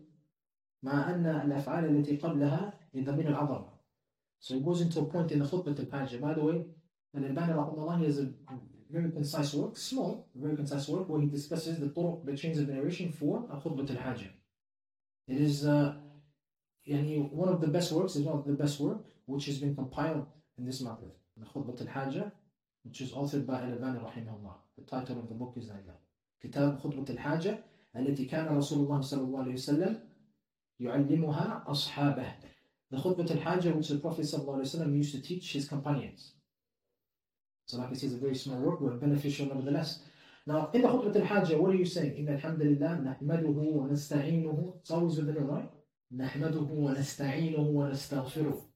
مع 0.82 1.10
أن 1.10 1.26
الأفعال 1.26 1.84
التي 1.84 2.16
قبلها 2.16 2.72
لضمير 2.94 3.28
العظمة. 3.28 3.78
So 4.40 4.54
it 4.54 4.64
goes 4.64 4.80
into 4.80 5.00
a 5.00 5.04
point 5.04 5.32
in 5.32 5.40
the 5.40 5.44
khutbah 5.44 5.78
al-Hajj. 5.78 6.20
By 6.20 6.34
the 6.34 6.44
way, 6.44 6.64
Al-Albani 7.16 7.52
rahimahullah 7.52 8.04
has 8.04 8.18
a 8.18 8.30
very 8.90 9.10
concise 9.10 9.54
work, 9.54 9.76
small, 9.76 10.28
very 10.34 10.56
concise 10.56 10.88
work, 10.88 11.08
where 11.08 11.20
he 11.20 11.26
discusses 11.26 11.78
the 11.78 11.88
طرق, 11.88 12.24
the 12.24 12.36
chains 12.36 12.58
of 12.58 12.68
narration 12.68 13.10
for 13.10 13.46
a 13.50 13.56
khutbah 13.56 13.90
al-Hajj. 13.90 14.28
It 15.26 15.40
is 15.40 15.66
uh, 15.66 15.94
يعني, 16.88 17.32
one 17.32 17.48
of 17.48 17.60
the 17.60 17.68
best 17.68 17.92
works, 17.92 18.16
is 18.16 18.22
one 18.22 18.38
of 18.38 18.46
the 18.46 18.52
best 18.52 18.78
work, 18.80 18.98
which 19.26 19.46
has 19.46 19.58
been 19.58 19.74
compiled 19.74 20.26
in 20.56 20.64
this 20.64 20.80
matter. 20.80 21.10
The 21.36 21.46
khutbah 21.46 21.80
al-Hajj, 21.80 22.22
which 22.84 23.00
is 23.00 23.12
authored 23.12 23.46
by 23.46 23.60
Al-Albani 23.62 23.98
rahimahullah. 23.98 24.54
The 24.78 24.84
title 24.84 25.18
of 25.18 25.28
the 25.28 25.34
book 25.34 25.54
is 25.56 25.68
like 25.68 25.84
that. 25.86 26.00
كتاب 26.43 26.79
خطبة 26.79 27.05
الحاجة 27.09 27.63
التي 27.95 28.25
كان 28.25 28.57
رسول 28.57 28.83
الله 28.83 29.01
صلى 29.01 29.21
الله 29.21 29.39
عليه 29.39 29.53
وسلم 29.53 29.99
يعلمها 30.79 31.63
أصحابه. 31.67 32.33
The 32.91 32.97
خطبة 32.97 33.31
الحاجة 33.31 33.73
which 33.73 33.87
the 33.87 33.99
Prophet 33.99 34.25
صلى 34.25 34.41
الله 34.41 34.53
عليه 34.53 34.61
وسلم 34.61 35.03
used 35.03 35.15
to 35.15 35.21
teach 35.21 35.53
his 35.53 35.67
companions. 35.67 36.33
So 37.65 37.77
like 37.77 37.91
I 37.91 37.93
said, 37.93 38.11
it's 38.11 38.15
a 38.15 38.17
very 38.17 38.35
small 38.35 38.59
work, 38.59 38.79
but 38.81 38.99
beneficial 38.99 39.45
nevertheless. 39.45 39.99
Now, 40.45 40.69
in 40.73 40.81
the 40.81 40.87
خطبة 40.87 41.15
الحاجة, 41.15 41.57
what 41.57 41.71
are 41.71 41.77
you 41.77 41.85
saying? 41.85 42.17
إن 42.17 42.29
الحمد 42.29 42.61
لله 42.61 42.99
نحمده 43.01 43.47
ونستعينه. 43.47 44.73
It's 44.81 44.91
always 44.91 45.15
with 45.15 45.33
the 45.33 45.41
right? 45.41 45.69
نحمده 46.11 46.67
ونستعينه 46.69 47.59
ونستغفره. 47.59 48.69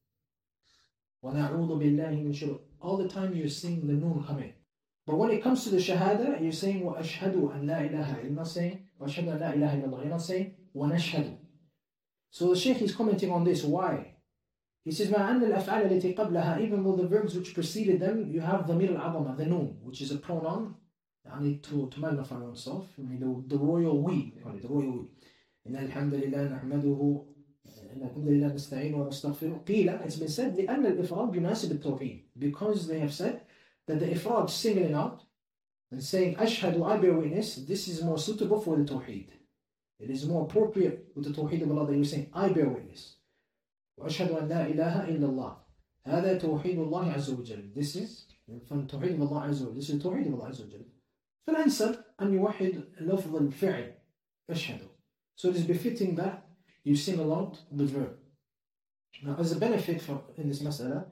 ونعوذ 1.23 1.79
بالله 1.79 2.23
من 2.23 2.33
شرور. 2.33 2.59
All 2.79 2.97
the 2.97 3.09
time 3.09 3.35
you're 3.35 3.49
seeing 3.49 3.85
the 3.85 3.93
noon 3.93 4.23
coming. 4.23 4.53
But 5.07 5.15
when 5.15 5.31
it 5.31 5.41
comes 5.41 5.63
to 5.63 5.69
the 5.69 5.77
shahada, 5.77 6.41
you're 6.41 6.51
saying 6.51 6.83
وأشهد 6.83 7.33
أن 7.35 7.65
لا 7.65 7.89
إله. 7.89 8.23
You're 8.23 8.31
not 8.31 8.47
saying 8.47 8.85
وأشهد 8.99 9.27
أن 9.29 9.39
لا 9.39 9.53
إله 9.55 9.81
إلا 9.81 9.85
الله. 9.85 9.99
You're 10.01 10.09
not 10.09 10.21
saying 10.21 10.53
ونشهد. 10.75 11.37
So 12.29 12.49
the 12.49 12.59
Shaykh 12.59 12.81
is 12.81 12.93
commenting 12.93 13.31
on 13.31 13.45
this. 13.45 13.63
Why? 13.63 14.15
He 14.83 14.91
says 14.91 15.09
مع 15.09 15.31
أن 15.31 15.43
الأفعال 15.43 15.91
التي 15.91 16.13
قبلها 16.13 16.59
even 16.61 16.83
though 16.83 16.95
the 16.95 17.07
verbs 17.07 17.35
which 17.35 17.53
preceded 17.53 17.99
them 17.99 18.31
you 18.31 18.41
have 18.41 18.65
ضمير 18.65 18.95
العظمة 18.95 19.37
the 19.37 19.45
noon 19.45 19.77
which 19.83 20.01
is 20.01 20.11
a 20.11 20.17
pronoun 20.17 20.75
يعني 21.25 21.61
to, 21.61 21.87
to 21.89 21.99
magnify 21.99 22.37
oneself 22.37 22.85
mean, 22.97 23.19
the, 23.19 23.55
the 23.55 23.57
royal 23.57 24.01
we 24.01 24.33
the 24.61 24.67
royal 24.67 24.91
we 24.91 25.07
إن 25.67 25.75
الحمد 25.75 26.13
لله 26.13 26.43
نحمده 26.43 27.25
إن 27.95 28.03
الحمد 28.03 28.27
لله 28.27 28.53
نستعين 28.53 28.93
ونستغفره 28.93 29.63
قيل 29.67 29.99
it's 30.05 30.15
been 30.15 30.29
said 30.29 30.55
لأن 30.57 30.85
الإفراد 30.85 31.35
يناسب 31.35 31.71
التوحيد 31.71 32.23
because 32.39 32.87
they 32.87 32.99
have 32.99 33.13
said 33.13 33.41
that 33.86 34.00
the 34.00 34.06
ifrad 34.06 34.48
singling 34.50 34.94
out 34.94 35.22
and 35.90 36.02
saying 36.02 36.36
أشهد 36.36 36.82
I 36.82 36.96
bear 36.98 37.14
witness 37.14 37.56
this 37.56 37.88
is 37.88 38.02
more 38.02 38.18
suitable 38.18 38.60
for 38.60 38.76
the 38.76 38.84
tawheed 38.84 39.28
it 39.98 40.10
is 40.10 40.26
more 40.26 40.44
appropriate 40.44 41.06
with 41.14 41.24
the 41.24 41.30
tawheed 41.30 41.62
of 41.62 41.70
Allah 41.70 41.86
that 41.86 41.96
you're 41.96 42.04
saying 42.04 42.30
I 42.32 42.48
bear 42.48 42.68
witness 42.68 43.16
وأشهد 43.98 44.30
أن 44.30 44.48
لا 44.48 44.66
إله 44.66 45.08
إلا 45.08 45.26
الله 45.26 45.56
هذا 46.06 46.38
توحيد 46.38 46.78
الله 46.78 47.12
عز 47.12 47.30
وجل 47.30 47.72
this 47.74 47.96
is 47.96 48.26
from 48.66 48.86
توحيد 48.86 49.20
الله 49.20 49.42
عز 49.42 49.62
وجل 49.62 49.80
this 49.80 49.90
is 49.90 50.02
توحيد 50.02 50.26
الله 50.26 50.46
عز 50.46 50.62
وجل 50.62 50.84
فالأنسب 51.46 52.04
أن 52.22 52.34
يوحد 52.34 52.84
لفظ 53.00 53.36
الفعل 53.36 53.94
أشهد 54.50 54.88
so 55.36 55.48
it 55.48 55.56
is 55.56 55.64
befitting 55.64 56.14
that 56.16 56.46
you 56.84 56.96
sing 56.96 57.18
along 57.18 57.56
the 57.70 57.84
verb 57.84 58.16
now 59.22 59.36
as 59.38 59.52
a 59.52 59.56
benefit 59.56 60.00
from, 60.00 60.20
in 60.36 60.48
this 60.48 60.62
mas'ala 60.62 61.06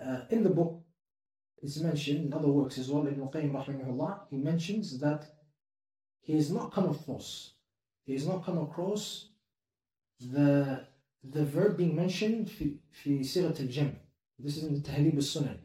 uh, 0.00 0.20
in 0.30 0.42
the 0.42 0.50
book 0.50 0.81
it's 1.63 1.79
mentioned 1.79 2.25
in 2.25 2.33
other 2.33 2.49
works 2.49 2.77
as 2.77 2.89
well. 2.89 3.07
Ibn 3.07 3.27
Qayyim 3.29 3.53
rahimahullah, 3.53 4.27
he 4.29 4.37
mentions 4.37 4.99
that 4.99 5.25
he 6.19 6.33
has 6.33 6.51
not 6.51 6.73
come 6.73 6.89
across, 6.89 7.53
he 8.05 8.13
has 8.13 8.27
not 8.27 8.45
come 8.45 8.57
across 8.57 9.29
the 10.19 10.85
the 11.23 11.45
verb 11.45 11.77
being 11.77 11.95
mentioned 11.95 12.49
في 12.49 12.77
في 12.91 13.23
صيغة 13.23 13.59
الجمع. 13.59 13.93
This 14.39 14.57
is 14.57 14.63
in 14.65 14.73
the 14.73 14.81
Tahdib 14.81 15.15
al-Sunan. 15.15 15.57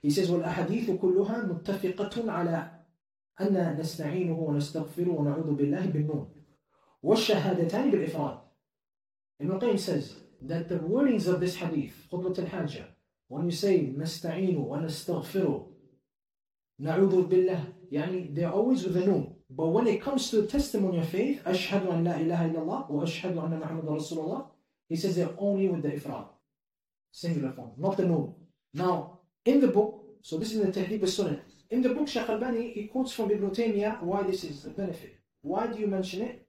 He 0.00 0.10
says, 0.10 0.30
والأحاديث 0.30 0.90
كلها 0.90 1.46
متفقة 1.46 2.30
على 2.32 2.70
أن 3.40 3.76
نستعينه 3.80 4.38
ونستغفره 4.38 5.08
ونعوذ 5.08 5.54
بالله 5.54 5.86
بالنون. 5.86 6.30
والشهادتان 7.02 7.90
بالإفراد. 7.90 8.38
Ibn 9.40 9.60
Qayyim 9.60 9.78
says 9.78 10.16
that 10.42 10.68
the 10.68 10.78
warnings 10.78 11.26
of 11.26 11.40
this 11.40 11.56
hadith, 11.56 12.08
خطبة 12.10 12.38
الحاجة, 12.38 12.95
when 13.27 13.45
you 13.45 13.51
say 13.51 13.93
نستعين 13.97 14.57
ونستغفره 14.57 15.71
نعوذ 16.79 17.27
بالله 17.27 17.73
يعني 17.91 18.35
they're 18.35 18.51
always 18.51 18.83
with 18.83 18.97
a 18.97 19.05
noon 19.05 19.35
but 19.49 19.67
when 19.67 19.87
it 19.87 20.01
comes 20.01 20.29
to 20.31 20.45
testimony 20.47 20.99
of 20.99 21.07
faith 21.07 21.43
أشهد 21.45 21.87
أن 21.87 22.03
لا 22.03 22.15
إله 22.17 22.51
إلا 22.51 22.61
الله 22.61 22.91
وأشهد 22.91 23.37
أن 23.37 23.59
محمد 23.59 23.85
رسول 23.85 24.19
الله 24.19 24.51
He 24.89 24.97
says 24.97 25.15
they're 25.15 25.33
only 25.37 25.69
with 25.69 25.83
the 25.83 25.91
ifrad, 25.91 26.27
singular 27.13 27.53
form, 27.53 27.71
not 27.77 27.95
the 27.95 28.05
noon. 28.05 28.35
Now, 28.73 29.19
in 29.45 29.61
the 29.61 29.69
book, 29.69 30.03
so 30.21 30.37
this 30.37 30.51
is 30.53 30.59
the 30.59 30.67
Tahdib 30.67 31.01
al-Sunnah. 31.01 31.39
In 31.69 31.81
the 31.81 31.93
book, 31.93 32.09
Shaykh 32.09 32.27
Albani, 32.27 32.73
he 32.73 32.87
quotes 32.87 33.13
from 33.13 33.31
Ibn 33.31 33.51
Taymiyyah 33.51 34.01
why 34.03 34.23
this 34.23 34.43
is 34.43 34.65
a 34.65 34.71
benefit. 34.71 35.15
Why 35.43 35.67
do 35.67 35.79
you 35.79 35.87
mention 35.87 36.23
it? 36.23 36.45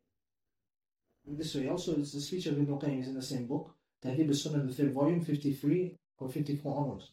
In 1.28 1.36
this 1.36 1.54
way, 1.54 1.68
also, 1.68 1.94
it's 1.94 2.14
the 2.14 2.20
speech 2.20 2.46
of 2.46 2.58
Ibn 2.58 2.80
Qayyim 2.80 3.00
is 3.02 3.08
in 3.08 3.14
the 3.14 3.22
same 3.22 3.46
book, 3.46 3.76
Tahdib 4.04 4.26
al-Sunnah, 4.26 4.64
the 4.64 4.74
third 4.74 4.92
volume, 4.92 5.20
53 5.20 5.96
or 6.05 6.05
54 6.18 6.76
onwards. 6.76 7.10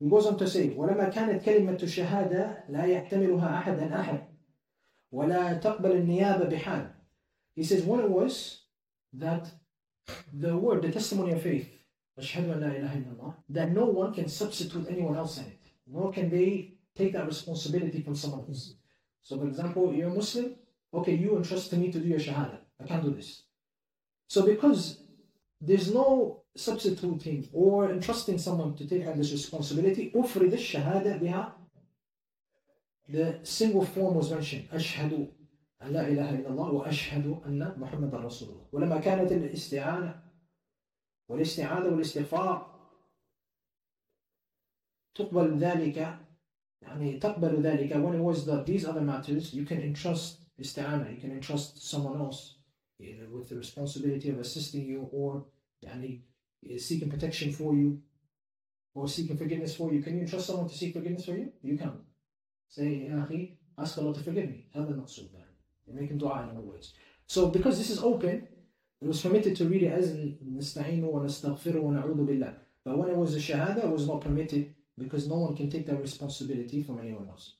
He 0.00 0.08
goes 0.08 0.26
on 0.26 0.38
to 0.38 0.46
say, 0.46 0.70
ولما 0.70 1.08
كانت 1.08 1.44
كلمة 1.44 1.78
الشهادة 1.82 2.64
لا 2.68 2.84
يحتملها 2.84 3.58
أحد 3.58 3.78
عن 3.78 3.92
أحد 3.92 4.28
ولا 5.12 5.54
تقبل 5.54 5.92
النيابة 5.92 6.48
بحال. 6.48 6.94
He 7.54 7.64
says, 7.64 7.82
when 7.82 8.00
it 8.00 8.10
was 8.10 8.62
that 9.12 9.50
the 10.32 10.56
word, 10.56 10.82
the 10.82 10.92
testimony 10.92 11.32
of 11.32 11.42
faith, 11.42 11.68
that 12.16 13.70
no 13.72 13.86
one 13.86 14.12
can 14.14 14.28
substitute 14.28 14.86
anyone 14.88 15.16
else 15.16 15.38
in 15.38 15.44
it, 15.44 15.60
nor 15.86 16.12
can 16.12 16.30
they 16.30 16.74
take 16.96 17.12
that 17.12 17.26
responsibility 17.26 18.00
from 18.02 18.14
someone 18.14 18.44
else. 18.48 18.74
So, 19.22 19.38
for 19.38 19.46
example, 19.46 19.92
you're 19.92 20.10
a 20.10 20.14
Muslim, 20.14 20.56
okay, 20.94 21.14
you 21.14 21.36
entrust 21.36 21.70
to 21.70 21.76
me 21.76 21.92
to 21.92 22.00
do 22.00 22.08
your 22.08 22.18
shahada. 22.18 22.58
I 22.80 22.84
can't 22.84 23.04
do 23.04 23.10
this. 23.10 23.42
So, 24.28 24.42
because 24.46 25.02
there's 25.60 25.92
no 25.92 26.41
substituting 26.55 27.49
or 27.53 27.91
entrusting 27.91 28.37
someone 28.37 28.75
to 28.75 28.87
take 28.87 29.07
on 29.07 29.17
this 29.17 29.31
responsibility, 29.31 30.11
أفرد 30.15 30.53
الشهادة 30.53 31.17
بها 31.17 31.55
the 33.09 33.39
single 33.43 33.85
form 33.85 34.15
was 34.15 34.31
mentioned 34.31 34.73
أشهد 34.73 35.27
أن 35.81 35.93
لا 35.93 36.07
إله 36.07 36.29
إلا 36.29 36.49
الله 36.49 36.71
وأشهد 36.71 37.41
أن 37.45 37.73
محمد 37.77 38.15
رسول 38.15 38.49
الله 38.49 38.67
ولما 38.71 38.99
كانت 38.99 39.31
الاستعانة 39.31 40.23
والاستعاذة 41.29 41.89
والاستغفار 41.89 42.73
تقبل 45.15 45.57
ذلك 45.57 46.17
يعني 46.81 47.19
تقبل 47.19 47.61
ذلك 47.61 47.93
when 47.93 48.13
it 48.15 48.21
was 48.21 48.45
that 48.45 48.65
these 48.65 48.85
other 48.85 49.01
matters 49.01 49.53
you 49.53 49.65
can 49.65 49.81
entrust 49.81 50.39
استعانة 50.59 51.17
you 51.17 51.21
can 51.21 51.31
entrust 51.31 51.89
someone 51.89 52.21
else 52.21 52.55
with 52.99 53.49
the 53.49 53.55
responsibility 53.55 54.29
of 54.29 54.39
assisting 54.39 54.85
you 54.85 55.09
or 55.11 55.45
يعني 55.81 56.32
seeking 56.78 57.10
protection 57.10 57.52
for 57.52 57.74
you 57.74 58.00
or 58.94 59.08
seeking 59.08 59.36
forgiveness 59.36 59.74
for 59.76 59.92
you 59.92 60.02
can 60.02 60.14
you 60.16 60.22
entrust 60.22 60.46
someone 60.46 60.68
to 60.68 60.76
seek 60.76 60.92
forgiveness 60.92 61.24
for 61.24 61.36
you 61.36 61.52
you 61.62 61.76
can 61.78 61.92
say 62.68 63.08
يا 63.08 63.24
أخي 63.24 63.56
ask 63.78 63.98
Allah 63.98 64.14
to 64.14 64.20
forgive 64.20 64.48
me 64.48 64.68
هذا 64.74 64.90
المقصود 64.90 65.28
You're 65.88 66.00
making 66.00 66.18
dua 66.18 66.42
in 66.42 66.50
other 66.50 66.60
words. 66.60 66.92
So 67.26 67.48
because 67.48 67.78
this 67.78 67.90
is 67.90 67.98
open, 67.98 68.46
it 69.00 69.06
was 69.06 69.22
permitted 69.22 69.56
to 69.56 69.64
read 69.68 69.82
it 69.84 69.92
as 69.92 70.10
نستعين 70.42 71.04
ونستغفر 71.04 71.76
ونعوذ 71.76 72.26
بالله. 72.26 72.54
But 72.84 72.98
when 72.98 73.10
it 73.10 73.16
was 73.16 73.34
a 73.34 73.38
shahada, 73.38 73.84
it 73.84 73.90
was 73.90 74.06
not 74.06 74.20
permitted 74.20 74.74
because 74.98 75.28
no 75.28 75.36
one 75.36 75.56
can 75.56 75.70
take 75.70 75.86
that 75.86 76.00
responsibility 76.00 76.82
from 76.82 76.98
anyone 76.98 77.28
else. 77.28 77.54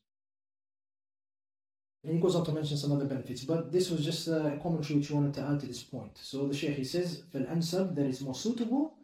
And 2.04 2.14
he 2.14 2.20
goes 2.20 2.36
on 2.36 2.44
to 2.44 2.52
mention 2.52 2.76
some 2.76 2.92
other 2.92 3.06
benefits, 3.06 3.44
but 3.44 3.72
this 3.72 3.90
was 3.90 4.04
just 4.04 4.28
a 4.28 4.58
commentary 4.62 4.98
which 4.98 5.08
he 5.08 5.14
wanted 5.14 5.34
to 5.34 5.42
add 5.42 5.60
to 5.60 5.66
this 5.66 5.82
point. 5.82 6.16
So 6.16 6.46
the 6.46 6.54
Shaykh 6.54 6.76
he 6.76 6.84
says, 6.84 7.22
فالأنسب 7.34 7.94
that 7.96 8.06
is 8.06 8.20
more 8.20 8.34
suitable 8.34 8.94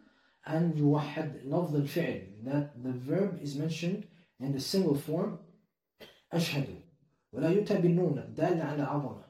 and 0.47 0.74
يوحد 0.74 1.45
لفظ 1.47 1.74
الفعل 1.74 2.45
that 2.45 2.82
the 2.82 2.92
verb 2.92 3.38
is 3.42 3.57
mentioned 3.57 4.07
in 4.40 4.53
the 4.53 4.61
single 4.61 4.95
form 4.95 5.38
أشهد 6.32 6.66
ولا 7.32 7.51
يؤتى 7.51 7.80
بالنون 7.80 8.18
الدالة 8.18 8.64
على 8.64 8.82
عظمة 8.82 9.24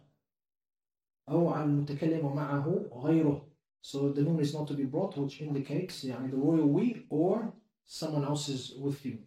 أو 1.29 1.49
على 1.49 1.65
المتكلم 1.65 2.35
معه 2.37 2.91
غيره 2.93 3.47
So 3.83 4.09
the 4.12 4.23
noon 4.23 4.41
is 4.41 4.55
not 4.55 4.67
to 4.69 4.75
be 4.75 4.85
brought 4.85 5.17
which 5.17 5.41
indicates 5.41 6.05
يعني 6.05 6.31
the 6.31 6.37
royal 6.37 6.69
we 6.69 7.07
or 7.11 7.53
someone 7.87 8.25
else 8.25 8.49
is 8.49 8.75
with 8.79 9.05
you 9.05 9.19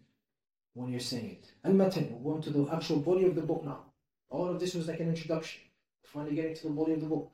when 0.73 0.91
you're 0.91 0.99
saying 0.99 1.31
it. 1.31 1.53
المتن, 1.65 2.21
we're 2.21 2.33
going 2.33 2.41
to 2.41 2.49
the 2.51 2.67
actual 2.71 2.99
body 2.99 3.25
of 3.25 3.35
the 3.35 3.41
book 3.41 3.63
now. 3.63 3.87
All 4.31 4.49
of 4.49 4.59
this 4.59 4.73
was 4.75 4.87
like 4.87 4.99
an 4.99 5.09
introduction. 5.09 5.61
Finally 6.03 6.35
getting 6.35 6.55
to 6.55 6.63
the 6.63 6.69
body 6.69 6.93
of 6.93 7.01
the 7.01 7.07
book. 7.07 7.31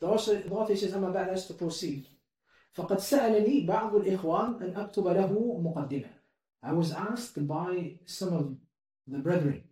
The 0.00 0.06
author, 0.06 0.34
the 0.36 0.50
author 0.50 0.76
says 0.76 0.92
أما 0.92 1.12
بعد 1.12 1.32
us 1.32 1.46
to 1.48 1.54
proceed. 1.54 2.06
فقد 2.74 2.98
سألني 2.98 3.66
بعض 3.66 3.94
الإخوان 3.94 4.62
أن 4.62 4.74
أكتب 4.76 5.06
له 5.06 5.60
مقدمة. 5.62 6.10
I 6.62 6.72
was 6.72 6.92
asked 6.92 7.46
by 7.46 7.94
some 8.04 8.32
of 8.32 8.56
the 9.06 9.18
brethren 9.18 9.62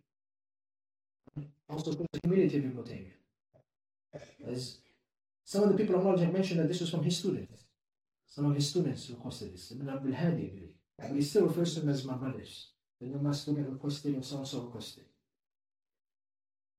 also 1.69 1.91
from 1.93 2.05
the 2.11 2.19
community 2.19 2.57
of 2.57 2.65
Ibn 2.65 2.83
Taymiyyah. 2.83 3.11
As 4.47 4.77
Some 5.43 5.63
of 5.63 5.69
the 5.69 5.77
people 5.77 5.95
of 5.95 6.03
knowledge 6.03 6.21
have 6.21 6.33
mentioned 6.33 6.59
that 6.59 6.67
this 6.67 6.81
was 6.81 6.89
from 6.89 7.03
his 7.03 7.17
students. 7.17 7.63
Some 8.27 8.45
of 8.45 8.55
his 8.55 8.69
students 8.69 9.09
requested 9.09 9.53
this. 9.53 9.71
Ibn 9.71 9.89
Abdul 9.89 10.13
Hadi, 10.13 10.45
I 10.45 10.55
believe. 10.55 10.73
But 10.97 11.11
he 11.11 11.21
still 11.21 11.47
refers 11.47 11.73
to 11.73 11.81
them 11.81 11.89
as 11.89 12.05
my 12.05 12.15
brothers. 12.15 12.69
The 12.99 13.07
new 13.07 13.19
my 13.19 13.31
student 13.31 13.69
requested 13.69 14.15
and 14.15 14.25
so 14.25 14.37
and 14.37 14.47
so 14.47 14.61
requested. 14.61 15.05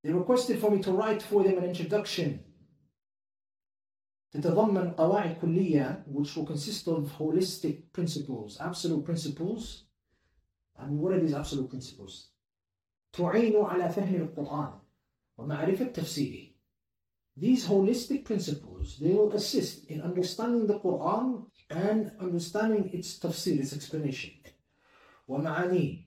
They 0.02 0.12
requested 0.12 0.60
for 0.60 0.70
me 0.70 0.82
to 0.82 0.92
write 0.92 1.22
for 1.22 1.42
them 1.42 1.58
an 1.58 1.64
introduction 1.64 2.40
تتضمن 4.36 4.94
قواعد 4.94 5.40
كلية 5.40 6.04
which 6.06 6.36
will 6.36 6.44
consist 6.44 6.88
of 6.88 7.10
holistic 7.18 7.92
principles, 7.92 8.58
absolute 8.60 9.04
principles. 9.04 9.84
And 10.78 10.98
what 10.98 11.12
are 11.12 11.20
these 11.20 11.34
absolute 11.34 11.70
principles? 11.70 12.30
تعين 13.12 13.54
على 13.54 13.88
فهم 13.88 14.28
القرآن 14.28 14.80
ومعرفة 15.38 15.92
تفسيره. 15.92 16.52
These 17.36 17.66
holistic 17.66 18.24
principles, 18.24 18.98
they 18.98 19.12
will 19.12 19.32
assist 19.32 19.86
in 19.86 20.00
understanding 20.00 20.66
the 20.66 20.80
Quran 20.80 21.46
and 21.70 22.12
understanding 22.20 22.90
its 22.92 23.18
tafsir, 23.18 23.60
its 23.60 23.72
explanation. 23.72 24.32
ومعانيه 25.28 26.04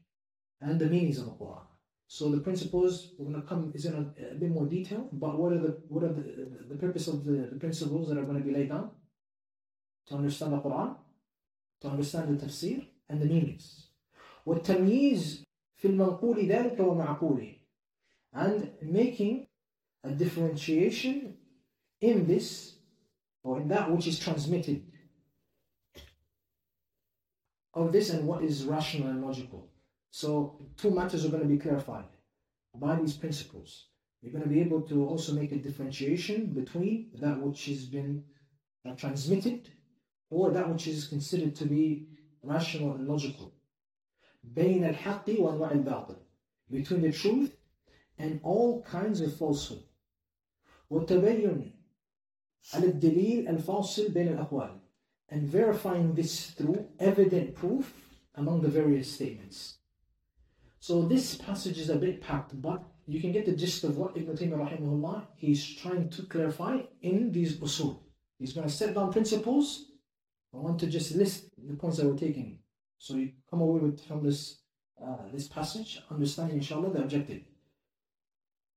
and 0.61 0.79
the 0.79 0.85
meanings 0.85 1.19
of 1.19 1.25
the 1.25 1.31
Quran. 1.31 1.65
So 2.07 2.31
the 2.31 2.39
principles 2.39 3.11
we're 3.17 3.29
going 3.29 3.41
to 3.41 3.47
come 3.47 3.71
is 3.75 3.85
in 3.85 3.93
a, 3.93 4.31
a, 4.31 4.35
bit 4.35 4.49
more 4.49 4.65
detail. 4.65 5.07
But 5.13 5.37
what 5.37 5.53
are 5.53 5.59
the 5.59 5.77
what 5.87 6.03
are 6.03 6.13
the, 6.13 6.21
the, 6.21 6.65
the 6.69 6.75
purpose 6.75 7.07
of 7.07 7.23
the, 7.23 7.49
the 7.53 7.59
principles 7.59 8.09
that 8.09 8.17
are 8.17 8.23
going 8.23 8.39
to 8.39 8.43
be 8.43 8.51
laid 8.51 8.69
down? 8.69 8.89
To 10.07 10.15
understand 10.15 10.53
the 10.53 10.57
Quran, 10.57 10.95
to 11.81 11.87
understand 11.87 12.39
the 12.39 12.45
tafsir 12.45 12.85
and 13.07 13.21
the 13.21 13.25
meanings. 13.25 13.85
والتمييز 14.45 15.43
في 15.75 15.87
المنقول 15.87 16.47
ذلك 16.47 16.79
ومعقوله 16.79 17.55
and 18.33 18.71
making 18.81 19.47
a 20.03 20.11
differentiation 20.11 21.35
in 22.01 22.27
this 22.27 22.75
or 23.43 23.59
in 23.59 23.67
that 23.67 23.91
which 23.91 24.07
is 24.07 24.19
transmitted 24.19 24.83
of 27.73 27.91
this 27.91 28.09
and 28.09 28.27
what 28.27 28.43
is 28.43 28.65
rational 28.65 29.09
and 29.09 29.23
logical. 29.23 29.69
So 30.13 30.59
two 30.77 30.91
matters 30.91 31.25
are 31.25 31.29
going 31.29 31.43
to 31.43 31.47
be 31.49 31.57
clarified 31.57 32.05
by 32.75 32.95
these 32.95 33.15
principles. 33.15 33.87
You're 34.21 34.33
going 34.33 34.43
to 34.43 34.49
be 34.49 34.61
able 34.61 34.81
to 34.81 35.07
also 35.07 35.33
make 35.33 35.51
a 35.51 35.57
differentiation 35.57 36.47
between 36.47 37.11
that 37.21 37.39
which 37.39 37.65
has 37.65 37.85
been 37.85 38.23
uh, 38.85 38.93
transmitted 38.95 39.69
or 40.29 40.51
that 40.51 40.69
which 40.69 40.87
is 40.87 41.07
considered 41.07 41.55
to 41.55 41.65
be 41.65 42.07
rational 42.43 42.95
and 42.95 43.07
logical. 43.07 43.53
بين 44.55 44.83
الحق 44.83 45.29
وأنواع 45.29 45.71
الباطل 45.71 46.17
between 46.71 47.01
the 47.01 47.11
truth 47.11 47.55
and 48.17 48.39
all 48.43 48.81
kinds 48.83 49.21
of 49.21 49.35
falsehood. 49.37 49.83
والتبين 50.91 51.71
على 52.73 52.85
الدليل 52.85 53.47
الفاصل 53.47 54.09
بين 54.11 54.27
الأقوال 54.27 54.79
and 55.29 55.47
verifying 55.47 56.13
this 56.15 56.51
through 56.51 56.87
evident 56.99 57.55
proof 57.55 57.93
among 58.35 58.61
the 58.61 58.67
various 58.67 59.11
statements. 59.11 59.77
So 60.86 61.00
this 61.00 61.36
passage 61.36 61.78
is 61.78 61.88
a 61.88 61.96
bit 61.96 62.20
packed, 62.20 62.60
but 62.60 62.84
you 63.06 63.18
can 63.18 63.32
get 63.32 63.46
the 63.46 63.56
gist 63.56 63.84
of 63.84 63.96
what 63.96 64.18
Ibn 64.18 64.36
Taymiyyah 64.36 64.68
rahimahullah, 64.68 65.28
he's 65.34 65.64
trying 65.76 66.10
to 66.10 66.24
clarify 66.24 66.80
in 67.00 67.32
these 67.32 67.56
usul. 67.56 68.00
He's 68.38 68.52
going 68.52 68.68
to 68.68 68.74
set 68.74 68.94
down 68.94 69.10
principles. 69.10 69.86
I 70.52 70.58
want 70.58 70.78
to 70.80 70.86
just 70.86 71.14
list 71.14 71.48
the 71.56 71.72
points 71.72 71.96
that 71.96 72.06
we're 72.06 72.18
taking. 72.18 72.58
So 72.98 73.14
you 73.14 73.32
come 73.48 73.62
away 73.62 73.80
with 73.80 74.06
from 74.06 74.22
this 74.22 74.58
uh, 75.02 75.22
this 75.32 75.48
passage, 75.48 76.02
understanding 76.10 76.58
inshallah 76.58 76.92
the 76.92 77.00
objective. 77.00 77.44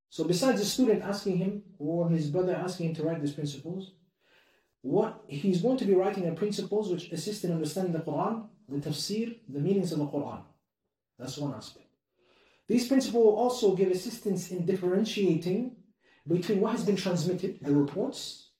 So 0.10 0.24
besides 0.24 0.60
the 0.62 0.66
student 0.66 1.04
asking 1.04 1.40
him 1.40 1.62
or 1.78 2.08
his 2.08 2.30
brother 2.30 2.56
asking 2.56 2.88
him 2.88 2.96
to 2.96 3.04
write 3.04 3.20
these 3.20 3.34
principles, 3.34 3.92
what 4.82 5.26
he's 5.28 5.62
going 5.62 5.80
to 5.80 5.84
be 5.92 5.94
writing 5.94 6.26
are 6.26 6.36
principles 6.36 6.90
which 6.90 7.12
assist 7.12 7.44
in 7.44 7.52
understanding 7.52 7.92
the 7.92 8.00
Quran, 8.00 8.48
the 8.70 8.78
tafsir, 8.78 9.40
the 9.50 9.60
meanings 9.60 9.92
of 9.92 10.00
the 10.00 10.08
Quran. 10.08 10.42
That's 11.20 11.38
one 11.38 11.54
aspect. 11.54 11.87
These 12.69 12.89
principles 12.89 13.25
will 13.25 13.37
also 13.37 13.75
give 13.75 13.91
assistance 13.91 14.51
in 14.51 14.65
differentiating 14.65 15.77
between 16.27 16.61
what 16.61 16.73
has 16.73 16.85
been 16.85 16.97
transmitted, 16.97 17.59
the 17.61 17.75
reports, 17.75 18.51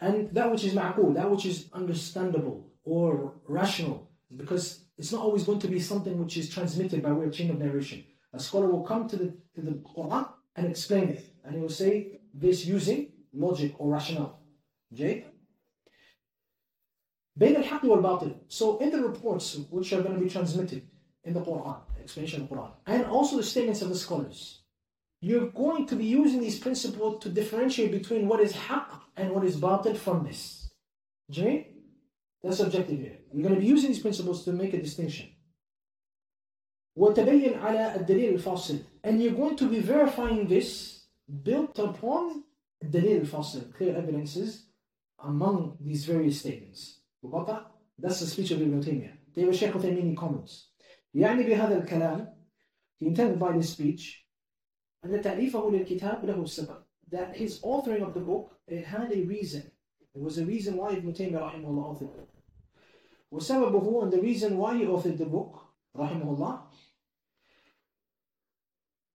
and 0.00 0.30
that 0.34 0.50
which 0.50 0.64
is 0.64 0.74
ma'qul, 0.74 1.14
that 1.14 1.30
which 1.30 1.46
is 1.46 1.68
understandable 1.72 2.72
or 2.84 3.34
rational, 3.48 4.10
because 4.36 4.84
it's 4.98 5.12
not 5.12 5.22
always 5.22 5.44
going 5.44 5.58
to 5.60 5.68
be 5.68 5.80
something 5.80 6.18
which 6.18 6.36
is 6.36 6.50
transmitted 6.50 7.02
by 7.02 7.12
way 7.12 7.26
of 7.26 7.32
chain 7.32 7.50
of 7.50 7.58
narration. 7.58 8.04
A 8.32 8.38
scholar 8.38 8.68
will 8.68 8.82
come 8.82 9.08
to 9.08 9.16
the, 9.16 9.36
to 9.54 9.62
the 9.62 9.72
Quran 9.96 10.28
and 10.54 10.66
explain 10.66 11.08
it, 11.08 11.24
and 11.44 11.54
he 11.54 11.60
will 11.60 11.68
say 11.68 12.20
this 12.34 12.66
using 12.66 13.12
logic 13.32 13.74
or 13.78 13.90
rationale. 13.90 14.40
Okay? 14.92 15.24
بين 17.38 17.56
الحق 17.56 17.84
والباطل. 17.84 18.34
So 18.48 18.78
in 18.78 18.90
the 18.90 19.00
reports 19.02 19.56
which 19.70 19.92
are 19.92 20.02
going 20.02 20.14
to 20.14 20.22
be 20.22 20.30
transmitted 20.30 20.88
in 21.24 21.34
the 21.34 21.40
Quran, 21.40 21.78
explanation 22.00 22.42
of 22.42 22.48
the 22.48 22.54
Quran, 22.54 22.72
and 22.86 23.04
also 23.06 23.36
the 23.36 23.42
statements 23.42 23.82
of 23.82 23.88
the 23.88 23.96
scholars. 23.96 24.60
You're 25.20 25.50
going 25.50 25.86
to 25.86 25.96
be 25.96 26.04
using 26.04 26.40
these 26.40 26.58
principles 26.58 27.22
to 27.22 27.28
differentiate 27.28 27.90
between 27.90 28.28
what 28.28 28.40
is 28.40 28.52
haqq 28.52 29.00
and 29.16 29.32
what 29.32 29.44
is 29.44 29.56
batil 29.56 29.96
from 29.96 30.24
this. 30.24 30.70
Jay? 31.30 31.68
That's 32.42 32.60
objective 32.60 33.00
here. 33.00 33.18
You're 33.32 33.42
going 33.42 33.54
to 33.54 33.60
be 33.60 33.66
using 33.66 33.90
these 33.90 34.00
principles 34.00 34.44
to 34.44 34.52
make 34.52 34.74
a 34.74 34.82
distinction. 34.82 35.30
وتبين 36.96 37.58
على 37.58 37.94
الدليل 37.96 38.34
الفاصل 38.34 38.78
and 39.04 39.22
you're 39.22 39.34
going 39.34 39.56
to 39.56 39.68
be 39.68 39.80
verifying 39.80 40.46
this 40.48 41.04
built 41.42 41.78
upon 41.78 42.44
الدليل 42.82 43.20
الفاصل 43.20 43.72
clear 43.74 43.94
evidences 43.96 44.62
among 45.18 45.76
these 45.80 46.06
various 46.06 46.40
statements 46.40 47.00
That's 47.98 48.20
the 48.20 48.26
speech 48.26 48.50
of 48.50 48.62
Ibn 48.62 48.82
Taymiyyah. 48.82 49.12
David 49.34 49.56
Sheikh 49.56 49.72
Uthaymeen 49.72 50.16
comments 50.16 50.68
يعني 51.14 51.42
بهذا 51.42 51.78
الكلام 51.78 52.36
he 53.00 53.06
intended 53.06 53.38
by 53.38 53.52
this 53.52 53.70
speech 53.70 54.26
أن 55.04 55.20
تأليفه 55.20 55.70
للكتاب 55.70 56.24
له 56.24 56.44
سبب 56.44 56.82
that 57.08 57.36
his 57.36 57.60
authoring 57.60 58.02
of 58.02 58.14
the 58.14 58.20
book 58.20 58.58
it 58.68 58.84
had 58.84 59.12
a 59.12 59.22
reason 59.22 59.70
there 60.14 60.22
was 60.22 60.38
a 60.38 60.44
reason 60.44 60.76
why 60.76 60.92
Ibn 60.92 61.12
Taymiyyah 61.12 61.42
رحمه 61.42 61.68
الله 61.68 61.94
authored 61.94 62.18
it 62.18 62.28
وسببه 63.32 64.02
and 64.02 64.12
the 64.12 64.20
reason 64.20 64.56
why 64.58 64.76
he 64.76 64.84
authored 64.84 65.18
the 65.18 65.26
book 65.26 65.60
رحمه 65.96 66.36
الله 66.36 66.62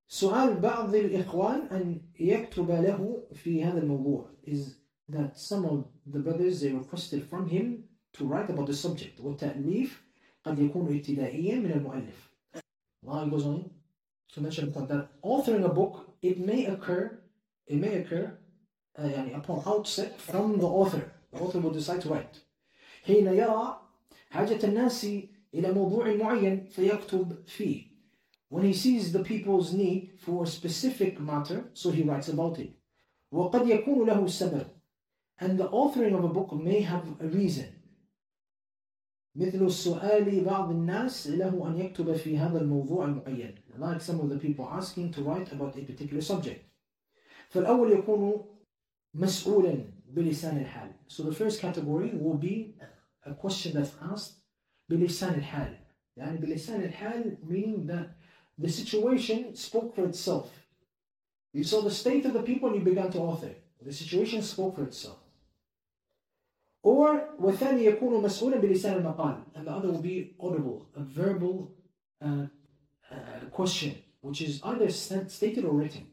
سؤال 0.07 0.59
بعض 0.59 0.95
الإخوان 0.95 1.59
أن 1.71 2.01
يكتب 2.19 2.71
له 2.71 3.27
في 3.33 3.63
هذا 3.63 3.79
الموضوع 3.79 4.29
is 4.47 4.75
that 5.09 5.37
some 5.37 5.65
of 5.65 5.85
the 6.05 6.19
brothers 6.19 6.61
they 6.61 6.71
requested 6.71 7.23
from 7.29 7.47
him 7.47 7.83
to 8.13 8.25
write 8.25 8.49
about 8.49 8.67
the 8.67 8.73
subject 8.73 9.19
والتأليف 9.19 10.04
قد 10.45 10.59
يكون 10.59 10.95
ابتدائيا 10.95 11.55
من 11.55 11.71
المؤلف. 11.71 12.31
Allah 13.07 13.27
goes 13.29 13.45
on 13.45 13.69
to 14.33 14.41
mention 14.41 14.71
that 14.71 15.09
authoring 15.23 15.65
a 15.65 15.69
book, 15.69 16.15
it 16.21 16.39
may 16.39 16.65
occur, 16.65 17.19
it 17.67 17.77
may 17.77 17.95
occur 17.97 18.37
uh, 18.97 19.03
يعني 19.03 19.35
upon 19.35 19.63
outset 19.65 20.19
from 20.19 20.59
the 20.59 20.67
author. 20.67 21.11
The 21.31 21.39
author 21.39 21.59
will 21.59 21.71
decide 21.71 22.01
to 22.01 22.09
write. 22.09 22.43
حين 23.05 23.27
يرى 23.27 23.77
حاجة 24.29 24.63
الناس 24.63 25.05
إلى 25.53 25.71
موضوع 25.71 26.15
معين 26.15 26.65
فيكتب 26.65 27.47
فيه. 27.47 27.91
When 28.49 28.63
he 28.63 28.73
sees 28.73 29.11
the 29.11 29.23
people's 29.23 29.73
need 29.73 30.11
for 30.17 30.43
a 30.43 30.47
specific 30.47 31.19
matter, 31.19 31.69
so 31.73 31.89
he 31.89 32.03
writes 32.03 32.29
about 32.29 32.59
it. 32.59 32.73
وقد 33.31 33.67
يكون 33.67 34.07
له 34.07 34.27
سبب. 34.27 34.65
And 35.39 35.57
the 35.57 35.69
authoring 35.69 36.13
of 36.13 36.23
a 36.23 36.27
book 36.27 36.53
may 36.53 36.81
have 36.81 37.07
a 37.19 37.27
reason. 37.27 37.74
مثل 39.35 39.65
السؤال 39.65 40.43
بعض 40.43 40.69
الناس 40.69 41.27
له 41.27 41.67
أن 41.67 41.77
يكتب 41.77 42.13
في 42.13 42.37
هذا 42.37 42.61
الموضوع 42.61 43.05
المعين 43.05 43.55
like 43.77 44.01
some 44.01 44.19
of 44.19 44.29
the 44.29 44.37
people 44.37 44.65
asking 44.69 45.11
to 45.11 45.21
write 45.23 45.51
about 45.53 45.75
a 45.77 45.81
particular 45.81 46.21
subject 46.21 46.61
فالأول 47.49 47.91
يكون 47.91 48.45
مسؤولا 49.13 49.85
بلسان 50.07 50.57
الحال 50.57 50.91
so 51.07 51.23
the 51.23 51.33
first 51.33 51.61
category 51.61 52.11
will 52.13 52.37
be 52.37 52.75
a 53.25 53.33
question 53.33 53.73
that's 53.73 53.95
asked 54.13 54.33
بلسان 54.89 55.33
الحال 55.33 55.77
يعني 56.17 56.37
بلسان 56.37 56.83
الحال 56.83 57.37
meaning 57.43 57.87
that 57.87 58.09
the 58.57 58.69
situation 58.69 59.55
spoke 59.55 59.95
for 59.95 60.05
itself 60.05 60.47
you 61.53 61.63
saw 61.63 61.81
the 61.81 61.91
state 61.91 62.25
of 62.25 62.33
the 62.33 62.43
people 62.43 62.69
and 62.69 62.75
you 62.75 62.83
began 62.93 63.09
to 63.11 63.19
author 63.19 63.55
the 63.81 63.93
situation 63.93 64.41
spoke 64.41 64.75
for 64.75 64.83
itself 64.83 65.19
Or 66.86 67.34
والثاني 67.40 67.84
يكون 67.84 68.22
مسؤولا 68.22 68.56
بلسان 68.56 68.96
المقال 68.96 69.42
and 69.56 69.66
the 69.66 69.72
other 69.72 69.90
will 69.90 70.02
be 70.02 70.36
audible, 70.38 70.86
a 70.94 71.02
verbal 71.02 71.74
uh, 72.22 72.46
uh, 73.10 73.16
question 73.50 73.96
which 74.20 74.40
is 74.40 74.60
either 74.62 74.88
stated 74.88 75.64
or 75.64 75.72
written. 75.72 76.06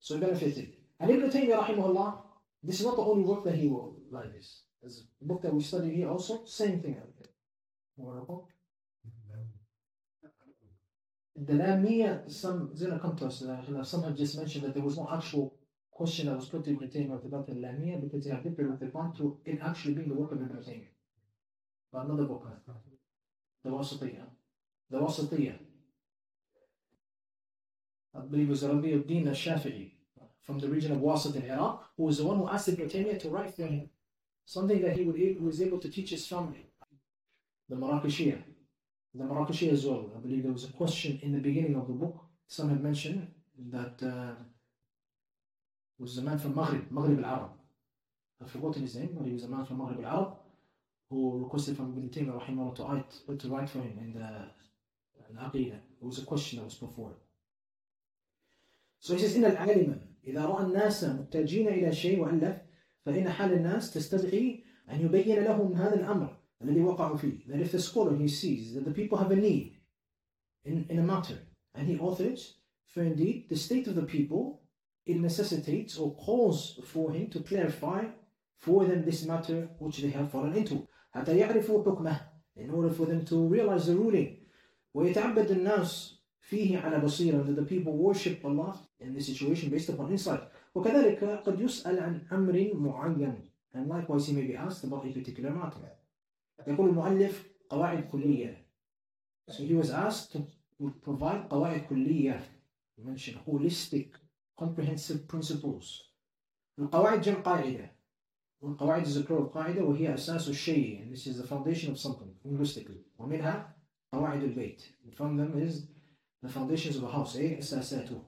So 0.00 0.18
benefited. 0.18 0.72
And 0.98 1.10
Ibn 1.10 1.30
Taymiyyah 1.30 1.62
rahimahullah, 1.66 2.22
this 2.62 2.80
is 2.80 2.86
not 2.86 2.96
the 2.96 3.02
only 3.02 3.24
work 3.24 3.44
that 3.44 3.54
he 3.54 3.68
wrote 3.68 3.98
like 4.10 4.32
this. 4.32 4.62
There's 4.80 5.04
a 5.20 5.24
book 5.26 5.42
that 5.42 5.52
we 5.52 5.62
study 5.62 5.94
here 5.94 6.08
also, 6.08 6.46
same 6.46 6.80
thing. 6.80 6.96
The 11.36 11.54
Lamia, 11.54 12.22
some 12.28 12.74
Zina 12.74 12.98
come 12.98 13.16
to 13.16 13.26
us, 13.26 13.44
some 13.82 14.04
have 14.04 14.16
just 14.16 14.38
mentioned 14.38 14.64
that 14.64 14.72
there 14.74 14.82
was 14.82 14.96
no 14.96 15.06
actual 15.12 15.54
question 16.02 16.26
that 16.26 16.34
was 16.34 16.48
put 16.48 16.64
to 16.64 16.70
Ibn 16.72 16.88
Taymiyyah 16.88 17.24
about 17.24 17.46
the 17.46 17.54
Lamia 17.54 17.96
because 17.98 18.24
they 18.24 18.30
have 18.30 18.42
different 18.42 18.72
with 18.72 18.82
regard 18.82 19.16
to 19.18 19.38
it 19.44 19.60
actually 19.62 19.94
being 19.94 20.08
the 20.08 20.16
work 20.16 20.32
of 20.32 20.42
Ibn. 20.42 20.86
But 21.92 22.06
another 22.06 22.24
book, 22.24 22.44
the 23.62 23.70
Wasatiyah. 23.70 24.26
The 24.90 24.98
Wasatiyah. 24.98 25.58
I 28.16 28.20
believe 28.20 28.48
it 28.48 28.50
was 28.50 28.64
Radi 28.64 28.92
al-Din 28.94 29.28
al-Shafi'i 29.28 29.92
from 30.40 30.58
the 30.58 30.68
region 30.68 30.90
of 30.90 30.98
Wasat 30.98 31.36
in 31.36 31.48
Iraq, 31.48 31.84
who 31.96 32.02
was 32.02 32.18
the 32.18 32.26
one 32.26 32.38
who 32.38 32.48
asked 32.48 32.68
Ibn 32.70 32.88
Taymiyyah 32.88 33.20
to 33.20 33.28
write 33.28 33.54
for 33.54 33.62
him 33.62 33.88
something 34.44 34.82
that 34.82 34.96
he, 34.96 35.04
would, 35.04 35.16
he 35.16 35.36
was 35.38 35.62
able 35.62 35.78
to 35.78 35.88
teach 35.88 36.10
his 36.10 36.26
family. 36.26 36.66
The 37.68 37.76
Marrakeshiyah. 37.76 38.42
The 39.14 39.24
Marrakeshiyah 39.24 39.72
as 39.72 39.86
well. 39.86 40.10
I 40.16 40.18
believe 40.18 40.42
there 40.42 40.52
was 40.52 40.64
a 40.64 40.72
question 40.72 41.20
in 41.22 41.30
the 41.32 41.38
beginning 41.48 41.76
of 41.76 41.86
the 41.86 41.92
book. 41.92 42.24
Some 42.48 42.70
have 42.70 42.80
mentioned 42.80 43.28
that 43.70 44.02
uh, 44.02 44.34
Maghrib 46.00 47.24
al-Arab. 47.24 47.50
I've 48.40 48.50
forgotten 48.50 48.82
his 48.82 48.96
name, 48.96 49.14
but 49.16 49.26
he 49.26 49.32
was 49.32 49.44
a 49.44 49.48
man 49.48 49.64
from 49.64 49.78
Maghrib 49.78 50.04
al-Arab 50.04 50.34
who 51.08 51.42
requested 51.44 51.76
from 51.76 51.92
Ibn 51.96 52.08
Taymiyyah 52.08 52.40
rahimahullah 52.42 52.76
to 52.76 52.82
write, 52.84 53.38
to 53.38 53.48
write 53.48 53.68
for 53.68 53.78
him 53.78 53.98
in 54.00 54.14
the, 54.14 54.48
in 55.28 55.36
Aqidah. 55.36 55.74
It 55.74 56.04
was 56.04 56.18
a 56.18 56.24
question 56.24 56.58
that 56.58 56.64
was 56.64 56.74
put. 56.74 57.14
So 58.98 59.14
he 59.14 59.20
says, 59.20 59.36
إن 59.36 59.44
العالم 59.44 60.00
إذا 60.26 60.46
رأى 60.46 60.64
الناس 60.64 61.04
محتاجين 61.04 61.68
إلى 61.68 61.92
شيء 61.92 62.20
وألف 62.20 62.56
فإن 63.04 63.28
حال 63.28 63.52
الناس 63.52 63.92
تستدعي 63.92 64.64
أن 64.90 65.00
يبين 65.00 65.44
لهم 65.44 65.74
هذا 65.74 65.94
الأمر 65.94 66.36
الذي 66.62 66.80
وقعوا 66.80 67.16
فيه. 67.16 67.46
That 67.48 67.60
if 67.60 67.72
the 67.72 67.80
scholar 67.80 68.16
he 68.16 68.28
sees 68.28 68.74
that 68.74 68.84
the 68.84 68.92
people 68.92 69.18
have 69.18 69.30
a 69.32 69.36
need 69.36 69.76
in, 70.64 70.86
in 70.88 70.98
a 70.98 71.02
matter 71.02 71.38
and 71.74 71.88
he 71.88 71.98
authors, 71.98 72.58
for 72.86 73.02
indeed 73.02 73.48
the 73.48 73.56
state 73.56 73.86
of 73.88 73.96
the 73.96 74.02
people 74.02 74.61
it 75.05 75.17
necessitates 75.17 75.97
or 75.97 76.15
calls 76.15 76.79
for 76.83 77.11
him 77.11 77.29
to 77.29 77.39
clarify 77.39 78.05
for 78.57 78.85
them 78.85 79.03
this 79.05 79.25
matter 79.25 79.69
which 79.79 79.97
they 79.99 80.09
have 80.09 80.31
fallen 80.31 80.53
into 80.55 80.87
حتى 81.15 81.37
يعرفوا 81.37 81.83
حكمه 81.83 82.19
in 82.57 82.69
order 82.69 82.89
for 82.89 83.05
them 83.05 83.23
to 83.25 83.47
realize 83.47 83.85
the 83.87 83.95
ruling 83.95 84.37
ويتعبد 84.93 85.51
الناس 85.51 86.17
فيه 86.41 86.77
على 86.77 86.99
بصيرة 86.99 87.43
that 87.43 87.55
the 87.55 87.65
people 87.65 87.97
worship 87.97 88.45
Allah 88.45 88.79
in 88.99 89.13
this 89.13 89.27
situation 89.27 89.69
based 89.69 89.89
upon 89.89 90.11
insight 90.11 90.41
وكذلك 90.75 91.23
قد 91.23 91.59
يسأل 91.59 91.99
عن 91.99 92.21
أمر 92.31 92.73
معين 92.73 93.41
and 93.73 93.87
likewise 93.87 94.27
he 94.27 94.33
may 94.33 94.47
be 94.47 94.55
asked 94.55 94.83
about 94.83 95.05
a 95.05 95.11
particular 95.11 95.51
matter 95.51 95.97
يقول 96.67 96.89
المؤلف 96.89 97.47
قواعد 97.69 98.03
كلية 98.11 98.57
so 99.51 99.63
he 99.63 99.73
was 99.73 99.89
asked 99.89 100.33
to 100.33 100.39
provide 101.01 101.47
قواعد 101.49 101.81
كلية 101.89 102.41
mention 103.05 103.35
holistic 103.45 104.20
comprehensive 104.62 105.26
principles 105.28 106.12
القواعد 106.78 107.20
جمع 107.20 107.40
قاعدة 107.40 107.90
والقواعد 108.60 109.06
plural 109.06 109.54
قاعدة 109.54 109.84
وهي 109.84 110.14
أساس 110.14 110.48
الشيء 110.48 111.02
and 111.02 111.12
this 111.12 111.26
is 111.26 111.36
the 111.38 111.46
foundation 111.46 111.90
of 111.90 111.98
something 111.98 112.34
linguistically 112.44 113.04
ومنها 113.18 113.76
قواعد 114.14 114.42
البيت 114.42 114.82
and 115.04 115.14
from 115.14 115.36
them 115.36 115.58
is 115.58 115.86
the 116.42 116.48
foundations 116.48 116.96
of 116.96 117.04
a 117.04 117.12
house 117.12 117.36
أي 117.36 117.58
أساساته 117.58 118.22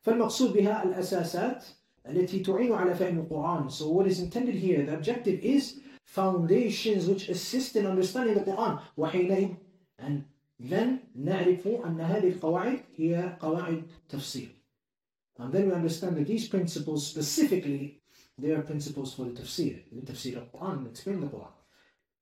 فالمقصود 0.00 0.52
بها 0.52 0.84
الأساسات 0.84 1.64
التي 2.06 2.40
تعين 2.40 2.72
على 2.72 2.94
فهم 2.94 3.18
القرآن 3.18 3.70
so 3.70 3.88
what 3.88 4.06
is 4.06 4.20
intended 4.20 4.54
here 4.54 4.84
the 4.84 4.94
objective 4.94 5.40
is 5.40 5.80
foundations 6.04 7.06
which 7.06 7.28
assist 7.28 7.76
in 7.76 7.86
understanding 7.86 8.34
the 8.34 8.40
Quran 8.40 8.80
وحينئذ 8.96 9.56
and 9.98 10.24
then 10.58 10.98
نعرف 11.14 11.66
أن 11.66 12.00
هذه 12.00 12.28
القواعد 12.28 12.80
هي 12.96 13.36
قواعد 13.40 13.82
تفسير 14.08 14.59
and 15.39 15.53
then 15.53 15.67
we 15.67 15.73
understand 15.73 16.15
that 16.15 16.27
these 16.27 16.47
principles 16.47 17.07
specifically 17.07 18.01
they 18.37 18.51
are 18.51 18.61
principles 18.61 19.13
for 19.13 19.25
the 19.25 19.31
tafsir 19.31 19.83
لتفسير 19.93 20.37
القرآن 20.37 20.87
explain 20.89 21.19
the 21.21 21.27
Quran 21.27 21.53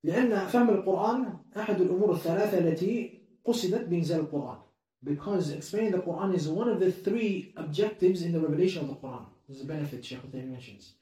لأن 0.04 0.46
فهم 0.46 0.70
القرآن 0.70 1.38
أحد 1.56 1.80
الأمور 1.80 2.12
الثلاثة 2.12 2.58
التي 2.58 3.20
قصدت 3.44 3.88
بإنزال 3.88 4.20
القرآن 4.20 4.58
because 5.04 5.50
explaining 5.50 5.92
the 5.92 5.98
Quran 5.98 6.34
is 6.34 6.48
one 6.48 6.68
of 6.68 6.80
the 6.80 6.90
three 6.90 7.52
objectives 7.56 8.22
in 8.22 8.32
the 8.32 8.40
revelation 8.40 8.82
of 8.82 8.88
the 8.88 8.94
Quran. 8.94 9.26
This 9.46 9.58
is 9.58 9.64
a 9.64 9.66
benefit 9.66 10.04
Shaykh 10.04 10.22
Hussein 10.22 10.50
mentions. 10.50 10.94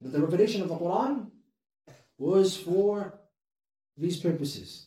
That 0.00 0.12
the 0.12 0.20
revelation 0.20 0.62
of 0.62 0.68
the 0.68 0.76
Quran 0.76 1.30
was 2.16 2.56
for 2.56 3.18
these 3.96 4.18
purposes. 4.18 4.86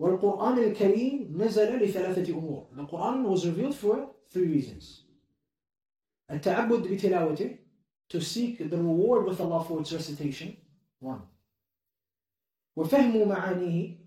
والقرآن 0.00 0.58
الكريم 0.58 1.36
نزل 1.36 1.78
لثلاثة 1.78 2.28
أمور. 2.28 2.66
The 2.76 2.86
Quran 2.86 3.22
was 3.24 3.46
revealed 3.46 3.74
for 3.74 4.10
three 4.29 4.47
reasons. 4.47 5.03
التعبد 6.31 6.87
بتلاوته 6.87 7.57
to 8.09 8.21
seek 8.21 8.57
the 8.69 8.77
reward 8.77 9.25
with 9.25 9.39
Allah 9.41 9.63
for 9.63 9.81
its 9.81 9.91
recitation. 9.93 10.55
One. 10.99 11.21
وفهم 12.75 13.27
معانيه 13.27 13.97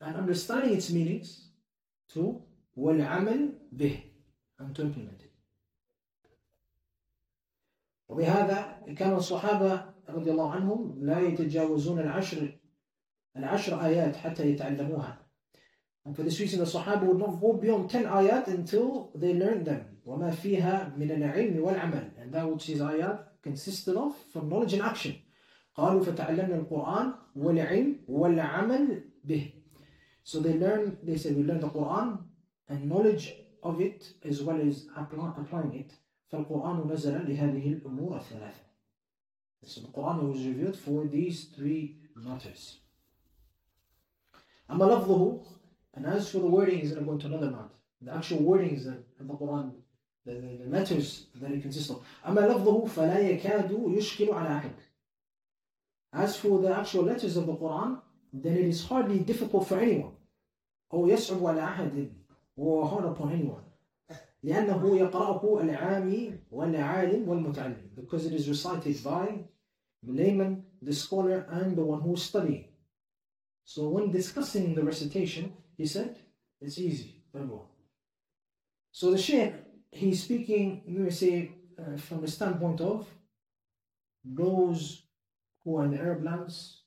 and 0.00 0.16
understanding 0.16 0.74
its 0.74 0.90
meanings. 0.90 1.48
Two. 2.08 2.42
والعمل 2.76 3.52
به 3.72 4.02
and 4.58 4.74
to 4.74 4.82
implement 4.82 5.22
it. 5.22 5.32
وبهذا 8.08 8.84
كان 8.96 9.12
الصحابة 9.12 9.92
رضي 10.08 10.30
الله 10.30 10.50
عنهم 10.52 11.04
لا 11.04 11.20
يتجاوزون 11.20 11.98
العشر 11.98 12.58
العشر 13.36 13.84
آيات 13.84 14.16
حتى 14.16 14.50
يتعلموها. 14.50 15.21
And 16.05 16.15
for 16.15 16.23
this 16.23 16.39
reason 16.39 16.59
the 16.59 16.65
Sahaba 16.65 17.03
would 17.03 17.19
not 17.19 17.41
go 17.41 17.53
beyond 17.53 17.89
10 17.89 18.05
ayat 18.05 18.47
until 18.47 19.11
they 19.13 19.33
learned 19.33 19.65
them. 19.65 19.97
وما 20.05 20.31
فيها 20.31 20.97
من 20.97 21.11
العلم 21.11 21.59
والعمل. 21.59 22.21
And 22.21 22.33
that 22.33 22.49
which 22.49 22.67
these 22.67 22.79
ayat 22.79 23.23
consisted 23.43 23.95
of 23.97 24.15
from 24.31 24.47
knowledge 24.49 24.73
and 24.73 24.83
action. 24.83 25.15
قالوا 25.77 26.03
فتعلمنا 26.03 26.55
القرآن 26.55 27.13
والعلم 27.35 27.95
والعمل 28.09 29.03
به. 29.25 29.53
So 30.23 30.39
they 30.39 30.53
learn, 30.53 30.97
they 31.03 31.17
said 31.17 31.35
we 31.35 31.43
learn 31.43 31.59
the 31.59 31.69
Quran 31.69 32.19
and 32.69 32.89
knowledge 32.89 33.33
of 33.63 33.81
it 33.81 34.13
as 34.23 34.41
well 34.41 34.59
as 34.61 34.87
applying 34.95 35.73
it. 35.73 35.91
فالقرآن 36.31 36.87
نزل 36.87 37.27
لهذه 37.27 37.81
الأمور 37.81 38.17
الثلاثة. 38.17 38.63
So 39.65 39.81
the 39.81 39.87
Quran 39.87 40.29
was 40.29 40.45
revealed 40.45 40.77
for 40.77 41.07
these 41.07 41.45
three 41.55 41.97
matters. 42.15 42.79
أما 44.69 44.85
لفظه 44.85 45.41
and 45.95 46.05
as 46.05 46.29
for 46.29 46.39
the 46.39 46.47
wordings, 46.47 46.89
and 46.89 46.99
I'm 46.99 47.05
going 47.05 47.19
to 47.19 47.27
another 47.27 47.49
matter. 47.49 47.69
The 48.01 48.13
actual 48.13 48.39
wordings 48.39 48.85
of 48.87 49.27
the 49.27 49.33
Quran, 49.33 49.71
the, 50.25 50.33
the, 50.33 50.63
the 50.63 50.69
letters 50.69 51.25
that 51.35 51.51
it 51.51 51.61
consists 51.61 51.89
of. 51.89 52.03
أما 52.25 52.41
لفظه 52.41 52.85
فلا 52.85 53.19
يكاد 53.19 53.71
يشكل 53.71 54.29
على 54.33 54.61
أحد. 54.61 54.71
As 56.13 56.37
for 56.37 56.59
the 56.59 56.75
actual 56.75 57.03
letters 57.03 57.37
of 57.37 57.47
the 57.47 57.55
Quran, 57.55 57.99
then 58.33 58.57
it 58.57 58.65
is 58.65 58.85
hardly 58.85 59.19
difficult 59.19 59.67
for 59.67 59.79
anyone. 59.79 60.13
أو 60.93 61.07
يصعب 61.07 61.45
على 61.45 61.63
أحد 61.63 62.11
or 62.55 62.87
hard 62.87 63.05
upon 63.05 63.31
anyone. 63.31 63.63
لأنه 64.43 64.97
يقرأه 64.97 65.61
العامي 65.61 66.39
والعالم 66.51 67.29
والمتعلم 67.29 67.95
because 67.95 68.25
it 68.25 68.33
is 68.33 68.47
recited 68.47 69.03
by 69.03 69.43
the 70.03 70.13
layman, 70.13 70.63
the 70.81 70.93
scholar, 70.93 71.47
and 71.49 71.75
the 71.75 71.83
one 71.83 72.01
who 72.01 72.13
is 72.13 72.23
studying. 72.23 72.65
So 73.65 73.89
when 73.89 74.11
discussing 74.11 74.75
the 74.75 74.83
recitation, 74.83 75.53
he 75.82 75.88
said, 75.88 76.14
It's 76.60 76.78
easy, 76.78 77.24
memorable. 77.34 77.68
So 78.92 79.10
the 79.10 79.18
Sheikh, 79.18 79.52
he's 79.90 80.22
speaking, 80.22 80.82
let 80.86 80.96
me 81.06 81.10
say, 81.10 81.50
uh, 81.76 81.96
from 81.96 82.20
the 82.20 82.28
standpoint 82.28 82.80
of 82.80 83.08
those 84.24 85.02
who 85.64 85.78
are 85.78 85.84
in 85.86 85.90
the 85.90 85.98
Arab 85.98 86.22
lands, 86.22 86.82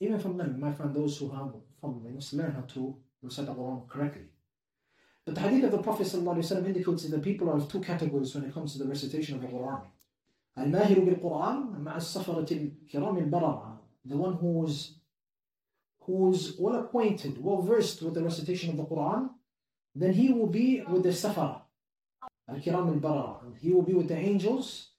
even 0.00 0.18
from 0.18 0.38
them, 0.38 0.58
my 0.58 0.72
friend, 0.72 0.94
those 0.94 1.18
who 1.18 1.28
have 1.28 1.52
from 1.78 2.02
them, 2.02 2.14
must 2.14 2.32
learn 2.32 2.52
how 2.52 2.62
to 2.62 2.96
recite 3.20 3.44
the 3.44 3.52
Quran 3.52 3.86
correctly. 3.86 4.30
But 5.26 5.34
the 5.34 5.42
hadith 5.42 5.64
of 5.64 5.72
the 5.72 5.82
Prophet 5.82 6.06
ﷺ 6.06 6.64
indicates 6.64 7.02
that 7.02 7.14
the 7.14 7.18
people 7.18 7.50
are 7.50 7.58
of 7.58 7.70
two 7.70 7.82
categories 7.82 8.34
when 8.34 8.44
it 8.44 8.54
comes 8.54 8.72
to 8.72 8.78
the 8.78 8.88
recitation 8.88 9.34
of 9.34 9.42
the 9.42 9.48
Quran. 9.48 9.82
Al-Mahiru 10.56 11.04
bil-Quran, 11.04 11.82
ma'as-safarat 11.84 12.70
kiram 12.90 13.20
al-barara. 13.22 13.78
The 14.06 14.16
one 14.16 14.32
who 14.36 14.64
is 14.64 14.95
who's 16.06 16.56
well 16.58 16.76
acquainted, 16.76 17.42
well 17.42 17.62
versed 17.62 18.02
with 18.02 18.14
the 18.14 18.22
recitation 18.22 18.70
of 18.70 18.76
the 18.76 18.84
Quran, 18.84 19.30
then 19.94 20.12
he 20.12 20.32
will 20.32 20.46
be 20.46 20.82
with 20.82 21.02
the 21.02 21.10
Safara, 21.10 21.62
Al 22.48 22.56
Kiram 22.56 22.88
al 22.88 23.00
Barara, 23.00 23.40
and 23.44 23.56
he 23.56 23.72
will 23.72 23.82
be 23.82 23.94
with 23.94 24.08
the 24.08 24.16
angels, 24.16 24.90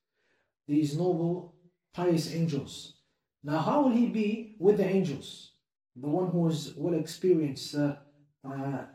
these 0.68 0.98
noble, 0.98 1.56
pious 1.94 2.34
angels. 2.34 2.96
Now, 3.44 3.60
how 3.60 3.84
will 3.84 3.92
he 3.92 4.08
be 4.08 4.56
with 4.60 4.78
the 4.78 4.86
angels? 4.86 5.54
The 5.96 6.08
one 6.10 6.30
who 6.30 6.48
is 6.50 6.74
well 6.76 6.96
experienced, 6.96 7.76
uh, 7.76 7.96
uh, 8.44 8.86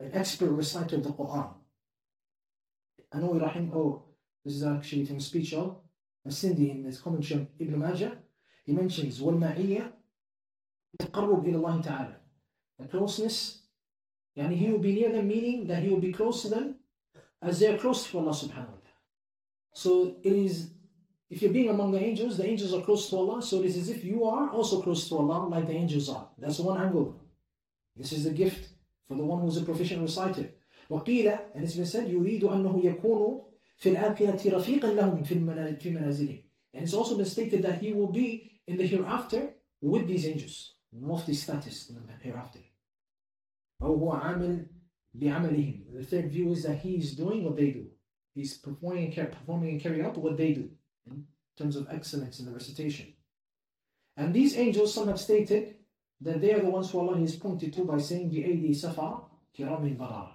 an 0.00 0.10
expert 0.12 0.50
reciter 0.50 0.96
of 0.96 1.04
the 1.04 1.10
Quran. 1.10 1.52
I 3.12 3.18
know 3.18 3.34
Rahim, 3.34 3.70
oh, 3.74 4.04
this 4.44 4.54
is 4.54 4.64
actually 4.64 5.02
a 5.02 5.20
speech 5.20 5.52
of 5.54 5.76
uh, 6.26 6.30
Sindi 6.30 6.70
in 6.70 6.84
his 6.84 7.00
commentary 7.00 7.46
Ibn 7.58 7.78
Majah. 7.78 8.18
He 8.64 8.72
mentions, 8.72 9.20
وَالْمَعِيَّةِ 9.20 9.92
تقرب 10.99 11.45
إلى 11.45 11.55
الله 11.55 11.81
تعالى. 11.83 12.15
The 12.79 12.87
closeness, 12.87 13.61
يعني 14.37 14.57
he 14.57 14.69
will 14.69 14.79
be 14.79 14.93
near 14.93 15.11
them, 15.11 15.27
meaning 15.27 15.67
that 15.67 15.83
he 15.83 15.89
will 15.89 15.99
be 15.99 16.11
close 16.11 16.41
to 16.43 16.49
them 16.49 16.75
as 17.41 17.59
they 17.59 17.67
are 17.67 17.77
close 17.77 18.09
to 18.09 18.19
Allah 18.19 18.31
subhanahu 18.31 18.69
wa 18.69 18.81
ta'ala. 18.85 18.99
So 19.73 20.17
it 20.23 20.33
is, 20.33 20.71
if 21.29 21.41
you're 21.41 21.53
being 21.53 21.69
among 21.69 21.91
the 21.91 21.99
angels, 21.99 22.37
the 22.37 22.45
angels 22.45 22.73
are 22.73 22.81
close 22.81 23.09
to 23.09 23.15
Allah, 23.17 23.41
so 23.41 23.59
it 23.59 23.65
is 23.65 23.77
as 23.77 23.89
if 23.89 24.03
you 24.03 24.25
are 24.25 24.49
also 24.49 24.81
close 24.81 25.07
to 25.09 25.17
Allah 25.17 25.47
like 25.47 25.67
the 25.67 25.73
angels 25.73 26.09
are. 26.09 26.27
That's 26.37 26.59
one 26.59 26.81
angle. 26.81 27.19
This 27.95 28.11
is 28.11 28.23
the 28.25 28.31
gift 28.31 28.69
for 29.07 29.15
the 29.15 29.23
one 29.23 29.41
who's 29.41 29.57
a 29.57 29.61
proficient 29.63 30.01
reciter. 30.01 30.49
وقيل, 30.89 31.39
and 31.55 31.63
it's 31.63 31.75
been 31.75 31.85
said, 31.85 32.07
يريد 32.07 32.43
أنه 32.43 32.83
يكون 32.83 33.41
في 33.77 33.89
الآخرة 33.89 34.55
رفيقا 34.55 34.93
لهم 34.93 35.23
في 35.23 35.35
منازلهم. 35.89 36.43
And 36.73 36.83
it's 36.83 36.93
also 36.93 37.17
been 37.17 37.25
stated 37.25 37.63
that 37.63 37.81
he 37.81 37.93
will 37.93 38.11
be 38.11 38.61
in 38.67 38.77
the 38.77 38.85
hereafter 38.85 39.53
with 39.81 40.07
these 40.07 40.27
angels. 40.27 40.74
Mufti 40.95 41.33
status 41.33 41.89
in 41.89 41.95
the 41.95 42.13
hereafter. 42.21 42.59
أو 43.81 43.95
هو 43.95 44.11
عامل 44.11 44.67
بعملهم. 45.13 45.93
The 45.93 46.05
third 46.05 46.31
view 46.31 46.51
is 46.51 46.63
that 46.63 46.79
he 46.79 46.97
is 46.97 47.15
doing 47.15 47.43
what 47.43 47.55
they 47.55 47.71
do. 47.71 47.87
He's 48.33 48.57
performing 48.57 49.13
and, 49.17 49.31
performing 49.31 49.71
and 49.71 49.81
carrying 49.81 50.05
out 50.05 50.17
what 50.17 50.37
they 50.37 50.53
do 50.53 50.69
in 51.05 51.25
terms 51.57 51.75
of 51.75 51.87
excellence 51.89 52.39
in 52.39 52.45
the 52.45 52.51
recitation. 52.51 53.13
And 54.17 54.33
these 54.33 54.57
angels, 54.57 54.93
some 54.93 55.07
have 55.07 55.19
stated 55.19 55.75
that 56.21 56.39
they 56.41 56.53
are 56.53 56.61
the 56.61 56.69
ones 56.69 56.91
who 56.91 56.99
Allah 56.99 57.19
is 57.21 57.35
pointed 57.35 57.73
to 57.73 57.83
by 57.83 57.97
saying, 57.97 58.29
بِأَيْدِي 58.29 58.75
سَفَرَ 58.75 59.23
كِرَامٍ 59.57 59.97
بَرَارَ 59.97 60.29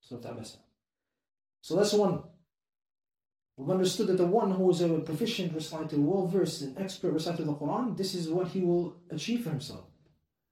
So 0.00 1.76
that's 1.76 1.92
one. 1.92 2.22
We've 3.58 3.70
understood 3.70 4.08
that 4.08 4.18
the 4.18 4.26
one 4.26 4.50
who 4.50 4.68
is 4.70 4.80
a 4.80 4.88
proficient 4.98 5.54
reciter, 5.54 5.96
well 5.98 6.26
versed 6.26 6.62
and 6.62 6.78
expert 6.78 7.12
reciter 7.12 7.42
of 7.42 7.46
the 7.46 7.54
Quran, 7.54 7.96
this 7.96 8.14
is 8.14 8.28
what 8.28 8.48
he 8.48 8.60
will 8.60 8.96
achieve 9.10 9.44
for 9.44 9.50
himself. 9.50 9.84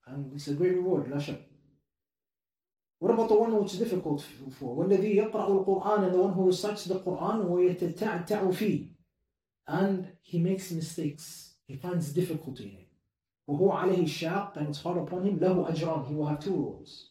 And 0.07 0.33
it's 0.33 0.49
a 0.49 0.55
great 0.55 0.77
reward, 0.77 1.11
la 1.11 1.19
shak. 1.19 1.41
What 3.01 3.11
about 3.15 3.31
the 3.31 3.35
one 3.35 3.61
which 3.61 3.73
is 3.73 3.81
difficult 3.81 4.25
for? 4.59 4.77
وَالَّذِي 4.77 5.17
يَقْرَأُ 5.17 5.67
الْقُرْآنَ 5.67 6.05
And 6.05 6.15
the 6.15 6.19
one 6.19 6.33
who 6.33 6.47
recites 6.47 6.85
the 6.85 7.01
Quran 7.01 7.45
وَيَتَتَعْتَعُ 7.47 8.55
فِيهِ 8.55 8.91
And 9.67 10.13
he 10.23 10.39
makes 10.39 10.71
mistakes. 10.71 11.55
He 11.67 11.75
finds 11.75 12.13
difficulty 12.13 12.65
in 12.65 12.77
it. 12.77 12.89
وَهُوَ 13.49 13.73
عَلَيْهِ 13.73 14.05
الشَّاقِ 14.05 14.57
And 14.57 14.69
it's 14.69 14.83
hard 14.83 14.99
upon 14.99 15.25
him. 15.25 15.41
لَهُ 15.41 15.73
أَجْرًا 15.73 16.07
He 16.07 16.15
will 16.15 16.27
have 16.27 16.39
two 16.39 16.55
rules. 16.55 17.11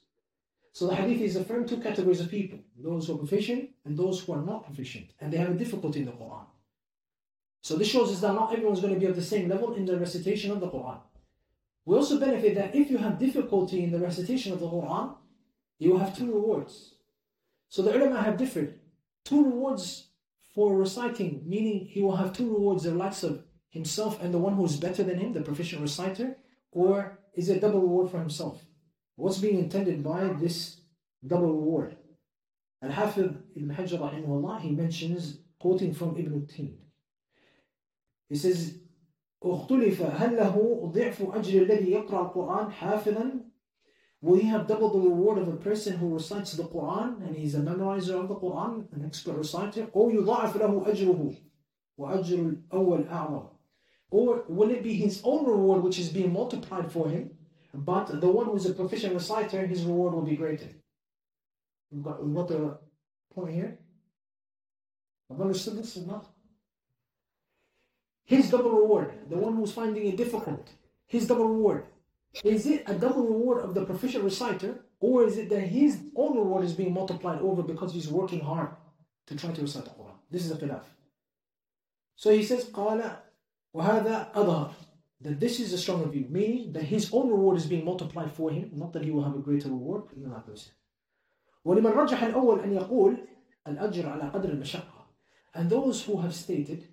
So 0.72 0.88
the 0.88 0.96
hadith 0.96 1.22
is 1.22 1.36
affirmed 1.36 1.68
two 1.68 1.82
categories 1.82 2.22
of 2.22 2.32
people. 2.32 2.60
Those 2.82 3.08
who 3.08 3.16
are 3.16 3.18
proficient 3.18 3.72
and 3.87 3.97
those 3.97 4.21
who 4.21 4.33
are 4.33 4.43
not 4.43 4.67
proficient. 4.67 5.11
And 5.21 5.33
they 5.33 5.39
have 5.39 5.51
a 5.51 5.55
difficulty 5.55 6.01
in 6.01 6.07
the 6.07 6.13
Quran. 6.13 6.47
So 7.63 7.77
this 7.77 7.89
shows 7.89 8.13
us 8.13 8.21
that 8.21 8.35
not 8.35 8.53
everyone's 8.53 8.81
going 8.81 8.95
to 8.95 9.01
be 9.01 9.07
of 9.07 9.17
the 9.17 9.23
same 9.23 9.49
level 9.49 9.75
in 9.75 9.87
the 9.87 9.99
recitation 9.99 10.51
of 10.51 10.61
the 10.61 10.69
Quran. 10.69 11.01
We 11.85 11.97
also 11.97 12.19
benefit 12.19 12.55
that 12.57 12.75
if 12.75 12.91
you 12.91 12.99
have 12.99 13.19
difficulty 13.19 13.83
in 13.85 13.93
the 13.93 14.01
recitation 14.01 14.53
of 14.53 14.61
the 14.61 14.69
Quran, 14.69 15.17
you 15.79 15.91
will 15.91 15.99
have 15.99 16.17
two 16.17 16.27
rewards. 16.27 16.95
So 17.69 17.83
the 17.83 17.97
ulama 17.97 18.23
have 18.23 18.37
differed. 18.37 18.79
Two 19.25 19.45
rewards 19.45 20.09
for 20.55 20.77
reciting, 20.77 21.43
meaning 21.47 21.87
he 21.87 22.03
will 22.03 22.17
have 22.17 22.33
two 22.33 22.49
rewards, 22.53 22.85
the 22.85 22.93
likes 22.93 23.23
of 23.23 23.45
himself 23.71 24.23
and 24.23 24.33
the 24.33 24.39
one 24.39 24.55
who 24.55 24.65
is 24.65 24.77
better 24.77 25.03
than 25.03 25.19
him, 25.19 25.33
the 25.33 25.43
proficient 25.43 25.83
reciter, 25.83 26.37
or 26.73 27.19
is 27.35 27.49
it 27.49 27.61
double 27.61 27.81
reward 27.81 28.11
for 28.11 28.19
himself? 28.19 28.65
What's 29.17 29.39
being 29.39 29.59
intended 29.59 30.03
by 30.03 30.29
this 30.29 30.81
double 31.27 31.53
reward? 31.53 31.97
Al-Hafidh 32.82 33.36
Ibn 33.56 33.70
Hajar 33.70 34.00
rahimahullah, 34.00 34.62
he 34.62 34.72
mentions, 34.72 35.40
quoting 35.60 35.94
from 35.94 36.18
Ibn 36.18 36.48
Tin. 36.48 36.78
He 38.30 38.36
says, 38.36 38.78
اختلف 39.44 40.02
هل 40.02 40.38
له 40.38 40.92
ضعف 40.94 41.22
أجر 41.22 41.62
الذي 41.62 41.92
يقرأ 41.92 42.22
القرآن 42.22 42.72
حافظا 42.72 43.42
Will 44.24 44.36
he 44.36 44.48
have 44.48 44.68
double 44.68 44.90
the 44.90 45.00
reward 45.00 45.40
of 45.40 45.48
a 45.48 45.56
person 45.58 45.98
who 45.98 46.14
recites 46.14 46.54
the 46.54 46.64
Quran 46.64 47.26
and 47.26 47.36
he's 47.36 47.56
a 47.56 47.60
memorizer 47.60 48.22
of 48.22 48.28
the 48.28 48.36
Quran, 48.36 48.86
an 48.94 49.04
expert 49.04 49.34
reciter? 49.34 49.88
Or 49.94 50.12
يضاعف 50.12 50.58
له 50.58 50.88
أجره 50.88 51.36
وأجر 51.98 52.56
الأول 52.72 53.08
أعظم 53.08 53.48
Or 54.12 54.44
will 54.48 54.70
it 54.70 54.84
be 54.84 54.94
his 54.94 55.22
own 55.24 55.46
reward 55.46 55.82
which 55.82 55.98
is 55.98 56.10
being 56.10 56.32
multiplied 56.34 56.92
for 56.92 57.10
him 57.10 57.32
but 57.74 58.20
the 58.20 58.30
one 58.30 58.48
who's 58.48 58.66
a 58.66 58.74
proficient 58.74 59.14
reciter, 59.14 59.66
his 59.66 59.86
reward 59.86 60.14
will 60.14 60.24
be 60.24 60.36
greater. 60.36 60.68
We've 61.92 62.04
got, 62.04 62.24
we've 62.24 62.36
got 62.36 62.48
the 62.48 62.78
point 63.34 63.54
here. 63.54 63.78
I've 65.30 65.42
understood 65.42 65.78
this 65.78 65.98
or 65.98 66.06
not? 66.06 66.28
His 68.26 68.50
double 68.50 68.72
reward, 68.72 69.12
the 69.30 69.38
one 69.38 69.56
who's 69.56 69.74
finding 69.74 70.06
it 70.06 70.16
difficult, 70.16 70.70
his 71.08 71.28
double 71.28 71.48
reward. 71.48 71.86
Is 72.44 72.66
it 72.66 72.84
a 72.88 72.94
double 72.94 73.26
reward 73.28 73.64
of 73.64 73.74
the 73.74 73.86
proficient 73.86 74.24
reciter, 74.24 74.86
or 75.00 75.26
is 75.26 75.38
it 75.38 75.50
that 75.50 75.62
his 75.62 76.00
own 76.16 76.38
reward 76.38 76.64
is 76.64 76.74
being 76.74 76.94
multiplied 76.94 77.42
over 77.42 77.62
because 77.62 77.94
he's 77.94 78.08
working 78.08 78.40
hard 78.40 78.70
to 79.28 79.36
try 79.36 79.52
to 79.52 79.62
recite 79.62 79.84
the 79.84 79.90
Quran? 79.90 80.16
This 80.30 80.46
is 80.46 80.52
a 80.52 80.56
khilaf. 80.56 80.84
So 82.16 82.32
he 82.32 82.44
says, 82.44 82.66
قال 82.66 83.18
وهذا 83.76 84.34
أظهر 84.34 84.72
that 85.22 85.40
this 85.40 85.60
is 85.60 85.74
a 85.74 85.78
stronger 85.78 86.08
view, 86.08 86.26
meaning 86.30 86.72
that 86.74 86.84
his 86.84 87.10
own 87.14 87.30
reward 87.30 87.58
is 87.58 87.66
being 87.66 87.86
multiplied 87.86 88.32
for 88.32 88.50
him, 88.50 88.72
not 88.74 88.94
that 88.94 89.04
he 89.04 89.12
will 89.12 89.24
have 89.24 89.36
a 89.36 89.40
greater 89.40 89.70
reward 89.70 90.04
than 90.16 90.32
that 90.32 90.46
person. 90.46 90.72
ولمن 91.66 91.92
رجح 91.92 92.24
الأول 92.24 92.60
أن 92.60 92.74
يقول 92.74 93.18
الأجر 93.68 94.10
على 94.10 94.30
قدر 94.30 94.50
المشقة 94.50 95.02
and 95.54 95.70
those 95.70 96.04
who 96.04 96.18
have 96.18 96.34
stated 96.34 96.88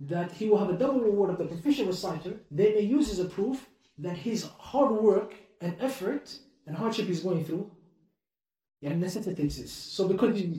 that 0.00 0.32
he 0.32 0.48
will 0.48 0.58
have 0.58 0.70
a 0.70 0.76
double 0.76 1.00
reward 1.00 1.30
of 1.30 1.38
the 1.38 1.46
proficient 1.46 1.88
reciter, 1.88 2.34
they 2.50 2.74
may 2.74 2.80
use 2.80 3.10
as 3.10 3.18
a 3.18 3.24
proof 3.24 3.68
that 3.98 4.16
his 4.16 4.44
hard 4.58 4.92
work 4.92 5.34
and 5.60 5.76
effort 5.80 6.36
and 6.66 6.76
hardship 6.76 7.06
he's 7.06 7.20
going 7.20 7.44
through 7.44 7.70
yeah, 8.80 8.94
necessitates 8.94 9.56
this. 9.56 9.72
So 9.72 10.06
because 10.06 10.36
he's 10.36 10.58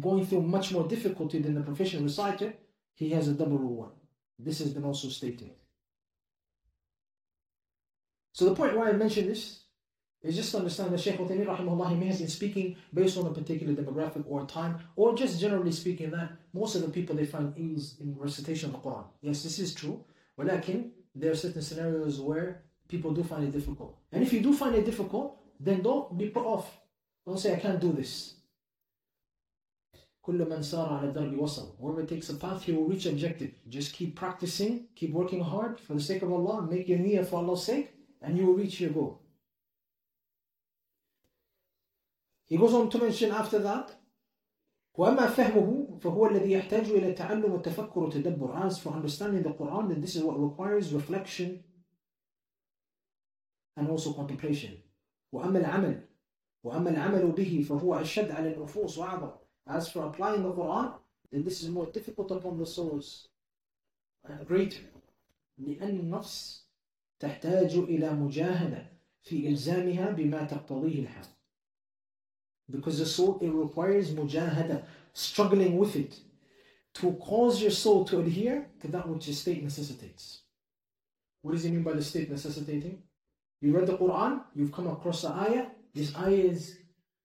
going 0.00 0.26
through 0.26 0.42
much 0.42 0.72
more 0.72 0.88
difficulty 0.88 1.38
than 1.38 1.54
the 1.54 1.60
proficient 1.60 2.02
reciter, 2.02 2.54
he 2.94 3.10
has 3.10 3.28
a 3.28 3.32
double 3.32 3.58
reward. 3.58 3.92
This 4.38 4.58
has 4.58 4.72
been 4.72 4.84
also 4.84 5.08
stated. 5.08 5.52
So 8.32 8.44
the 8.44 8.54
point 8.54 8.76
why 8.76 8.88
I 8.88 8.92
mention 8.92 9.26
this 9.28 9.60
it's 10.23 10.37
just 10.37 10.51
to 10.51 10.59
understand 10.59 10.93
that 10.93 11.01
Shaykh 11.01 11.17
Uthaymeen 11.17 11.45
rahimahullah, 11.45 11.99
means 11.99 12.21
in 12.21 12.29
speaking 12.29 12.77
based 12.93 13.17
on 13.17 13.27
a 13.27 13.31
particular 13.31 13.73
demographic 13.73 14.23
or 14.25 14.45
time, 14.45 14.79
or 14.95 15.15
just 15.15 15.39
generally 15.39 15.73
speaking 15.73 16.11
that 16.11 16.31
most 16.53 16.75
of 16.75 16.81
the 16.81 16.87
people 16.87 17.13
they 17.15 17.25
find 17.25 17.57
ease 17.57 17.97
in 17.99 18.15
recitation 18.17 18.73
of 18.73 18.81
the 18.81 18.89
Quran. 18.89 19.03
Yes, 19.21 19.43
this 19.43 19.59
is 19.59 19.73
true. 19.73 20.03
Walakin, 20.39 20.91
there 21.13 21.31
are 21.31 21.35
certain 21.35 21.61
scenarios 21.61 22.21
where 22.21 22.63
people 22.87 23.11
do 23.11 23.21
find 23.23 23.43
it 23.43 23.51
difficult. 23.51 23.97
And 24.13 24.23
if 24.23 24.31
you 24.31 24.39
do 24.39 24.53
find 24.53 24.75
it 24.75 24.85
difficult, 24.85 25.39
then 25.59 25.81
don't 25.81 26.17
be 26.17 26.29
put 26.29 26.45
off. 26.45 26.79
Don't 27.25 27.39
say, 27.39 27.53
I 27.53 27.59
can't 27.59 27.81
do 27.81 27.91
this. 27.91 28.35
Whoever 30.25 32.05
takes 32.05 32.29
a 32.29 32.35
path, 32.35 32.63
he 32.63 32.71
will 32.71 32.85
reach 32.85 33.05
objective. 33.05 33.51
Just 33.67 33.91
keep 33.91 34.15
practicing, 34.15 34.87
keep 34.95 35.11
working 35.11 35.41
hard 35.41 35.81
for 35.81 35.95
the 35.95 36.01
sake 36.01 36.21
of 36.21 36.31
Allah, 36.31 36.61
make 36.61 36.87
your 36.87 36.99
niyyah 36.99 37.25
for 37.25 37.37
Allah's 37.39 37.65
sake, 37.65 37.93
and 38.21 38.37
you 38.37 38.45
will 38.45 38.53
reach 38.53 38.79
your 38.79 38.91
goal. 38.91 39.22
He 42.45 42.57
goes 42.57 42.73
on 42.73 42.89
to 42.89 42.97
mention 42.97 43.31
after 43.31 43.59
that 43.59 43.95
وأما 44.97 45.27
فهمه 45.27 45.99
فهو 46.01 46.27
الذي 46.27 46.51
يحتاج 46.51 46.89
إلى 46.89 47.13
تعلم 47.13 47.51
والتفكر 47.51 47.99
والتدبر. 47.99 48.67
As 48.67 48.77
for 48.77 48.89
understanding 48.89 49.41
the 49.41 49.49
Quran, 49.49 49.89
then 49.89 50.01
this 50.01 50.15
is 50.15 50.23
what 50.23 50.39
requires 50.39 50.93
reflection 50.93 51.63
and 53.75 53.89
also 53.89 54.13
contemplation. 54.13 54.83
وأما 55.33 55.59
العمل 55.59 56.07
وأما 56.63 56.89
العمل 56.89 57.31
به 57.31 57.65
فهو 57.69 57.95
أشد 57.95 58.31
على 58.31 58.53
النفوس 58.53 58.97
وأعظم. 58.97 59.31
As 59.67 59.89
for 59.89 60.05
applying 60.05 60.43
the 60.43 60.51
Quran, 60.51 60.93
then 61.31 61.43
this 61.43 61.63
is 61.63 61.69
more 61.69 61.87
difficult 61.87 62.29
upon 62.31 62.59
the 62.59 62.65
souls 62.65 63.29
greater. 64.45 64.83
لأن 65.57 65.99
النفس 65.99 66.67
تحتاج 67.19 67.75
إلى 67.75 68.13
مجاهدة 68.13 68.91
في 69.21 69.47
إلزامها 69.47 70.11
بما 70.11 70.43
تقتضيه 70.43 70.99
الحال. 70.99 71.25
Because 72.73 72.97
the 72.99 73.05
soul, 73.05 73.37
it 73.41 73.49
requires 73.49 74.11
mujahada, 74.11 74.83
struggling 75.13 75.77
with 75.77 75.95
it, 75.95 76.19
to 76.95 77.13
cause 77.13 77.61
your 77.61 77.71
soul 77.71 78.03
to 78.05 78.19
adhere 78.19 78.67
to 78.81 78.87
that 78.87 79.07
which 79.07 79.27
the 79.27 79.33
state 79.33 79.63
necessitates. 79.63 80.41
What 81.41 81.51
does 81.51 81.63
he 81.63 81.71
mean 81.71 81.83
by 81.83 81.93
the 81.93 82.03
state 82.03 82.31
necessitating? 82.31 83.03
You 83.61 83.77
read 83.77 83.87
the 83.87 83.97
Quran, 83.97 84.41
you've 84.55 84.71
come 84.71 84.87
across 84.87 85.21
the 85.21 85.29
ayah, 85.29 85.67
this 85.93 86.15
ayah 86.15 86.31
is 86.53 86.77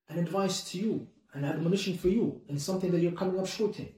an 0.08 0.18
advice 0.18 0.70
to 0.70 0.78
you, 0.78 1.08
an 1.32 1.44
admonition 1.44 1.96
for 1.96 2.08
you, 2.08 2.42
and 2.48 2.60
something 2.60 2.90
that 2.90 3.00
you're 3.00 3.12
coming 3.12 3.40
up 3.40 3.46
short 3.46 3.78
in. 3.78 3.88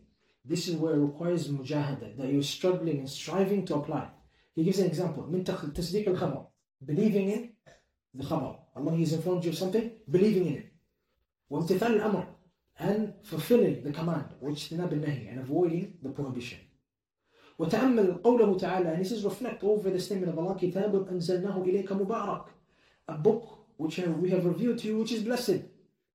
This 0.44 0.68
is 0.68 0.76
where 0.76 0.94
it 0.94 1.00
requires 1.00 1.48
mujahada, 1.48 2.16
that 2.16 2.32
you're 2.32 2.42
struggling 2.42 2.98
and 2.98 3.10
striving 3.10 3.64
to 3.66 3.74
apply. 3.76 4.08
He 4.54 4.64
gives 4.64 4.78
an 4.78 4.86
example, 4.86 5.26
min 5.26 5.44
tasdeeq 5.44 6.06
al 6.06 6.52
believing 6.84 7.30
in 7.30 7.50
the 8.14 8.24
khabar. 8.24 8.56
Allah 8.76 8.96
has 8.96 9.12
informed 9.12 9.44
you 9.44 9.50
of 9.50 9.58
something, 9.58 9.92
believing 10.10 10.46
in 10.46 10.54
it. 10.54 10.69
وامتثال 11.50 12.00
الأمر. 12.00 12.26
And 12.78 13.12
fulfilling 13.22 13.82
the 13.82 13.92
command. 13.92 14.34
واجتناب 14.42 14.92
النهي. 14.92 15.32
And 15.32 15.40
avoiding 15.40 15.98
the 16.02 16.08
prohibition. 16.10 16.58
وتأمل 17.60 18.22
قوله 18.22 18.58
تعالى 18.58 18.94
and 18.94 18.98
he 18.98 19.04
says 19.04 19.22
reflect 19.24 19.62
over 19.62 19.90
the 19.90 20.00
statement 20.00 20.32
of 20.32 20.38
Allah 20.38 20.54
كتاب 20.56 21.08
أنزلناه 21.08 21.62
إليك 21.62 21.92
مبارك 21.92 22.44
a 23.08 23.14
book 23.18 23.66
which 23.76 23.98
we 23.98 24.30
have 24.30 24.46
revealed 24.46 24.78
to 24.78 24.86
you 24.88 24.98
which 24.98 25.12
is 25.12 25.22
blessed 25.22 25.60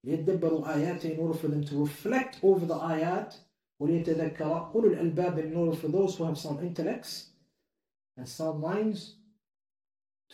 ليتدبروا 0.03 0.73
آياته 0.73 1.13
in 1.15 1.19
order 1.19 1.37
for 1.37 1.47
them 1.47 1.63
to 1.63 1.75
reflect 1.77 2.39
over 2.43 2.65
the 2.65 2.73
ayat 2.73 3.35
وليتذكر 3.79 4.71
أولو 4.73 4.87
الألباب 4.87 5.37
in 5.37 5.55
order 5.55 5.75
for 5.75 5.87
those 5.87 6.17
who 6.17 6.23
have 6.23 6.37
sound 6.37 6.61
intellects 6.61 7.27
and 8.17 8.27
sound 8.27 8.59
minds 8.59 9.17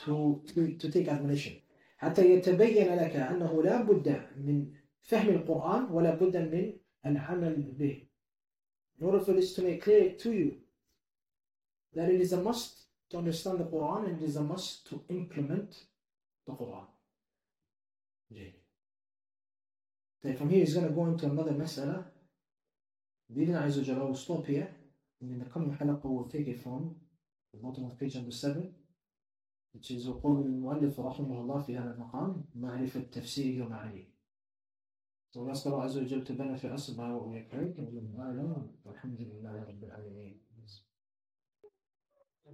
to, 0.05 0.41
to, 0.47 0.77
to 0.77 0.89
take 0.89 1.09
admonition 1.09 1.53
حتى 1.97 2.33
يتبين 2.33 2.95
لك 2.95 3.15
أنه 3.15 3.63
لا 3.63 3.81
بد 3.81 4.21
من 4.37 4.67
فهم 5.01 5.29
القرآن 5.29 5.91
ولا 5.91 6.15
بد 6.15 6.37
من 6.37 6.73
العمل 7.05 7.71
به 7.79 8.07
in 8.99 9.05
order 9.05 9.19
for 9.19 9.33
this 9.33 9.53
to 9.55 9.61
make 9.63 9.81
clear 9.81 10.13
to 10.15 10.31
you 10.31 10.57
that 11.95 12.09
it 12.09 12.21
is 12.21 12.33
a 12.33 12.41
must 12.41 12.85
to 13.09 13.17
understand 13.17 13.59
the 13.59 13.65
Quran 13.65 14.07
and 14.07 14.21
it 14.21 14.25
is 14.25 14.35
a 14.35 14.43
must 14.43 14.87
to 14.87 15.03
implement 15.09 15.85
the 16.45 16.53
Quran. 16.53 16.85
Okay, 20.23 20.35
from 20.37 20.49
here 20.49 20.59
he's 20.59 20.75
going 20.75 20.87
to 20.87 20.93
go 20.93 21.07
into 21.07 21.25
another 21.25 21.51
مسألة 21.51 22.05
بإذن 23.33 23.55
عز 23.55 23.89
will 23.89 24.15
stop 24.15 24.45
here 24.45 24.69
and 25.19 25.31
in 25.31 25.39
the 25.39 25.45
coming 25.45 25.75
حلقة 25.75 26.03
we'll 26.03 26.29
take 26.29 26.47
it 26.47 26.61
from 26.61 26.95
the 27.53 27.59
bottom 27.59 27.85
of 27.85 27.99
page 27.99 28.15
number 28.15 28.31
7 28.31 28.73
which 29.73 29.91
is 29.91 30.07
وقول 30.07 30.45
المؤلف 30.45 30.99
رحمه 30.99 31.41
الله 31.41 31.61
في 31.61 31.77
هذا 31.77 31.93
المقام 31.93 32.45
معرفة 32.55 32.99
تفسيره 32.99 33.65
ومعانيه 33.65 34.11
ونسأل 35.37 35.71
الله 35.71 35.83
عز 35.83 35.97
وجل 35.97 36.23
تبنى 36.23 36.57
في 36.57 36.73
أصبع 36.73 37.07
ما 38.17 38.31
الحمد 38.31 38.67
والحمد 38.85 39.21
لله 39.21 39.63
رب 39.63 39.83
العالمين 39.83 40.37